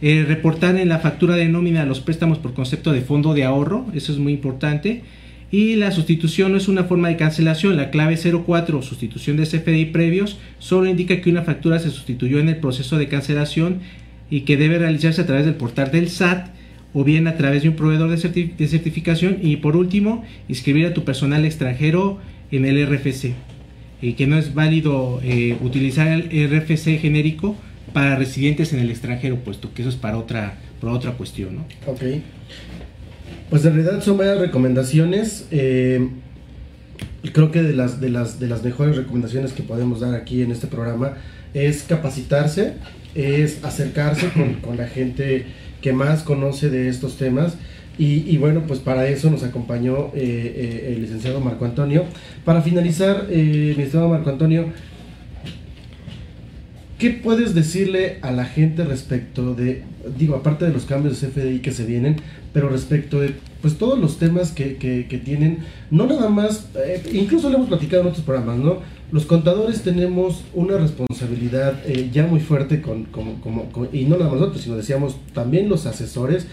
eh, 0.00 0.24
reportar 0.26 0.76
en 0.76 0.88
la 0.88 1.00
factura 1.00 1.36
de 1.36 1.50
nómina 1.50 1.84
los 1.84 2.00
préstamos 2.00 2.38
por 2.38 2.54
concepto 2.54 2.90
de 2.92 3.02
fondo 3.02 3.34
de 3.34 3.44
ahorro, 3.44 3.84
eso 3.94 4.10
es 4.10 4.18
muy 4.18 4.32
importante, 4.32 5.02
y 5.50 5.76
la 5.76 5.90
sustitución 5.90 6.52
no 6.52 6.56
es 6.56 6.66
una 6.66 6.84
forma 6.84 7.08
de 7.08 7.18
cancelación, 7.18 7.76
la 7.76 7.90
clave 7.90 8.16
04, 8.16 8.80
sustitución 8.80 9.36
de 9.36 9.44
CFDI 9.44 9.84
previos, 9.86 10.38
solo 10.58 10.88
indica 10.88 11.20
que 11.20 11.28
una 11.28 11.42
factura 11.42 11.78
se 11.78 11.90
sustituyó 11.90 12.38
en 12.38 12.48
el 12.48 12.56
proceso 12.56 12.96
de 12.96 13.08
cancelación 13.08 13.80
y 14.30 14.40
que 14.40 14.56
debe 14.56 14.78
realizarse 14.78 15.20
a 15.20 15.26
través 15.26 15.44
del 15.44 15.56
portal 15.56 15.90
del 15.90 16.08
SAT 16.08 16.48
o 16.94 17.04
bien 17.04 17.26
a 17.26 17.36
través 17.36 17.64
de 17.64 17.68
un 17.68 17.76
proveedor 17.76 18.08
de, 18.08 18.16
certificación 18.66 19.40
y 19.42 19.56
por 19.56 19.76
último 19.76 20.24
inscribir 20.48 20.86
a 20.86 20.94
tu 20.94 21.04
personal 21.04 21.44
extranjero 21.44 22.18
en 22.50 22.64
el 22.64 22.86
RFC 22.86 23.34
y 24.04 24.14
que 24.14 24.26
no 24.26 24.38
es 24.38 24.54
válido 24.54 25.20
eh, 25.22 25.56
utilizar 25.62 26.08
el 26.08 26.50
RFC 26.50 26.98
genérico 27.00 27.56
para 27.92 28.16
residentes 28.16 28.72
en 28.72 28.80
el 28.80 28.90
extranjero 28.90 29.36
puesto 29.36 29.72
que 29.72 29.82
eso 29.82 29.88
es 29.88 29.96
para 29.96 30.18
otra 30.18 30.58
para 30.80 30.92
otra 30.92 31.12
cuestión 31.12 31.56
¿no? 31.56 31.66
ok 31.86 32.02
pues 33.50 33.64
en 33.64 33.74
realidad 33.74 34.02
son 34.02 34.18
varias 34.18 34.38
recomendaciones 34.38 35.46
eh, 35.50 36.08
creo 37.32 37.50
que 37.50 37.62
de 37.62 37.72
las, 37.72 38.00
de, 38.00 38.10
las, 38.10 38.38
de 38.38 38.48
las 38.48 38.62
mejores 38.62 38.96
recomendaciones 38.96 39.52
que 39.52 39.62
podemos 39.62 40.00
dar 40.00 40.14
aquí 40.14 40.42
en 40.42 40.50
este 40.52 40.66
programa 40.66 41.14
es 41.54 41.82
capacitarse 41.84 42.74
es 43.14 43.64
acercarse 43.64 44.30
con, 44.62 44.76
la 44.76 44.88
gente 44.88 45.46
que 45.80 45.92
más 45.92 46.22
conoce 46.22 46.70
de 46.70 46.88
estos 46.88 47.16
temas. 47.16 47.54
Y, 47.96 48.36
bueno, 48.38 48.62
pues 48.66 48.80
para 48.80 49.06
eso 49.08 49.30
nos 49.30 49.44
acompañó 49.44 50.10
eh, 50.14 50.14
eh, 50.14 50.94
el 50.94 51.02
licenciado 51.02 51.40
Marco 51.40 51.64
Antonio. 51.64 52.04
Para 52.44 52.60
finalizar, 52.60 53.28
eh, 53.30 53.74
mi 53.76 53.84
estimado 53.84 54.08
Marco 54.08 54.30
Antonio, 54.30 54.66
¿qué 56.98 57.10
puedes 57.10 57.54
decirle 57.54 58.18
a 58.22 58.32
la 58.32 58.46
gente 58.46 58.84
respecto 58.84 59.54
de, 59.54 59.84
digo, 60.18 60.34
aparte 60.34 60.64
de 60.64 60.72
los 60.72 60.86
cambios 60.86 61.20
de 61.20 61.28
CFDI 61.28 61.60
que 61.60 61.70
se 61.70 61.84
vienen, 61.84 62.16
pero 62.52 62.68
respecto 62.68 63.20
de 63.20 63.34
pues 63.62 63.78
todos 63.78 63.98
los 63.98 64.18
temas 64.18 64.50
que, 64.50 64.76
que, 64.76 65.18
tienen, 65.18 65.60
no 65.90 66.06
nada 66.06 66.28
más, 66.28 66.68
incluso 67.12 67.48
lo 67.48 67.56
hemos 67.56 67.68
platicado 67.68 68.02
en 68.02 68.08
otros 68.08 68.24
programas, 68.24 68.58
¿no? 68.58 68.78
los 69.10 69.24
contadores 69.24 69.82
tenemos 69.82 70.42
una 70.52 70.76
responsabilidad 70.76 71.82
ya 72.12 72.26
muy 72.26 72.40
fuerte 72.40 72.82
con, 72.82 73.06
y 73.92 74.04
no 74.04 74.16
nada 74.16 74.30
más 74.30 74.40
nosotros, 74.40 74.62
sino 74.62 74.76
decíamos 74.76 75.16
también 75.32 75.68
los 75.68 75.86
asesores, 75.86 76.46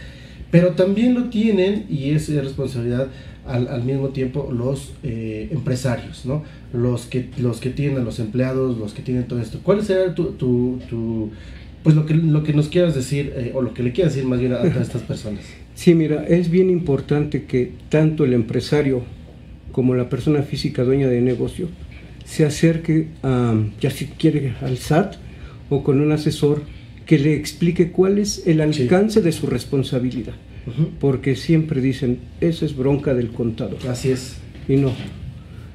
pero 0.51 0.71
también 0.71 1.13
lo 1.13 1.29
tienen 1.29 1.85
y 1.89 2.11
es 2.11 2.29
responsabilidad 2.33 3.07
al, 3.45 3.83
mismo 3.83 4.09
tiempo 4.09 4.51
los 4.51 4.93
eh, 5.03 5.47
empresarios, 5.51 6.25
¿no? 6.25 6.43
Los 6.73 7.05
que, 7.05 7.29
los 7.39 7.59
que 7.59 7.69
tienen 7.69 7.97
a 7.97 8.01
los 8.01 8.19
empleados, 8.19 8.77
los 8.77 8.93
que 8.93 9.01
tienen 9.01 9.27
todo 9.27 9.39
esto. 9.39 9.59
¿Cuál 9.63 9.83
será 9.83 10.13
tu, 10.13 10.33
tu, 10.33 11.31
pues 11.83 11.95
lo 11.95 12.05
que, 12.05 12.13
lo 12.13 12.43
que 12.43 12.53
nos 12.53 12.67
quieras 12.69 12.93
decir 12.93 13.33
eh, 13.35 13.51
o 13.55 13.61
lo 13.61 13.73
que 13.73 13.81
le 13.81 13.93
quieras 13.93 14.13
decir 14.13 14.27
más 14.27 14.39
bien 14.39 14.53
a 14.53 14.57
todas 14.59 14.77
estas 14.77 15.01
personas? 15.01 15.43
Sí, 15.73 15.95
mira, 15.95 16.25
es 16.27 16.51
bien 16.51 16.69
importante 16.69 17.45
que 17.45 17.71
tanto 17.89 18.25
el 18.25 18.33
empresario 18.33 19.01
como 19.71 19.95
la 19.95 20.09
persona 20.09 20.43
física 20.43 20.83
dueña 20.83 21.07
de 21.07 21.21
negocio 21.21 21.69
se 22.25 22.45
acerque, 22.45 23.07
a, 23.23 23.55
ya 23.79 23.89
si 23.89 24.05
quiere, 24.05 24.53
al 24.61 24.77
SAT 24.77 25.15
o 25.69 25.83
con 25.83 25.99
un 25.99 26.11
asesor 26.11 26.61
que 27.05 27.19
le 27.19 27.33
explique 27.35 27.91
cuál 27.91 28.19
es 28.19 28.47
el 28.47 28.61
alcance 28.61 29.21
de 29.21 29.31
su 29.31 29.47
responsabilidad. 29.47 30.33
Porque 30.99 31.35
siempre 31.35 31.81
dicen, 31.81 32.19
eso 32.39 32.65
es 32.65 32.75
bronca 32.75 33.13
del 33.13 33.29
contador. 33.29 33.79
Así 33.89 34.11
es. 34.11 34.35
Y 34.67 34.75
no. 34.75 34.91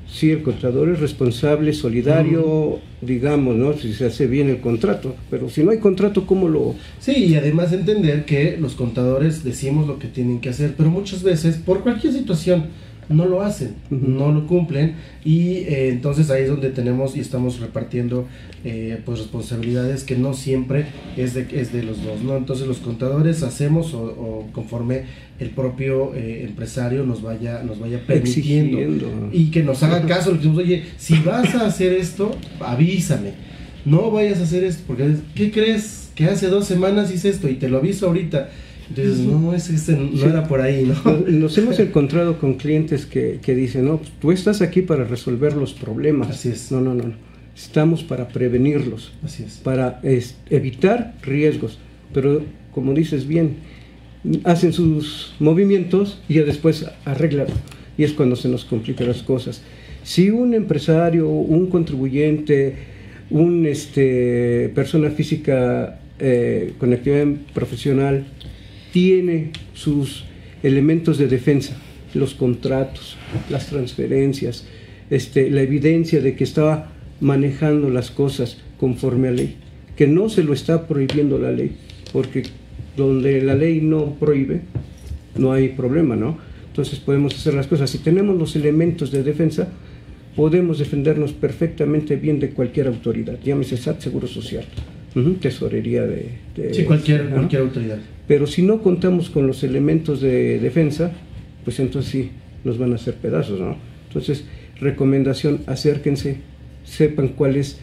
Sí, 0.08 0.30
el 0.30 0.42
contador 0.42 0.88
es 0.88 1.00
responsable, 1.00 1.72
solidario, 1.72 2.78
digamos, 3.00 3.56
¿no? 3.56 3.72
Si 3.72 3.92
se 3.92 4.06
hace 4.06 4.28
bien 4.28 4.48
el 4.48 4.60
contrato. 4.60 5.16
Pero 5.28 5.50
si 5.50 5.64
no 5.64 5.72
hay 5.72 5.78
contrato, 5.78 6.26
¿cómo 6.26 6.48
lo...? 6.48 6.76
Sí, 7.00 7.12
y 7.24 7.34
además 7.34 7.72
entender 7.72 8.24
que 8.24 8.56
los 8.58 8.76
contadores 8.76 9.42
decimos 9.42 9.88
lo 9.88 9.98
que 9.98 10.06
tienen 10.06 10.40
que 10.40 10.50
hacer, 10.50 10.74
pero 10.76 10.90
muchas 10.90 11.24
veces, 11.24 11.56
por 11.56 11.82
cualquier 11.82 12.12
situación, 12.12 12.66
no 13.08 13.26
lo 13.26 13.42
hacen, 13.42 13.74
no 13.90 14.32
lo 14.32 14.46
cumplen 14.46 14.94
y 15.24 15.58
eh, 15.58 15.88
entonces 15.90 16.30
ahí 16.30 16.42
es 16.42 16.48
donde 16.48 16.70
tenemos 16.70 17.16
y 17.16 17.20
estamos 17.20 17.60
repartiendo 17.60 18.26
eh, 18.64 19.00
pues 19.04 19.20
responsabilidades 19.20 20.02
que 20.04 20.16
no 20.16 20.34
siempre 20.34 20.86
es 21.16 21.34
de, 21.34 21.46
es 21.52 21.72
de 21.72 21.82
los 21.82 22.02
dos, 22.02 22.22
¿no? 22.22 22.36
Entonces 22.36 22.66
los 22.66 22.78
contadores 22.78 23.42
hacemos 23.42 23.94
o, 23.94 24.46
conforme 24.52 25.04
el 25.38 25.50
propio 25.50 26.14
eh, 26.14 26.44
empresario 26.48 27.04
nos 27.04 27.22
vaya, 27.22 27.62
nos 27.62 27.78
vaya 27.78 28.00
permitiendo 28.06 28.78
y 29.32 29.50
que 29.50 29.62
nos 29.62 29.82
haga 29.82 30.04
caso, 30.06 30.30
le 30.30 30.38
decimos, 30.38 30.58
oye, 30.58 30.84
si 30.96 31.20
vas 31.20 31.54
a 31.54 31.66
hacer 31.66 31.92
esto, 31.92 32.34
avísame, 32.60 33.32
no 33.84 34.10
vayas 34.10 34.40
a 34.40 34.42
hacer 34.42 34.64
esto, 34.64 34.82
porque 34.86 35.16
¿qué 35.34 35.50
crees? 35.50 36.10
Que 36.14 36.24
hace 36.24 36.48
dos 36.48 36.66
semanas 36.66 37.12
hice 37.12 37.28
esto 37.28 37.48
y 37.48 37.54
te 37.54 37.68
lo 37.68 37.78
aviso 37.78 38.06
ahorita 38.06 38.48
entonces, 38.88 39.18
no, 39.18 39.52
ese, 39.52 39.96
no 39.96 40.26
era 40.26 40.46
por 40.46 40.60
ahí, 40.60 40.84
¿no? 40.84 41.16
Nos, 41.28 41.58
hemos 41.58 41.78
encontrado 41.80 42.38
con 42.38 42.54
clientes 42.54 43.04
que, 43.04 43.40
que 43.42 43.54
dicen, 43.54 43.86
no, 43.86 44.00
tú 44.20 44.30
estás 44.30 44.62
aquí 44.62 44.82
para 44.82 45.04
resolver 45.04 45.54
los 45.54 45.72
problemas. 45.72 46.30
Así 46.30 46.50
es. 46.50 46.70
No, 46.70 46.80
no, 46.80 46.94
no. 46.94 47.12
Estamos 47.56 48.04
para 48.04 48.28
prevenirlos. 48.28 49.12
Así 49.24 49.42
es. 49.42 49.56
Para 49.58 50.00
evitar 50.50 51.14
riesgos. 51.22 51.78
Pero, 52.12 52.42
como 52.72 52.94
dices 52.94 53.26
bien, 53.26 53.56
hacen 54.44 54.72
sus 54.72 55.34
movimientos 55.40 56.20
y 56.28 56.34
ya 56.34 56.44
después 56.44 56.86
arreglan. 57.04 57.48
Y 57.98 58.04
es 58.04 58.12
cuando 58.12 58.36
se 58.36 58.48
nos 58.48 58.64
complican 58.64 59.08
las 59.08 59.22
cosas. 59.22 59.62
Si 60.04 60.30
un 60.30 60.54
empresario, 60.54 61.28
un 61.28 61.66
contribuyente, 61.68 62.76
un 63.30 63.66
este, 63.66 64.70
persona 64.74 65.10
física 65.10 65.98
eh, 66.20 66.74
con 66.78 66.92
actividad 66.92 67.26
profesional 67.52 68.26
tiene 68.96 69.50
sus 69.74 70.24
elementos 70.62 71.18
de 71.18 71.28
defensa, 71.28 71.76
los 72.14 72.32
contratos, 72.32 73.18
las 73.50 73.66
transferencias, 73.66 74.66
este, 75.10 75.50
la 75.50 75.60
evidencia 75.60 76.22
de 76.22 76.34
que 76.34 76.44
estaba 76.44 76.92
manejando 77.20 77.90
las 77.90 78.10
cosas 78.10 78.56
conforme 78.80 79.28
a 79.28 79.32
ley, 79.32 79.56
que 79.96 80.06
no 80.06 80.30
se 80.30 80.42
lo 80.42 80.54
está 80.54 80.88
prohibiendo 80.88 81.38
la 81.38 81.52
ley, 81.52 81.76
porque 82.10 82.44
donde 82.96 83.42
la 83.42 83.54
ley 83.54 83.82
no 83.82 84.14
prohíbe, 84.14 84.62
no 85.36 85.52
hay 85.52 85.68
problema, 85.68 86.16
¿no? 86.16 86.38
Entonces 86.68 86.98
podemos 86.98 87.34
hacer 87.34 87.52
las 87.52 87.66
cosas. 87.66 87.90
Si 87.90 87.98
tenemos 87.98 88.38
los 88.38 88.56
elementos 88.56 89.10
de 89.10 89.22
defensa, 89.22 89.68
podemos 90.34 90.78
defendernos 90.78 91.34
perfectamente 91.34 92.16
bien 92.16 92.40
de 92.40 92.48
cualquier 92.48 92.86
autoridad, 92.86 93.38
llámese 93.44 93.76
SAT, 93.76 94.00
Seguro 94.00 94.26
Social, 94.26 94.64
tesorería 95.42 96.06
de... 96.06 96.30
sí, 96.72 96.84
cualquier, 96.84 97.28
cualquier 97.28 97.60
autoridad. 97.60 97.98
Pero 98.26 98.46
si 98.46 98.62
no 98.62 98.82
contamos 98.82 99.30
con 99.30 99.46
los 99.46 99.62
elementos 99.62 100.20
de 100.20 100.58
defensa, 100.58 101.12
pues 101.64 101.78
entonces 101.80 102.10
sí, 102.10 102.30
nos 102.64 102.78
van 102.78 102.92
a 102.92 102.96
hacer 102.96 103.14
pedazos, 103.14 103.60
¿no? 103.60 103.76
Entonces, 104.08 104.44
recomendación, 104.80 105.60
acérquense, 105.66 106.38
sepan 106.84 107.28
cuáles 107.28 107.78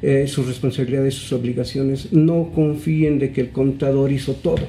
eh, 0.00 0.26
sus 0.28 0.46
responsabilidades, 0.46 1.14
sus 1.14 1.32
obligaciones, 1.32 2.12
no 2.12 2.52
confíen 2.54 3.18
de 3.18 3.32
que 3.32 3.40
el 3.40 3.50
contador 3.50 4.12
hizo 4.12 4.34
todo. 4.34 4.66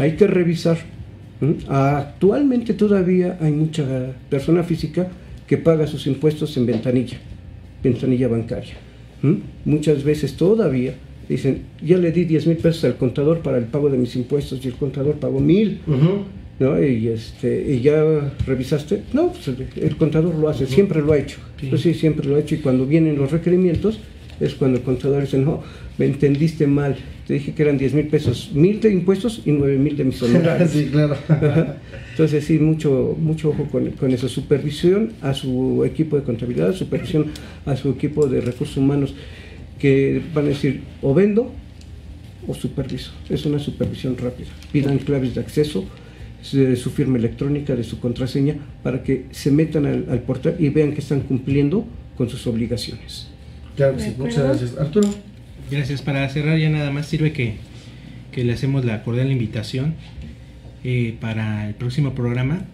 Hay 0.00 0.12
que 0.12 0.26
revisar. 0.26 0.78
Actualmente 1.68 2.72
todavía 2.72 3.36
hay 3.40 3.52
mucha 3.52 4.14
persona 4.30 4.62
física 4.62 5.08
que 5.46 5.58
paga 5.58 5.86
sus 5.86 6.06
impuestos 6.06 6.56
en 6.56 6.66
ventanilla, 6.66 7.18
ventanilla 7.82 8.28
bancaria. 8.28 8.74
Muchas 9.64 10.04
veces 10.04 10.36
todavía 10.36 10.94
dicen, 11.32 11.62
ya 11.82 11.98
le 11.98 12.12
di 12.12 12.24
10 12.24 12.46
mil 12.46 12.56
pesos 12.56 12.84
al 12.84 12.96
contador 12.96 13.40
para 13.40 13.58
el 13.58 13.64
pago 13.64 13.90
de 13.90 13.98
mis 13.98 14.16
impuestos 14.16 14.64
y 14.64 14.68
el 14.68 14.74
contador 14.74 15.16
pagó 15.16 15.40
mil. 15.40 15.80
¿no? 16.58 16.82
Y, 16.82 17.08
este, 17.08 17.74
y 17.74 17.80
ya 17.80 18.32
revisaste, 18.46 19.02
no, 19.12 19.32
pues 19.32 19.48
el, 19.76 19.96
contador 19.96 20.34
lo 20.34 20.48
hace, 20.48 20.66
siempre 20.66 21.00
lo 21.00 21.12
ha 21.12 21.18
hecho. 21.18 21.38
Pues 21.68 21.80
sí, 21.82 21.94
siempre 21.94 22.26
lo 22.26 22.36
ha 22.36 22.40
hecho 22.40 22.54
y 22.54 22.58
cuando 22.58 22.86
vienen 22.86 23.16
los 23.16 23.30
requerimientos 23.30 23.98
es 24.40 24.54
cuando 24.54 24.78
el 24.78 24.84
contador 24.84 25.22
dice, 25.22 25.38
no, 25.38 25.62
me 25.98 26.06
entendiste 26.06 26.66
mal, 26.66 26.96
te 27.26 27.34
dije 27.34 27.54
que 27.54 27.62
eran 27.62 27.78
10 27.78 27.94
mil 27.94 28.06
pesos, 28.08 28.50
mil 28.54 28.80
de 28.80 28.92
impuestos 28.92 29.42
y 29.44 29.52
9 29.52 29.78
mil 29.78 29.96
de 29.96 30.04
mis 30.04 30.22
honorarios. 30.22 30.70
sí, 30.70 30.88
claro. 30.90 31.16
Entonces 32.10 32.44
sí, 32.44 32.58
mucho, 32.58 33.16
mucho 33.18 33.50
ojo 33.50 33.64
con, 33.70 33.90
con 33.92 34.10
eso, 34.12 34.28
supervisión 34.28 35.12
a 35.20 35.34
su 35.34 35.84
equipo 35.84 36.16
de 36.16 36.22
contabilidad, 36.22 36.74
supervisión 36.74 37.26
a 37.66 37.76
su 37.76 37.90
equipo 37.90 38.26
de 38.26 38.40
recursos 38.40 38.76
humanos 38.76 39.14
que 39.82 40.22
van 40.32 40.44
a 40.44 40.48
decir 40.50 40.82
o 41.02 41.12
vendo 41.12 41.52
o 42.46 42.54
superviso. 42.54 43.10
Es 43.28 43.44
una 43.46 43.58
supervisión 43.58 44.16
rápida. 44.16 44.50
Pidan 44.70 44.98
claves 44.98 45.34
de 45.34 45.40
acceso, 45.40 45.84
de 46.52 46.76
su 46.76 46.90
firma 46.90 47.18
electrónica, 47.18 47.74
de 47.74 47.82
su 47.82 47.98
contraseña, 47.98 48.54
para 48.84 49.02
que 49.02 49.26
se 49.32 49.50
metan 49.50 49.86
al, 49.86 50.06
al 50.08 50.20
portal 50.20 50.54
y 50.60 50.68
vean 50.68 50.92
que 50.92 51.00
están 51.00 51.22
cumpliendo 51.22 51.84
con 52.16 52.30
sus 52.30 52.46
obligaciones. 52.46 53.26
Claro 53.74 53.98
sí, 53.98 54.14
muchas 54.16 54.44
gracias. 54.44 54.78
Arturo. 54.78 55.08
Gracias. 55.68 56.00
Para 56.00 56.28
cerrar 56.28 56.58
ya 56.58 56.70
nada 56.70 56.92
más 56.92 57.06
sirve 57.06 57.32
que, 57.32 57.56
que 58.30 58.44
le 58.44 58.52
hacemos 58.52 58.84
la 58.84 59.02
cordial 59.02 59.32
invitación 59.32 59.94
eh, 60.84 61.16
para 61.20 61.66
el 61.66 61.74
próximo 61.74 62.14
programa, 62.14 62.66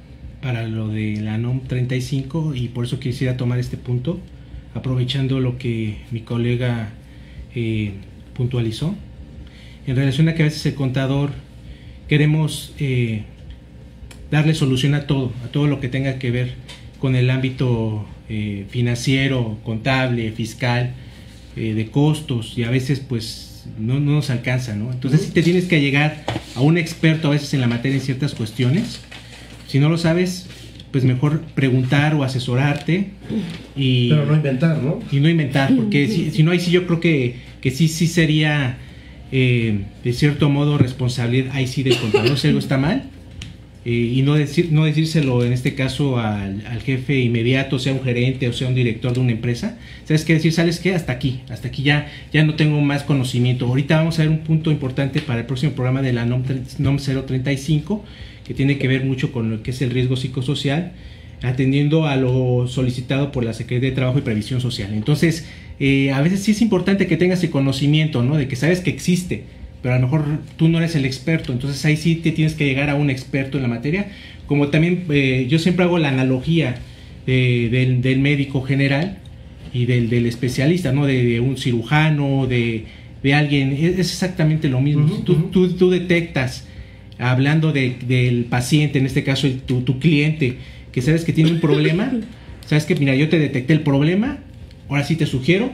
para 0.42 0.68
lo 0.68 0.88
de 0.88 1.20
la 1.22 1.38
NOM 1.38 1.62
35 1.62 2.54
y 2.54 2.68
por 2.68 2.84
eso 2.84 3.00
quisiera 3.00 3.38
tomar 3.38 3.58
este 3.58 3.78
punto, 3.78 4.20
aprovechando 4.74 5.40
lo 5.40 5.58
que 5.58 5.98
mi 6.10 6.20
colega 6.20 6.90
eh, 7.54 7.92
puntualizó, 8.34 8.94
en 9.86 9.96
relación 9.96 10.28
a 10.28 10.34
que 10.34 10.42
a 10.42 10.46
veces 10.46 10.64
el 10.66 10.74
contador 10.74 11.30
queremos 12.08 12.74
eh, 12.78 13.22
darle 14.30 14.54
solución 14.54 14.94
a 14.94 15.06
todo, 15.06 15.32
a 15.44 15.48
todo 15.48 15.66
lo 15.66 15.80
que 15.80 15.88
tenga 15.88 16.18
que 16.18 16.30
ver 16.30 16.54
con 16.98 17.16
el 17.16 17.30
ámbito 17.30 18.06
eh, 18.28 18.66
financiero, 18.70 19.58
contable, 19.64 20.30
fiscal, 20.32 20.94
de 21.56 21.88
costos 21.90 22.56
y 22.56 22.62
a 22.62 22.70
veces 22.70 23.00
pues 23.00 23.66
no, 23.80 23.98
no 23.98 24.12
nos 24.12 24.30
alcanza, 24.30 24.76
¿no? 24.76 24.92
Entonces 24.92 25.22
si 25.22 25.32
te 25.32 25.42
tienes 25.42 25.64
que 25.64 25.80
llegar 25.80 26.24
a 26.54 26.60
un 26.60 26.78
experto 26.78 27.26
a 27.26 27.30
veces 27.32 27.52
en 27.52 27.60
la 27.60 27.66
materia 27.66 27.96
en 27.96 28.04
ciertas 28.04 28.32
cuestiones, 28.32 29.00
si 29.66 29.80
no 29.80 29.88
lo 29.88 29.98
sabes, 29.98 30.46
pues 30.90 31.04
mejor 31.04 31.42
preguntar 31.54 32.14
o 32.14 32.24
asesorarte 32.24 33.10
y... 33.76 34.08
Pero 34.08 34.26
no 34.26 34.34
inventar, 34.34 34.82
¿no? 34.82 35.00
Y 35.12 35.20
no 35.20 35.28
inventar, 35.28 35.74
porque 35.74 36.08
si, 36.08 36.30
si 36.30 36.42
no, 36.42 36.50
ahí 36.50 36.60
sí 36.60 36.70
yo 36.70 36.86
creo 36.86 37.00
que, 37.00 37.36
que 37.60 37.70
sí, 37.70 37.88
sí 37.88 38.06
sería 38.06 38.78
eh, 39.30 39.80
de 40.04 40.12
cierto 40.14 40.48
modo 40.48 40.78
responsabilidad 40.78 41.54
ahí 41.54 41.66
sí 41.66 41.82
del 41.82 41.96
contador, 41.96 42.38
si 42.38 42.48
algo 42.48 42.58
está 42.58 42.78
mal, 42.78 43.10
eh, 43.84 43.90
y 43.90 44.22
no, 44.22 44.34
decir, 44.34 44.68
no 44.72 44.84
decírselo 44.84 45.44
en 45.44 45.52
este 45.52 45.74
caso 45.74 46.18
al, 46.18 46.64
al, 46.66 46.80
jefe 46.80 47.20
inmediato, 47.20 47.78
sea 47.78 47.92
un 47.92 48.02
gerente 48.02 48.48
o 48.48 48.52
sea 48.52 48.68
un 48.68 48.74
director 48.74 49.12
de 49.12 49.20
una 49.20 49.32
empresa. 49.32 49.78
¿Sabes 50.04 50.24
qué 50.24 50.34
decir? 50.34 50.52
¿Sabes 50.52 50.80
qué? 50.80 50.94
Hasta 50.94 51.12
aquí, 51.12 51.40
hasta 51.48 51.68
aquí 51.68 51.82
ya, 51.82 52.08
ya 52.32 52.42
no 52.44 52.54
tengo 52.54 52.80
más 52.80 53.02
conocimiento. 53.02 53.66
Ahorita 53.66 53.96
vamos 53.98 54.18
a 54.18 54.22
ver 54.22 54.30
un 54.30 54.40
punto 54.40 54.70
importante 54.70 55.20
para 55.20 55.40
el 55.40 55.46
próximo 55.46 55.72
programa 55.72 56.02
de 56.02 56.12
la 56.12 56.24
NOM, 56.26 56.42
NOM 56.78 56.98
035, 56.98 58.04
que 58.48 58.54
tiene 58.54 58.78
que 58.78 58.88
ver 58.88 59.04
mucho 59.04 59.30
con 59.30 59.50
lo 59.50 59.62
que 59.62 59.72
es 59.72 59.82
el 59.82 59.90
riesgo 59.90 60.16
psicosocial, 60.16 60.92
atendiendo 61.42 62.06
a 62.06 62.16
lo 62.16 62.66
solicitado 62.66 63.30
por 63.30 63.44
la 63.44 63.52
Secretaría 63.52 63.90
de 63.90 63.94
Trabajo 63.94 64.18
y 64.18 64.22
Previsión 64.22 64.62
Social. 64.62 64.92
Entonces, 64.94 65.46
eh, 65.78 66.10
a 66.12 66.22
veces 66.22 66.40
sí 66.40 66.52
es 66.52 66.62
importante 66.62 67.06
que 67.06 67.18
tengas 67.18 67.44
el 67.44 67.50
conocimiento, 67.50 68.22
¿no? 68.22 68.36
De 68.36 68.48
que 68.48 68.56
sabes 68.56 68.80
que 68.80 68.88
existe, 68.88 69.44
pero 69.82 69.94
a 69.94 69.98
lo 69.98 70.06
mejor 70.06 70.24
tú 70.56 70.68
no 70.68 70.78
eres 70.78 70.96
el 70.96 71.04
experto, 71.04 71.52
entonces 71.52 71.84
ahí 71.84 71.98
sí 71.98 72.16
te 72.16 72.32
tienes 72.32 72.54
que 72.54 72.64
llegar 72.64 72.88
a 72.88 72.94
un 72.94 73.10
experto 73.10 73.58
en 73.58 73.62
la 73.62 73.68
materia. 73.68 74.08
Como 74.46 74.68
también 74.68 75.04
eh, 75.10 75.46
yo 75.48 75.58
siempre 75.58 75.84
hago 75.84 75.98
la 75.98 76.08
analogía 76.08 76.76
de, 77.26 77.68
del, 77.70 78.00
del, 78.00 78.18
médico 78.18 78.62
general 78.62 79.18
y 79.74 79.84
del, 79.84 80.08
del 80.08 80.24
especialista, 80.24 80.90
¿no? 80.90 81.04
De, 81.04 81.22
de, 81.22 81.40
un 81.40 81.58
cirujano, 81.58 82.46
de, 82.46 82.86
de 83.22 83.34
alguien, 83.34 83.74
es, 83.74 83.98
es 83.98 84.10
exactamente 84.12 84.68
lo 84.68 84.80
mismo. 84.80 85.04
Uh 85.04 85.08
-huh, 85.08 85.16
si 85.16 85.22
tú, 85.22 85.32
uh 85.32 85.36
-huh. 85.36 85.50
tú, 85.50 85.68
tú, 85.74 85.90
detectas, 85.90 86.66
hablando 87.18 87.72
del 87.72 88.46
paciente, 88.48 88.98
en 88.98 89.06
este 89.06 89.24
caso 89.24 89.46
el, 89.46 89.60
tu, 89.60 89.82
tu 89.82 89.98
cliente, 89.98 90.56
que 90.92 91.02
sabes 91.02 91.24
que 91.24 91.32
tiene 91.32 91.52
un 91.52 91.60
problema, 91.60 92.12
sabes 92.66 92.84
que, 92.84 92.94
mira, 92.96 93.14
yo 93.14 93.28
te 93.28 93.38
detecté 93.38 93.72
el 93.72 93.80
problema, 93.80 94.38
ahora 94.88 95.04
sí 95.04 95.16
te 95.16 95.26
sugiero 95.26 95.70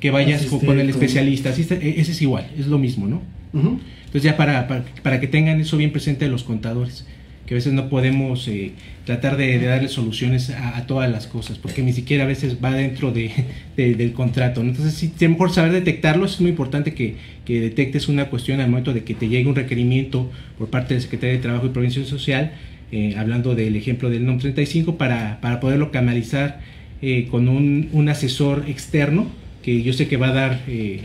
que 0.00 0.10
vayas 0.10 0.44
con 0.46 0.78
el 0.78 0.90
especialista. 0.90 1.50
Asiste, 1.50 2.00
ese 2.00 2.12
es 2.12 2.22
igual, 2.22 2.50
es 2.58 2.66
lo 2.66 2.78
mismo, 2.78 3.06
¿no? 3.06 3.22
Uh 3.52 3.58
-huh. 3.58 3.78
Entonces 4.06 4.22
ya 4.22 4.36
para, 4.36 4.68
para, 4.68 4.84
para, 5.02 5.20
que 5.20 5.26
tengan 5.26 5.60
eso 5.60 5.76
bien 5.76 5.92
presente 5.92 6.28
los 6.28 6.44
contadores, 6.44 7.06
que 7.46 7.54
a 7.54 7.56
veces 7.56 7.72
no 7.74 7.88
podemos 7.88 8.48
eh, 8.48 8.72
tratar 9.04 9.36
de, 9.36 9.58
darle 9.58 9.88
soluciones 9.88 10.50
a, 10.50 10.86
todas 10.86 11.10
las 11.10 11.26
cosas, 11.26 11.58
porque 11.58 11.82
ni 11.82 11.92
siquiera 11.92 12.24
a 12.24 12.26
veces 12.26 12.56
va 12.64 12.72
dentro 12.72 13.12
de, 13.12 13.30
de, 13.76 13.94
del 13.94 14.12
contrato. 14.12 14.62
¿no? 14.62 14.70
Entonces 14.70 14.94
sí, 14.94 15.12
mejor 15.28 15.50
saber 15.52 15.72
detectarlo, 15.72 16.24
es 16.24 16.40
muy 16.40 16.50
importante 16.50 16.94
que, 16.94 17.16
que, 17.44 17.60
detectes 17.60 18.08
una 18.08 18.30
cuestión 18.30 18.60
al 18.60 18.70
momento 18.70 18.94
de 18.94 19.04
que 19.04 19.14
te 19.14 19.28
llegue 19.28 19.48
un 19.48 19.54
requerimiento 19.54 20.30
por 20.58 20.68
parte 20.68 20.94
del 20.94 21.02
Secretario 21.02 21.36
de 21.36 21.42
Trabajo 21.42 21.66
y 21.66 21.70
Prevención 21.70 22.06
Social, 22.06 22.52
eh, 22.92 23.14
hablando 23.18 23.54
del 23.54 23.76
ejemplo 23.76 24.08
del 24.08 24.24
NOM 24.24 24.38
35, 24.38 24.96
para, 24.96 25.40
para 25.40 25.60
poderlo 25.60 25.90
canalizar 25.90 26.60
eh, 27.02 27.26
con 27.30 27.48
un, 27.48 27.88
un 27.92 28.08
asesor 28.08 28.64
externo 28.68 29.26
que 29.62 29.82
yo 29.82 29.92
sé 29.92 30.08
que 30.08 30.16
va 30.16 30.28
a 30.28 30.32
dar 30.32 30.60
eh, 30.68 31.00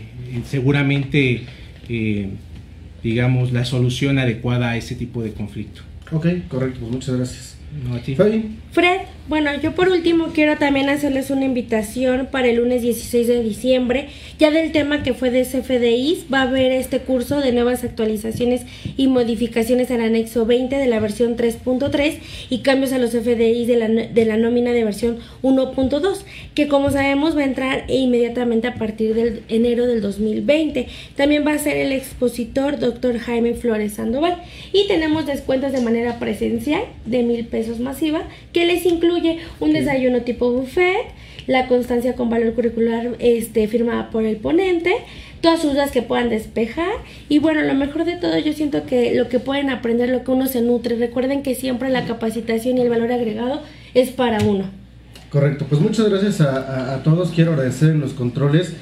seguramente, 0.46 1.42
digamos, 3.02 3.52
la 3.52 3.64
solución 3.64 4.18
adecuada 4.18 4.70
a 4.70 4.76
ese 4.76 4.94
tipo 4.94 5.22
de 5.22 5.32
conflicto. 5.32 5.82
Ok, 6.12 6.26
correcto, 6.48 6.80
pues 6.80 6.92
muchas 6.92 7.14
gracias. 7.16 7.59
No, 7.72 7.94
a 7.94 8.00
ti. 8.00 8.16
Fabi. 8.16 8.56
Fred, 8.72 9.00
bueno, 9.28 9.50
yo 9.60 9.74
por 9.74 9.88
último 9.88 10.28
quiero 10.34 10.56
también 10.56 10.88
hacerles 10.88 11.30
una 11.30 11.44
invitación 11.44 12.28
para 12.30 12.48
el 12.48 12.56
lunes 12.56 12.82
16 12.82 13.28
de 13.28 13.42
diciembre, 13.42 14.08
ya 14.40 14.50
del 14.50 14.72
tema 14.72 15.04
que 15.04 15.14
fue 15.14 15.30
de 15.30 15.44
CFDIs, 15.44 16.26
va 16.32 16.40
a 16.40 16.42
haber 16.42 16.72
este 16.72 17.00
curso 17.00 17.40
de 17.40 17.52
nuevas 17.52 17.84
actualizaciones 17.84 18.62
y 18.96 19.06
modificaciones 19.06 19.90
al 19.92 20.00
anexo 20.00 20.46
20 20.46 20.76
de 20.76 20.86
la 20.86 20.98
versión 20.98 21.36
3.3 21.36 22.18
y 22.48 22.58
cambios 22.58 22.92
a 22.92 22.98
los 22.98 23.10
CFDIs 23.10 23.68
de 23.68 23.76
la, 23.76 23.88
de 23.88 24.24
la 24.24 24.36
nómina 24.36 24.72
de 24.72 24.84
versión 24.84 25.18
1.2, 25.42 26.22
que 26.54 26.66
como 26.66 26.90
sabemos 26.90 27.36
va 27.36 27.42
a 27.42 27.44
entrar 27.44 27.84
inmediatamente 27.88 28.66
a 28.66 28.74
partir 28.74 29.14
del 29.14 29.42
enero 29.48 29.86
del 29.86 30.00
2020. 30.00 30.86
También 31.16 31.46
va 31.46 31.52
a 31.54 31.58
ser 31.58 31.76
el 31.76 31.92
expositor 31.92 32.78
doctor 32.78 33.18
Jaime 33.18 33.54
Flores 33.54 33.94
Sandoval 33.94 34.42
y 34.72 34.86
tenemos 34.88 35.26
descuentos 35.26 35.72
de 35.72 35.80
manera 35.80 36.18
presencial 36.18 36.82
de 37.04 37.22
mil 37.22 37.46
pesos 37.46 37.59
masiva 37.80 38.22
que 38.52 38.66
les 38.66 38.86
incluye 38.86 39.38
un 39.60 39.72
desayuno 39.72 40.22
tipo 40.22 40.50
buffet, 40.50 41.06
la 41.46 41.66
constancia 41.66 42.14
con 42.14 42.30
valor 42.30 42.54
curricular 42.54 43.16
este, 43.18 43.66
firmada 43.68 44.10
por 44.10 44.24
el 44.24 44.36
ponente, 44.36 44.92
todas 45.40 45.60
sus 45.60 45.72
dudas 45.72 45.90
que 45.90 46.02
puedan 46.02 46.28
despejar 46.28 46.92
y 47.28 47.38
bueno, 47.38 47.62
lo 47.62 47.74
mejor 47.74 48.04
de 48.04 48.16
todo 48.16 48.38
yo 48.38 48.52
siento 48.52 48.84
que 48.86 49.14
lo 49.14 49.28
que 49.28 49.38
pueden 49.38 49.70
aprender, 49.70 50.08
lo 50.10 50.22
que 50.22 50.30
uno 50.30 50.46
se 50.46 50.62
nutre, 50.62 50.96
recuerden 50.96 51.42
que 51.42 51.54
siempre 51.54 51.88
la 51.88 52.04
capacitación 52.04 52.78
y 52.78 52.82
el 52.82 52.88
valor 52.88 53.10
agregado 53.12 53.62
es 53.94 54.10
para 54.10 54.42
uno. 54.44 54.64
Correcto, 55.30 55.66
pues 55.68 55.80
muchas 55.80 56.08
gracias 56.08 56.40
a, 56.40 56.56
a, 56.56 56.94
a 56.96 57.02
todos, 57.02 57.30
quiero 57.30 57.52
agradecer 57.52 57.90
en 57.90 58.00
los 58.00 58.12
controles, 58.12 58.74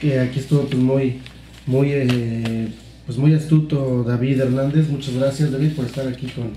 que 0.00 0.18
aquí 0.18 0.40
estuvo 0.40 0.62
pues 0.62 0.80
muy, 0.82 1.20
muy, 1.66 1.92
eh, 1.92 2.68
pues 3.06 3.18
muy 3.18 3.34
astuto 3.34 4.04
David 4.04 4.40
Hernández, 4.40 4.88
muchas 4.88 5.14
gracias 5.14 5.52
David 5.52 5.72
por 5.72 5.86
estar 5.86 6.06
aquí 6.08 6.26
con 6.26 6.52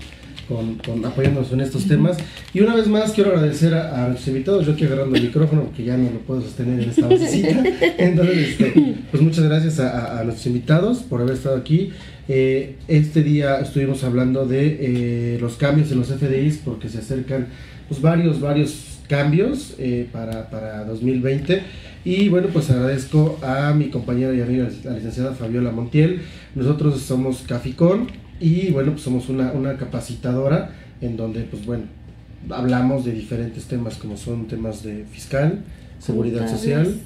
con, 0.48 0.76
con, 0.76 1.04
apoyándonos 1.04 1.52
en 1.52 1.60
estos 1.60 1.86
temas. 1.86 2.16
Y 2.52 2.60
una 2.60 2.74
vez 2.74 2.88
más 2.88 3.12
quiero 3.12 3.30
agradecer 3.30 3.74
a, 3.74 4.04
a 4.04 4.08
nuestros 4.08 4.28
invitados, 4.28 4.66
yo 4.66 4.72
aquí 4.72 4.84
agarrando 4.84 5.16
el 5.16 5.22
micrófono 5.22 5.64
porque 5.64 5.84
ya 5.84 5.96
no 5.96 6.10
lo 6.10 6.20
puedo 6.20 6.42
sostener 6.42 6.80
en 6.80 6.90
esta 6.90 7.06
visita. 7.08 7.64
Entonces, 7.98 8.48
este, 8.50 8.96
pues 9.10 9.22
muchas 9.22 9.44
gracias 9.44 9.80
a, 9.80 10.20
a, 10.20 10.24
nuestros 10.24 10.46
invitados 10.46 10.98
por 10.98 11.20
haber 11.20 11.34
estado 11.34 11.56
aquí. 11.56 11.90
Eh, 12.28 12.76
este 12.88 13.22
día 13.22 13.60
estuvimos 13.60 14.02
hablando 14.02 14.46
de 14.46 14.78
eh, 14.80 15.38
los 15.40 15.54
cambios 15.54 15.92
en 15.92 15.98
los 15.98 16.08
FDIs 16.08 16.60
porque 16.64 16.88
se 16.88 16.98
acercan 16.98 17.46
pues, 17.88 18.00
varios, 18.00 18.40
varios 18.40 18.98
cambios 19.08 19.74
eh, 19.78 20.08
para, 20.12 20.50
para 20.50 20.84
2020. 20.84 21.62
Y 22.04 22.28
bueno, 22.28 22.48
pues 22.52 22.70
agradezco 22.70 23.38
a 23.42 23.72
mi 23.72 23.88
compañera 23.90 24.32
y 24.32 24.40
amiga, 24.40 24.68
la 24.84 24.92
licenciada 24.92 25.34
Fabiola 25.34 25.72
Montiel. 25.72 26.20
Nosotros 26.54 27.00
somos 27.00 27.42
Caficón 27.48 28.06
y 28.40 28.70
bueno, 28.70 28.92
pues 28.92 29.02
somos 29.02 29.28
una, 29.28 29.52
una 29.52 29.76
capacitadora 29.76 30.70
en 31.00 31.16
donde, 31.16 31.42
pues 31.42 31.64
bueno, 31.66 31.84
hablamos 32.50 33.04
de 33.04 33.12
diferentes 33.12 33.64
temas 33.64 33.96
como 33.96 34.16
son 34.16 34.46
temas 34.46 34.82
de 34.82 35.04
fiscal, 35.10 35.64
seguridad 35.98 36.48
social, 36.48 37.00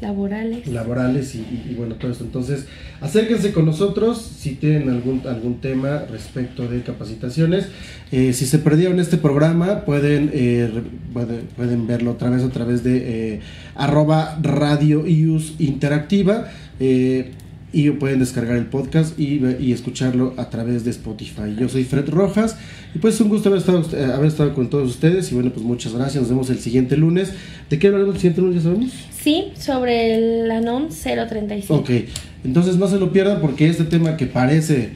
laborales, 0.00 0.66
laborales 0.68 1.34
y, 1.34 1.38
y, 1.38 1.68
y, 1.70 1.74
bueno, 1.74 1.94
todo 1.96 2.10
esto. 2.10 2.24
Entonces, 2.24 2.66
acérquense 3.00 3.52
con 3.52 3.66
nosotros 3.66 4.20
si 4.20 4.54
tienen 4.54 4.88
algún, 4.90 5.22
algún 5.26 5.60
tema 5.60 6.04
respecto 6.10 6.68
de 6.68 6.82
capacitaciones. 6.82 7.68
Eh, 8.12 8.32
si 8.32 8.46
se 8.46 8.58
perdieron 8.58 9.00
este 9.00 9.16
programa, 9.16 9.84
pueden, 9.84 10.30
eh, 10.32 10.70
pueden, 11.12 11.46
pueden, 11.56 11.86
verlo 11.86 12.12
otra 12.12 12.30
vez 12.30 12.42
a 12.42 12.50
través 12.50 12.84
de 12.84 13.34
eh, 13.34 13.40
arroba 13.74 14.38
radio 14.42 15.06
IUS 15.06 15.54
interactiva. 15.58 16.48
Eh, 17.76 17.80
y 17.80 17.90
pueden 17.90 18.20
descargar 18.20 18.56
el 18.56 18.66
podcast 18.66 19.18
y, 19.18 19.40
y, 19.60 19.72
escucharlo 19.72 20.34
a 20.38 20.48
través 20.48 20.84
de 20.84 20.90
Spotify. 20.90 21.54
Yo 21.58 21.68
soy 21.68 21.84
Fred 21.84 22.08
Rojas 22.08 22.56
y 22.94 22.98
pues 22.98 23.14
es 23.14 23.20
un 23.20 23.28
gusto 23.28 23.50
haber 23.50 23.60
estado, 23.60 23.84
haber 24.14 24.26
estado 24.26 24.54
con 24.54 24.70
todos 24.70 24.88
ustedes 24.88 25.30
y 25.30 25.34
bueno 25.34 25.50
pues 25.50 25.64
muchas 25.64 25.92
gracias, 25.92 26.22
nos 26.22 26.30
vemos 26.30 26.50
el 26.50 26.58
siguiente 26.58 26.96
lunes. 26.96 27.32
¿De 27.68 27.78
qué 27.78 27.88
hablaremos 27.88 28.14
el 28.14 28.20
siguiente 28.20 28.40
lunes 28.40 28.56
ya 28.56 28.62
sabemos? 28.62 28.92
Sí, 29.10 29.52
sobre 29.58 30.46
la 30.46 30.60
NOM 30.60 30.88
035. 30.88 31.74
Ok, 31.74 31.90
entonces 32.44 32.76
no 32.76 32.88
se 32.88 32.98
lo 32.98 33.12
pierdan 33.12 33.40
porque 33.40 33.68
este 33.68 33.84
tema 33.84 34.16
que 34.16 34.26
parece 34.26 34.90